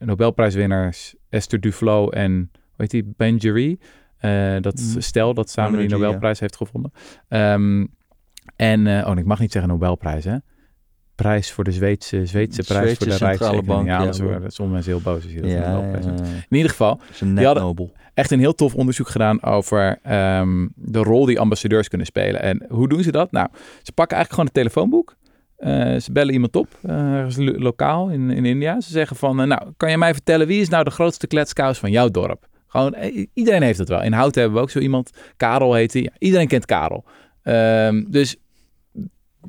Nobelprijswinnaars 0.06 1.16
Esther 1.30 1.60
Duflo 1.60 2.10
en 2.10 2.32
hoe 2.54 2.60
heet 2.78 2.92
die, 2.92 3.14
Benjury. 3.18 3.78
Eh, 4.18 4.56
dat 4.62 4.76
Mhm. 4.76 5.00
stel 5.00 5.34
dat 5.34 5.50
samen 5.50 5.80
die 5.80 5.90
ja. 5.90 5.96
Nobelprijs 5.98 6.40
heeft 6.40 6.56
gevonden. 6.56 6.92
Ehm, 7.28 7.86
en, 8.56 8.88
eh, 8.88 9.08
oh, 9.10 9.18
ik 9.18 9.26
mag 9.26 9.40
niet 9.40 9.52
zeggen 9.52 9.72
Nobelprijs, 9.72 10.24
hè? 10.26 10.38
Prijs 11.16 11.52
voor 11.52 11.64
de 11.64 11.72
Zweedse, 11.72 12.26
Zweedse 12.26 12.64
prijs 12.64 12.98
Zweedse 13.00 13.46
voor 13.46 13.56
de. 13.56 13.62
Bank, 13.64 13.88
Ja, 13.88 14.04
ja, 14.04 14.12
sommige 14.12 14.66
mensen 14.74 14.92
heel 14.92 15.02
boos 15.02 15.24
als 15.24 15.34
je 15.34 15.42
dat 15.42 15.52
Ja, 15.52 15.72
Nobelprijs 15.74 16.06
ja, 16.06 16.12
In 16.50 16.56
ieder 16.56 16.70
geval, 16.72 17.00
Die 17.20 17.46
hadden- 17.46 17.64
nobel. 17.64 17.92
echt 18.14 18.32
een 18.32 18.40
heel 18.40 18.56
tof 18.56 18.76
onderzoek 18.76 19.08
gedaan 19.08 19.44
over 19.44 20.00
ehm, 20.04 20.68
de 20.76 21.00
rol 21.00 21.26
die 21.26 21.40
ambassadeurs 21.40 21.88
kunnen 21.88 22.08
spelen. 22.08 22.42
En 22.42 22.66
hoe 22.70 22.88
doen 22.90 23.04
ze 23.04 23.12
dat? 23.12 23.32
Nou, 23.32 23.48
ze 23.82 23.92
pakken 23.92 24.18
eigenlijk 24.18 24.30
gewoon 24.30 24.46
het 24.46 24.54
telefoonboek. 24.54 25.16
Eh, 25.64 26.00
ze 26.00 26.12
bellen 26.12 26.34
iemand 26.34 26.56
op, 26.56 26.68
eh, 26.82 27.14
ergens 27.14 27.38
lokaal 27.38 28.10
in, 28.10 28.30
in 28.30 28.46
India. 28.46 28.82
Ze 28.82 28.92
zeggen 28.92 29.16
van, 29.16 29.42
eh, 29.42 29.48
nou, 29.48 29.72
kan 29.78 29.92
je 29.92 29.98
mij 29.98 30.14
vertellen 30.14 30.48
wie 30.48 30.62
is 30.62 30.70
nou 30.70 30.84
de 30.84 30.90
grootste 30.90 31.28
kletskous 31.28 31.78
van 31.78 31.92
jouw 31.92 32.10
dorp? 32.10 32.48
Gewoon, 32.68 32.96
iedereen 33.34 33.62
heeft 33.62 33.80
het 33.80 33.90
wel. 33.90 34.02
In 34.02 34.14
Houten 34.14 34.42
hebben 34.42 34.60
we 34.60 34.66
ook 34.66 34.72
zo 34.72 34.80
iemand. 34.80 35.12
Karel 35.38 35.74
heet 35.74 35.94
hij. 35.94 36.02
Ja, 36.02 36.12
iedereen 36.20 36.48
kent 36.48 36.66
Karel. 36.66 37.06
Ehm, 37.44 38.04
dus 38.08 38.36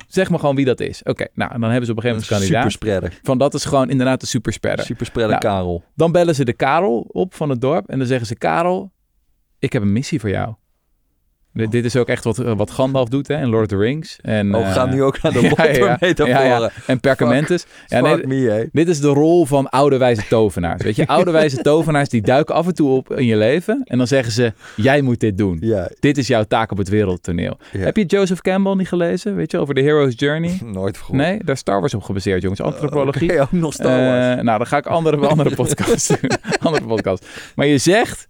zeg 0.09 0.31
maar 0.31 0.39
gewoon 0.39 0.55
wie 0.55 0.65
dat 0.65 0.81
is. 0.81 1.03
Oké, 1.03 1.27
nou, 1.35 1.53
en 1.53 1.61
dan 1.61 1.71
hebben 1.71 1.87
ze 1.87 1.93
op 1.93 1.97
een 1.97 2.03
gegeven 2.03 2.35
moment 2.37 2.53
een 2.53 2.59
kandidaat. 2.79 3.21
Van 3.23 3.39
dat 3.39 3.55
is 3.55 3.65
gewoon 3.65 3.91
inderdaad 3.91 4.21
de 4.21 4.27
superspreader. 4.27 4.85
Superspreader 4.85 5.39
Nou, 5.41 5.55
Karel. 5.55 5.85
Dan 5.95 6.13
bellen 6.13 6.35
ze 6.35 6.45
de 6.45 6.53
Karel 6.53 6.99
op 7.09 7.35
van 7.35 7.49
het 7.51 7.61
dorp 7.61 7.89
en 7.89 7.99
dan 7.99 8.07
zeggen 8.07 8.27
ze: 8.27 8.35
Karel, 8.37 8.93
ik 9.59 9.73
heb 9.73 9.83
een 9.83 9.93
missie 9.93 10.21
voor 10.21 10.31
jou. 10.31 10.55
Dit- 11.55 11.71
Dit 11.71 11.85
is 11.85 11.97
ook 11.97 12.09
echt 12.09 12.25
wat, 12.25 12.37
wat 12.37 12.71
Gandalf 12.71 13.09
doet 13.09 13.29
hè, 13.29 13.41
in 13.41 13.49
Lord 13.49 13.63
of 13.63 13.69
the 13.69 13.77
Rings. 13.77 14.19
En, 14.23 14.55
Oh, 14.55 14.61
we 14.61 14.67
eh, 14.67 14.73
gaan 14.75 14.91
nu 14.91 15.03
ook 15.03 15.23
naar 15.23 15.33
de 15.33 15.41
ja, 16.17 16.27
ja, 16.27 16.43
ja. 16.43 16.71
En 16.87 17.01
Perkamentus. 17.01 17.65
Ja, 17.87 18.01
nee, 18.01 18.27
me, 18.27 18.69
dit 18.73 18.89
is 18.89 19.01
de 19.01 19.09
rol 19.09 19.47
van 19.47 19.69
oude 19.69 19.97
wijze 19.97 20.23
tovenaars. 20.29 20.83
Weet 20.83 20.97
je, 20.97 21.07
oude 21.17 21.31
wijze 21.31 21.57
tovenaars 21.57 22.09
die 22.09 22.23
duiken 22.23 22.55
af 22.55 22.67
en 22.67 22.75
toe 22.75 22.91
op 22.91 23.13
in 23.13 23.25
je 23.27 23.37
leven. 23.37 23.81
En 23.85 23.99
dan 23.99 24.07
zeggen 24.07 24.33
ze, 24.33 24.53
jij 24.77 25.01
moet 25.01 25.21
dit 25.21 25.39
doen. 25.39 25.59
Ja, 25.61 25.89
Dit 26.01 26.19
is 26.19 26.27
jouw 26.27 26.45
taak 26.45 26.71
op 26.71 26.79
het 26.79 26.89
wereldtoneel. 26.89 27.59
Heb 27.79 27.97
je 27.97 28.05
Joseph 28.05 28.41
Campbell 28.41 28.75
niet 28.75 28.89
gelezen? 28.89 29.37
Weet 29.37 29.51
je, 29.51 29.59
over 29.59 29.75
de 29.75 29.83
Hero's 29.83 30.13
Journey? 30.17 30.59
nooit. 30.73 31.01
Nee, 31.11 31.39
daar 31.45 31.55
is 31.55 31.61
Star 31.61 31.81
Wars 31.81 31.95
op 31.95 32.03
gebaseerd, 32.03 32.43
jongens. 32.43 32.61
Antropologie. 32.61 33.33
Oké, 33.33 33.41
ook 33.43 33.53
nog 33.53 33.73
Star 33.73 34.05
Wars. 34.05 34.37
Eh, 34.39 34.43
nou, 34.45 34.59
dan 34.59 34.67
ga 34.67 34.77
ik 34.77 34.87
andere, 34.87 35.27
andere 35.27 35.55
podcasts 35.55 36.09
doen. 36.09 36.31
andere 36.61 36.85
podcast. 36.85 37.27
Maar 37.55 37.67
je 37.67 37.79
zegt, 37.79 38.27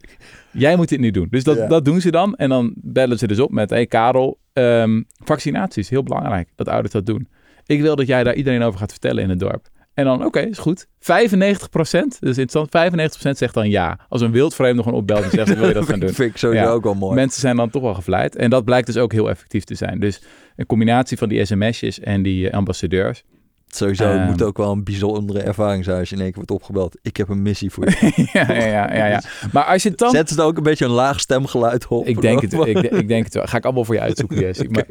jij 0.55 0.77
moet 0.77 0.89
dit 0.89 1.01
nu 1.01 1.11
doen. 1.11 1.27
Dus 1.31 1.45
dat, 1.45 1.57
Ja. 1.57 1.67
dat 1.67 1.85
doen 1.85 2.01
ze 2.01 2.11
dan. 2.11 2.35
En 2.35 2.49
dan 2.49 2.73
bellen 2.77 3.19
ze 3.19 3.27
dus 3.27 3.39
op 3.41 3.51
met, 3.51 3.71
hé 3.71 3.77
hey 3.77 3.87
Karel, 3.87 4.39
ehm, 4.53 5.03
vaccinatie 5.25 5.83
is 5.83 5.89
heel 5.89 6.03
belangrijk 6.03 6.49
dat 6.57 6.69
ouders 6.69 6.93
dat 6.93 7.07
doen. 7.07 7.29
Ik 7.67 7.81
wil 7.81 7.97
dat 7.97 8.07
jij 8.07 8.25
daar 8.25 8.35
iedereen 8.35 8.63
over 8.63 8.79
gaat 8.81 8.91
vertellen 8.91 9.23
in 9.23 9.29
het 9.29 9.39
dorp. 9.39 9.69
En 9.95 10.05
dan, 10.05 10.25
oké, 10.25 10.41
is 10.41 10.59
goed. 10.59 10.87
95 11.01 11.69
procent, 11.71 12.17
dus 12.21 12.39
interessant, 12.39 12.69
95% 12.71 13.39
zegt 13.39 13.55
dan 13.55 13.71
ja. 13.71 13.99
Als 14.09 14.21
een 14.21 14.31
wildvreemde 14.33 14.83
gewoon 14.83 14.99
opbelt 14.99 15.23
en 15.25 15.31
zegt, 15.31 15.55
wil 15.59 15.69
je 15.69 15.75
dat 15.75 15.85
gaan 15.89 16.01
doen? 16.05 16.09
vind 16.13 16.31
ik 16.31 16.37
sowieso 16.37 16.65
Ja. 16.65 16.71
ook 16.71 16.85
wel 16.85 16.95
mooi. 16.95 17.15
Mensen 17.15 17.41
zijn 17.41 17.57
dan 17.57 17.71
toch 17.71 17.83
wel 17.83 17.95
gevleid. 17.95 18.37
En 18.37 18.51
dat 18.51 18.65
blijkt 18.65 18.87
dus 18.87 18.97
ook 18.97 19.13
heel 19.13 19.31
effectief 19.31 19.65
te 19.65 19.75
zijn. 19.75 20.01
Dus 20.01 20.23
een 20.57 20.67
combinatie 20.67 21.17
van 21.19 21.29
die 21.29 21.45
sms'jes 21.45 22.01
en 22.01 22.23
die 22.23 22.49
eh, 22.51 22.55
ambassadeurs. 22.57 23.25
Sowieso, 23.77 24.05
Ehm. 24.05 24.27
moet 24.27 24.43
ook 24.43 24.57
wel 24.57 24.73
een 24.73 24.85
bijzondere 24.85 25.41
ervaring 25.41 25.85
zijn 25.85 25.99
als 25.99 26.09
je 26.09 26.15
in 26.15 26.21
één 26.21 26.31
keer 26.33 26.45
wordt 26.47 26.51
opgebeld. 26.63 26.99
Ik 27.03 27.17
heb 27.17 27.29
een 27.29 27.43
missie 27.43 27.71
voor 27.71 27.85
je. 27.85 28.13
ja, 28.33 28.53
ja, 28.53 28.65
ja, 28.67 28.95
ja, 28.97 29.07
ja. 29.07 29.23
Maar 29.53 29.65
als 29.65 29.83
je 29.83 29.89
het 29.89 29.99
dan... 29.99 30.11
Zet 30.11 30.29
ze 30.31 30.43
ook 30.43 30.57
een 30.57 30.63
beetje 30.63 30.85
een 30.85 30.91
laag 30.91 31.21
stemgeluid 31.21 31.87
op. 31.87 32.07
Ik 32.07 32.21
denk, 32.21 32.41
het, 32.41 32.53
ik, 32.53 32.79
ik 32.79 33.09
denk 33.09 33.25
het 33.25 33.35
wel. 33.35 33.47
Ga 33.47 33.57
ik 33.57 33.65
allemaal 33.65 33.85
voor 33.85 33.95
je 33.95 34.01
uitzoeken, 34.01 34.39
Jesse. 34.45 34.67
Maar 34.71 34.87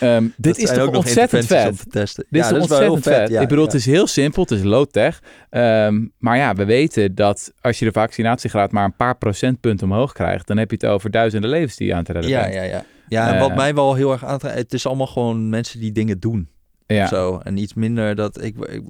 ehm, 0.00 0.26
dit 0.36 0.58
is 0.58 0.70
toch 0.72 0.96
ontzettend 0.96 1.46
vet. 1.46 1.78
Te 1.78 1.86
testen. 1.90 2.24
Dit 2.30 2.40
ja, 2.40 2.46
is 2.46 2.52
dat 2.52 2.60
ontzettend 2.60 3.02
vet. 3.02 3.14
vet. 3.16 3.28
Ja, 3.30 3.40
ik 3.40 3.48
bedoel, 3.48 3.64
ja. 3.64 3.70
het 3.70 3.80
is 3.80 3.86
heel 3.86 4.06
simpel. 4.06 4.42
Het 4.42 4.50
is 4.50 4.62
low-tech. 4.62 5.20
Ehm, 5.50 6.04
maar 6.18 6.36
ja, 6.36 6.54
we 6.54 6.64
weten 6.64 7.14
dat 7.14 7.52
als 7.60 7.78
je 7.78 7.84
de 7.84 7.92
vaccinatiegraad 7.92 8.72
maar 8.72 8.84
een 8.84 8.96
paar 8.96 9.16
procentpunten 9.16 9.86
omhoog 9.86 10.12
krijgt... 10.12 10.46
dan 10.46 10.56
heb 10.56 10.70
je 10.70 10.76
het 10.80 10.86
over 10.86 11.10
duizenden 11.10 11.50
levens 11.50 11.76
die 11.76 11.86
je 11.86 11.94
aan 11.94 12.04
te 12.04 12.12
redden 12.12 12.30
Ja, 12.30 12.40
bent. 12.42 12.54
ja, 12.54 12.62
ja. 12.62 12.84
Ja, 13.08 13.28
en 13.28 13.34
Eh, 13.34 13.40
wat 13.40 13.54
mij 13.54 13.74
wel 13.74 13.94
heel 13.94 14.12
erg 14.12 14.24
aantrekt, 14.24 14.56
het 14.56 14.72
is 14.72 14.86
allemaal 14.86 15.06
gewoon 15.06 15.48
mensen 15.48 15.80
die 15.80 15.92
dingen 15.92 16.20
doen. 16.20 16.48
Ja. 16.86 17.06
Zo. 17.06 17.38
En 17.42 17.56
iets 17.56 17.74
minder 17.74 18.14
dat 18.14 18.42
ik, 18.42 18.56
ik 18.58 18.82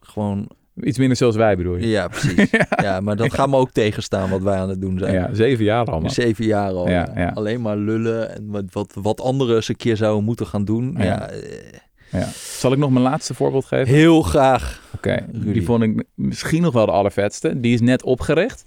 gewoon, 0.00 0.50
Iets 0.82 0.98
minder 0.98 1.16
zoals 1.16 1.36
wij, 1.36 1.56
bedoel 1.56 1.76
je? 1.76 1.88
ja, 1.88 2.08
precies. 2.08 2.50
ja. 2.82 3.00
maar 3.00 3.16
dat 3.16 3.34
gaat 3.34 3.48
me 3.48 3.56
ook 3.56 3.70
tegenstaan 3.70 4.30
wat 4.30 4.42
wij 4.42 4.56
aan 4.56 4.68
het 4.68 4.80
doen 4.80 4.98
zijn. 4.98 5.14
Ja, 5.14 5.34
zeven 5.34 5.64
jaar 5.64 5.86
al, 5.86 6.00
man. 6.00 6.10
Zeven 6.10 6.44
jaar 6.44 6.70
al. 6.72 6.88
Ja, 6.88 7.12
ja. 7.14 7.28
Alleen 7.34 7.60
maar 7.60 7.76
lullen 7.76 8.34
en 8.34 8.46
wat, 8.50 8.64
wat, 8.72 8.92
wat 8.94 9.20
anderen 9.20 9.54
eens 9.56 9.68
een 9.68 9.76
keer 9.76 9.96
zouden 9.96 10.24
moeten 10.24 10.46
gaan 10.46 10.64
doen. 10.64 10.94
Ja. 10.98 11.04
Ja. 11.04 11.30
eh. 12.10 12.26
Zal 12.58 12.72
ik 12.72 12.78
nog 12.78 12.90
mijn 12.90 13.04
laatste 13.04 13.34
voorbeeld 13.34 13.64
geven? 13.64 13.94
heel 13.94 14.22
graag. 14.22 14.82
Oké, 14.94 15.26
die 15.32 15.64
vond 15.64 15.82
ik 15.82 16.04
misschien 16.14 16.62
nog 16.62 16.72
wel 16.72 16.86
de 16.86 16.92
allervetste. 16.92 17.60
Die 17.60 17.74
is 17.74 17.80
net 17.80 18.02
opgericht. 18.02 18.64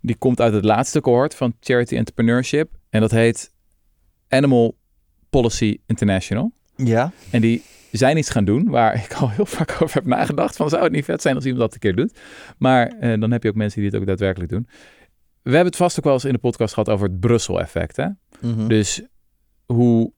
Die 0.00 0.16
komt 0.16 0.40
uit 0.40 0.52
het 0.52 0.64
laatste 0.64 1.00
cohort 1.00 1.34
van 1.34 1.54
Charity 1.60 1.96
Entrepreneurship. 1.96 2.70
En 2.90 3.00
dat 3.00 3.10
heet 3.10 3.52
Animal 4.28 4.76
Policy 5.30 5.78
International. 5.86 6.52
Ja. 6.76 7.12
En 7.30 7.40
die 7.40 7.62
zijn 7.90 8.16
iets 8.16 8.30
gaan 8.30 8.44
doen 8.44 8.68
waar 8.70 8.94
ik 9.04 9.12
al 9.12 9.30
heel 9.30 9.46
vaak 9.46 9.82
over 9.82 9.94
heb 9.94 10.06
nagedacht. 10.06 10.56
Van 10.56 10.68
zou 10.68 10.82
het 10.82 10.92
niet 10.92 11.04
vet 11.04 11.22
zijn 11.22 11.34
als 11.34 11.44
iemand 11.44 11.62
dat 11.62 11.74
een 11.74 11.80
keer 11.80 11.96
doet? 11.96 12.18
Maar 12.58 12.86
eh, 12.86 13.20
dan 13.20 13.30
heb 13.30 13.42
je 13.42 13.48
ook 13.48 13.54
mensen 13.54 13.80
die 13.80 13.90
het 13.90 14.00
ook 14.00 14.06
daadwerkelijk 14.06 14.50
doen. 14.50 14.68
We 15.42 15.54
hebben 15.54 15.72
het 15.72 15.76
vast 15.76 15.98
ook 15.98 16.04
wel 16.04 16.12
eens 16.12 16.24
in 16.24 16.32
de 16.32 16.38
podcast 16.38 16.74
gehad 16.74 16.88
over 16.88 17.08
het 17.08 17.20
Brussel-effect. 17.20 17.96
Hè? 17.96 18.06
Mhm. 18.40 18.68
Dus 18.68 19.02
hoe 19.66 20.12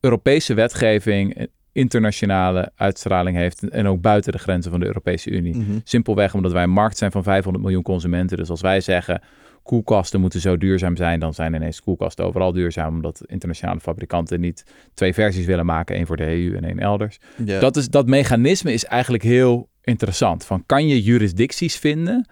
Europese 0.00 0.54
wetgeving 0.54 1.38
een 1.38 1.50
internationale 1.72 2.72
uitstraling 2.74 3.36
heeft 3.36 3.68
en 3.68 3.86
ook 3.86 4.00
buiten 4.00 4.32
de 4.32 4.38
grenzen 4.38 4.70
van 4.70 4.80
de 4.80 4.86
Europese 4.86 5.30
Unie. 5.30 5.56
Mhm. 5.56 5.78
Simpelweg 5.84 6.34
omdat 6.34 6.52
wij 6.52 6.62
een 6.62 6.70
markt 6.70 6.98
zijn 6.98 7.10
van 7.10 7.22
500 7.22 7.64
miljoen 7.64 7.82
consumenten. 7.82 8.36
Dus 8.36 8.50
als 8.50 8.60
wij 8.60 8.80
zeggen 8.80 9.22
koelkasten 9.68 10.20
moeten 10.20 10.40
zo 10.40 10.56
duurzaam 10.56 10.96
zijn, 10.96 11.20
dan 11.20 11.34
zijn 11.34 11.54
ineens 11.54 11.80
koelkasten 11.82 12.24
overal 12.24 12.52
duurzaam, 12.52 12.94
omdat 12.94 13.22
internationale 13.26 13.80
fabrikanten 13.80 14.40
niet 14.40 14.64
twee 14.94 15.12
versies 15.14 15.46
willen 15.46 15.66
maken, 15.66 15.96
één 15.96 16.06
voor 16.06 16.16
de 16.16 16.26
EU 16.26 16.56
en 16.56 16.64
één 16.64 16.78
elders. 16.78 17.18
Dat, 17.60 17.76
is, 17.76 17.88
dat 17.88 18.06
mechanisme 18.06 18.72
is 18.72 18.84
eigenlijk 18.84 19.22
heel 19.22 19.68
interessant. 19.82 20.44
Van 20.44 20.62
kan 20.66 20.86
je 20.86 21.02
jurisdicties 21.02 21.76
vinden 21.76 22.28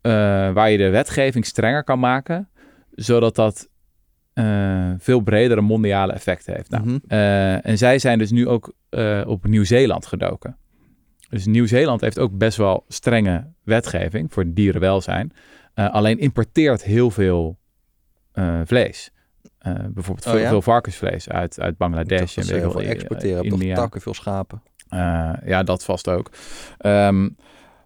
eh, 0.00 0.12
waar 0.52 0.70
je 0.70 0.78
de 0.78 0.88
wetgeving 0.88 1.46
strenger 1.46 1.84
kan 1.84 1.98
maken, 1.98 2.48
zodat 2.90 3.34
dat 3.34 3.68
eh, 4.32 4.92
veel 4.98 5.20
bredere 5.20 5.60
mondiale 5.60 6.12
effect 6.12 6.46
heeft. 6.46 6.70
Nou, 6.70 6.84
Mhm. 6.86 6.98
eh, 7.08 7.66
en 7.66 7.78
zij 7.78 7.98
zijn 7.98 8.18
dus 8.18 8.30
nu 8.30 8.48
ook 8.48 8.72
op 9.26 9.46
Nieuw-Zeeland 9.46 10.06
gedoken. 10.06 10.56
Dus 11.28 11.46
Nieuw-Zeeland 11.46 12.00
heeft 12.00 12.18
ook 12.18 12.38
best 12.38 12.56
wel 12.56 12.84
strenge 12.88 13.46
wetgeving 13.64 14.32
voor 14.32 14.44
dierenwelzijn. 14.46 15.32
Eh, 15.74 15.90
alleen 15.92 16.18
importeert 16.18 16.82
heel 16.82 17.10
veel 17.10 17.58
eh, 18.32 18.60
vlees. 18.64 19.10
Eh, 19.58 19.74
bijvoorbeeld 19.74 20.26
Oh, 20.26 20.32
veel, 20.32 20.40
ja? 20.40 20.48
veel 20.48 20.62
varkensvlees 20.62 21.28
uit, 21.28 21.60
uit 21.60 21.76
Bangladesh 21.76 22.36
en 22.36 22.46
heel 22.46 22.70
veel 22.70 22.82
exporteren. 22.82 23.44
India. 23.44 23.74
takken, 23.74 24.00
veel 24.00 24.14
schapen. 24.14 24.62
Ja, 25.44 25.62
dat 25.62 25.84
vast 25.84 26.08
ook. 26.08 26.30
Ehm, 26.78 27.28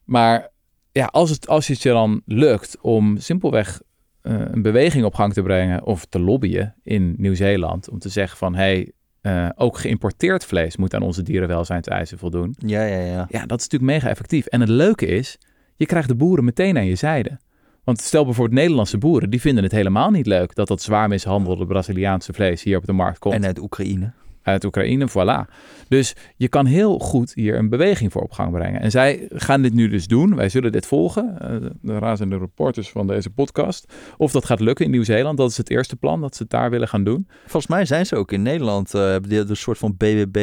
maar 0.05 0.49
ja, 0.93 1.05
als 1.05 1.30
het, 1.30 1.49
als 1.49 1.66
het 1.66 1.82
je 1.82 1.89
dan 1.89 2.22
lukt 2.24 2.78
om 2.80 3.18
simpelweg 3.18 3.80
een 4.22 4.62
beweging 4.62 5.05
op 5.05 5.14
gang 5.14 5.32
te 5.32 5.43
brengen 5.43 5.84
of 5.84 6.05
te 6.05 6.20
lobbyen 6.20 6.74
in 6.82 7.14
Nieuw-Zeeland 7.18 7.89
om 7.89 7.99
te 7.99 8.09
zeggen 8.09 8.39
van 8.39 8.55
hey, 8.55 8.93
ook 9.55 9.78
geïmporteerd 9.78 10.45
vlees 10.45 10.76
moet 10.76 10.95
aan 10.95 11.03
onze 11.03 11.22
dierenwelzijnseisen 11.22 12.18
voldoen. 12.18 12.55
Ja, 12.59 12.82
ja, 12.82 12.99
ja. 12.99 13.26
Ja, 13.28 13.47
dat 13.47 13.59
is 13.61 13.68
natuurlijk 13.68 13.93
mega 13.93 14.09
effectief. 14.09 14.47
En 14.47 14.61
het 14.61 14.68
leuke 14.68 15.07
is, 15.07 15.39
je 15.76 15.86
krijgt 15.86 16.09
de 16.09 16.16
boeren 16.16 16.45
meteen 16.45 16.76
aan 16.76 16.86
je 16.86 16.95
zijde. 16.95 17.39
Want 17.89 18.01
stel 18.01 18.24
bijvoorbeeld 18.24 18.61
Nederlandse 18.61 18.99
boeren, 18.99 19.30
die 19.30 19.41
vinden 19.41 19.62
het 19.62 19.72
helemaal 19.72 20.11
niet 20.11 20.26
leuk 20.26 20.55
dat 20.55 20.68
dat 20.68 20.82
zwaar 20.82 21.09
mishandelde 21.09 21.66
Braziliaanse 21.66 22.32
vlees 22.32 22.62
hier 22.62 22.76
op 22.76 22.86
de 22.86 22.93
markt 22.93 23.18
komt 23.18 23.34
En 23.34 23.45
uit 23.45 23.59
Oekraïne. 23.59 24.12
uit 24.43 24.64
Oekraïne, 24.64 25.09
voilà. 25.11 25.53
Dus 25.89 26.14
je 26.36 26.49
kan 26.49 26.66
heel 26.66 26.99
goed 26.99 27.34
hier 27.34 27.59
een 27.59 27.68
beweging 27.68 28.12
voor 28.12 28.22
op 28.22 28.32
gang 28.32 28.53
brengen. 28.53 28.80
En 28.80 28.91
zij 28.91 29.26
gaan 29.30 29.62
dit 29.62 29.72
nu 29.72 29.89
dus 29.89 30.07
doen. 30.07 30.36
Wij 30.36 30.49
zullen 30.49 30.72
dit 30.72 30.86
volgen, 30.86 31.41
eh, 31.41 31.70
de 31.82 31.99
razende 31.99 32.39
reporters 32.39 32.91
van 32.91 33.07
deze 33.07 33.30
podcast. 33.30 33.93
Of 34.16 34.32
dat 34.32 34.45
gaat 34.45 34.61
lukken 34.61 34.84
in 34.84 34.91
Nieuw-Zeeland, 34.91 35.39
dat 35.39 35.51
is 35.51 35.57
het 35.57 35.70
eerste 35.70 35.97
plan, 35.97 36.20
dat 36.20 36.36
ze 36.36 36.43
het 36.43 36.51
daar 36.53 36.70
willen 36.70 36.89
gaan 36.89 37.05
doen. 37.05 37.28
Volgens 37.41 37.66
mij 37.66 37.84
zijn 37.84 38.07
ze 38.07 38.16
ook 38.16 38.32
in 38.32 38.43
Nederland. 38.43 38.95
eh, 38.95 39.16
een 39.28 39.57
soort 39.57 39.78
van 39.78 39.97
BBB, 39.97 40.39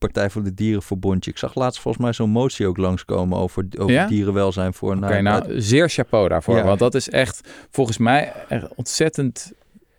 Partij 0.00 0.30
voor 0.30 0.42
de 0.42 0.54
Dierenverbondje. 0.54 1.30
Ik 1.30 1.38
zag 1.38 1.54
laatst 1.54 1.80
volgens 1.80 2.04
mij 2.04 2.12
zo'n 2.12 2.30
motie 2.30 2.66
ook 2.66 2.76
langskomen 2.76 3.38
over, 3.38 3.66
over 3.78 3.92
Ja? 3.94 4.06
dierenwelzijn 4.06 4.74
voor. 4.74 4.96
Oké, 4.96 5.20
nou, 5.20 5.60
zeer 5.60 5.88
chapeau 5.88 6.28
daarvoor. 6.28 6.56
Ja. 6.56 6.64
Want 6.64 6.78
dat 6.78 6.94
is 6.94 7.08
echt, 7.08 7.48
volgens 7.70 7.98
mij, 7.98 8.32
echt 8.48 8.74
ontzettend 8.74 9.52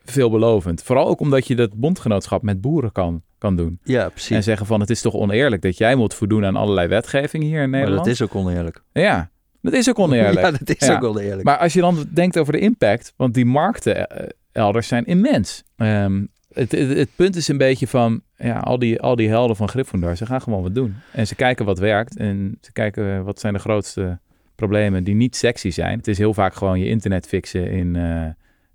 veelbelovend. 0.05 0.83
Vooral 0.83 1.07
ook 1.07 1.19
omdat 1.19 1.47
je 1.47 1.55
dat 1.55 1.73
bondgenootschap 1.73 2.41
met 2.41 2.61
boeren 2.61 2.91
kan, 2.91 3.21
kan 3.37 3.55
doen. 3.55 3.79
ja, 3.83 4.09
precies. 4.09 4.29
En 4.35 4.43
zeggen 4.43 4.65
van, 4.65 4.79
het 4.79 4.89
is 4.89 5.01
toch 5.01 5.13
oneerlijk 5.13 5.61
dat 5.61 5.77
jij 5.77 5.95
moet 5.95 6.13
voldoen 6.13 6.45
aan 6.45 6.55
allerlei 6.55 6.87
wetgeving 6.87 7.43
hier 7.43 7.61
in 7.61 7.69
maar 7.69 7.79
Nederland. 7.79 8.05
dat 8.05 8.13
is 8.13 8.21
ook 8.21 8.35
oneerlijk. 8.35 8.83
Ja, 8.93 9.29
dat 9.61 9.73
is 9.73 9.89
ook 9.89 9.99
oneerlijk. 10.07 10.39
Ja, 10.39 10.51
dat 10.51 10.69
is 10.81 10.87
Ja. 10.87 10.93
ook 10.95 11.01
wel 11.01 11.19
eerlijk. 11.19 11.43
Maar 11.43 11.57
als 11.57 11.73
je 11.73 11.81
dan 11.81 12.05
denkt 12.13 12.37
over 12.39 12.53
de 12.53 12.59
impact, 12.59 13.13
want 13.15 13.33
die 13.33 13.45
markten 13.45 14.09
eh, 14.09 14.27
elders 14.51 14.87
zijn 14.87 15.05
immens. 15.05 15.63
Ehm, 15.77 16.25
het, 16.53 16.71
het, 16.71 16.97
het 16.97 17.09
punt 17.15 17.35
is 17.35 17.47
een 17.47 17.57
beetje 17.57 17.87
van, 17.87 18.21
ja, 18.43 18.57
al 18.59 18.79
die, 18.79 19.01
al 19.01 19.15
die 19.15 19.29
helden 19.29 19.55
van 19.55 19.67
Gryffindor, 19.69 20.15
ze 20.15 20.25
gaan 20.25 20.41
gewoon 20.41 20.61
wat 20.63 20.75
doen. 20.75 20.95
En 21.11 21.27
ze 21.27 21.35
kijken 21.35 21.65
wat 21.65 21.79
werkt 21.79 22.17
en 22.17 22.57
ze 22.61 22.71
kijken 22.71 23.15
eh, 23.15 23.21
wat 23.21 23.39
zijn 23.39 23.53
de 23.53 23.59
grootste 23.59 24.19
problemen 24.55 25.03
die 25.03 25.15
niet 25.15 25.35
sexy 25.35 25.69
zijn. 25.69 25.97
Het 25.97 26.07
is 26.07 26.17
heel 26.17 26.33
vaak 26.33 26.53
gewoon 26.53 26.79
je 26.79 26.85
internet 26.87 27.27
fixen 27.27 27.67
in 27.71 27.95
eh, 27.95 28.27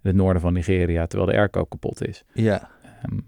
het 0.03 0.15
noorden 0.15 0.43
van 0.43 0.53
Nigeria, 0.53 1.07
terwijl 1.07 1.31
de 1.31 1.37
airco 1.37 1.65
kapot 1.65 2.07
is. 2.07 2.25
Ja. 2.33 2.69
Ehm, 3.03 3.19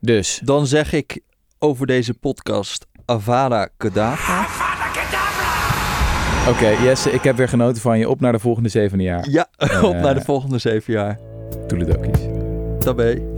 dus, 0.00 0.40
Dan 0.44 0.66
zeg 0.66 0.92
ik 0.92 1.20
over 1.58 1.86
deze 1.86 2.14
podcast 2.14 2.86
Avada 3.04 3.68
Kedavra. 3.76 4.46
oké 6.48 6.68
Jesse, 6.68 7.10
ik 7.10 7.22
heb 7.22 7.36
weer 7.36 7.48
genoten 7.48 7.82
van 7.82 7.98
je. 7.98 8.08
Op 8.08 8.20
naar 8.20 8.32
de 8.32 8.38
volgende 8.38 8.68
zevende 8.68 9.04
jaar. 9.04 9.28
Ja, 9.30 9.48
op 9.82 9.94
Eh. 9.94 10.02
naar 10.02 10.14
de 10.14 10.20
volgende 10.24 10.58
zeven 10.58 10.92
jaar. 10.92 11.18
Toeledokies. 11.66 12.18
Daarbij. 12.84 13.31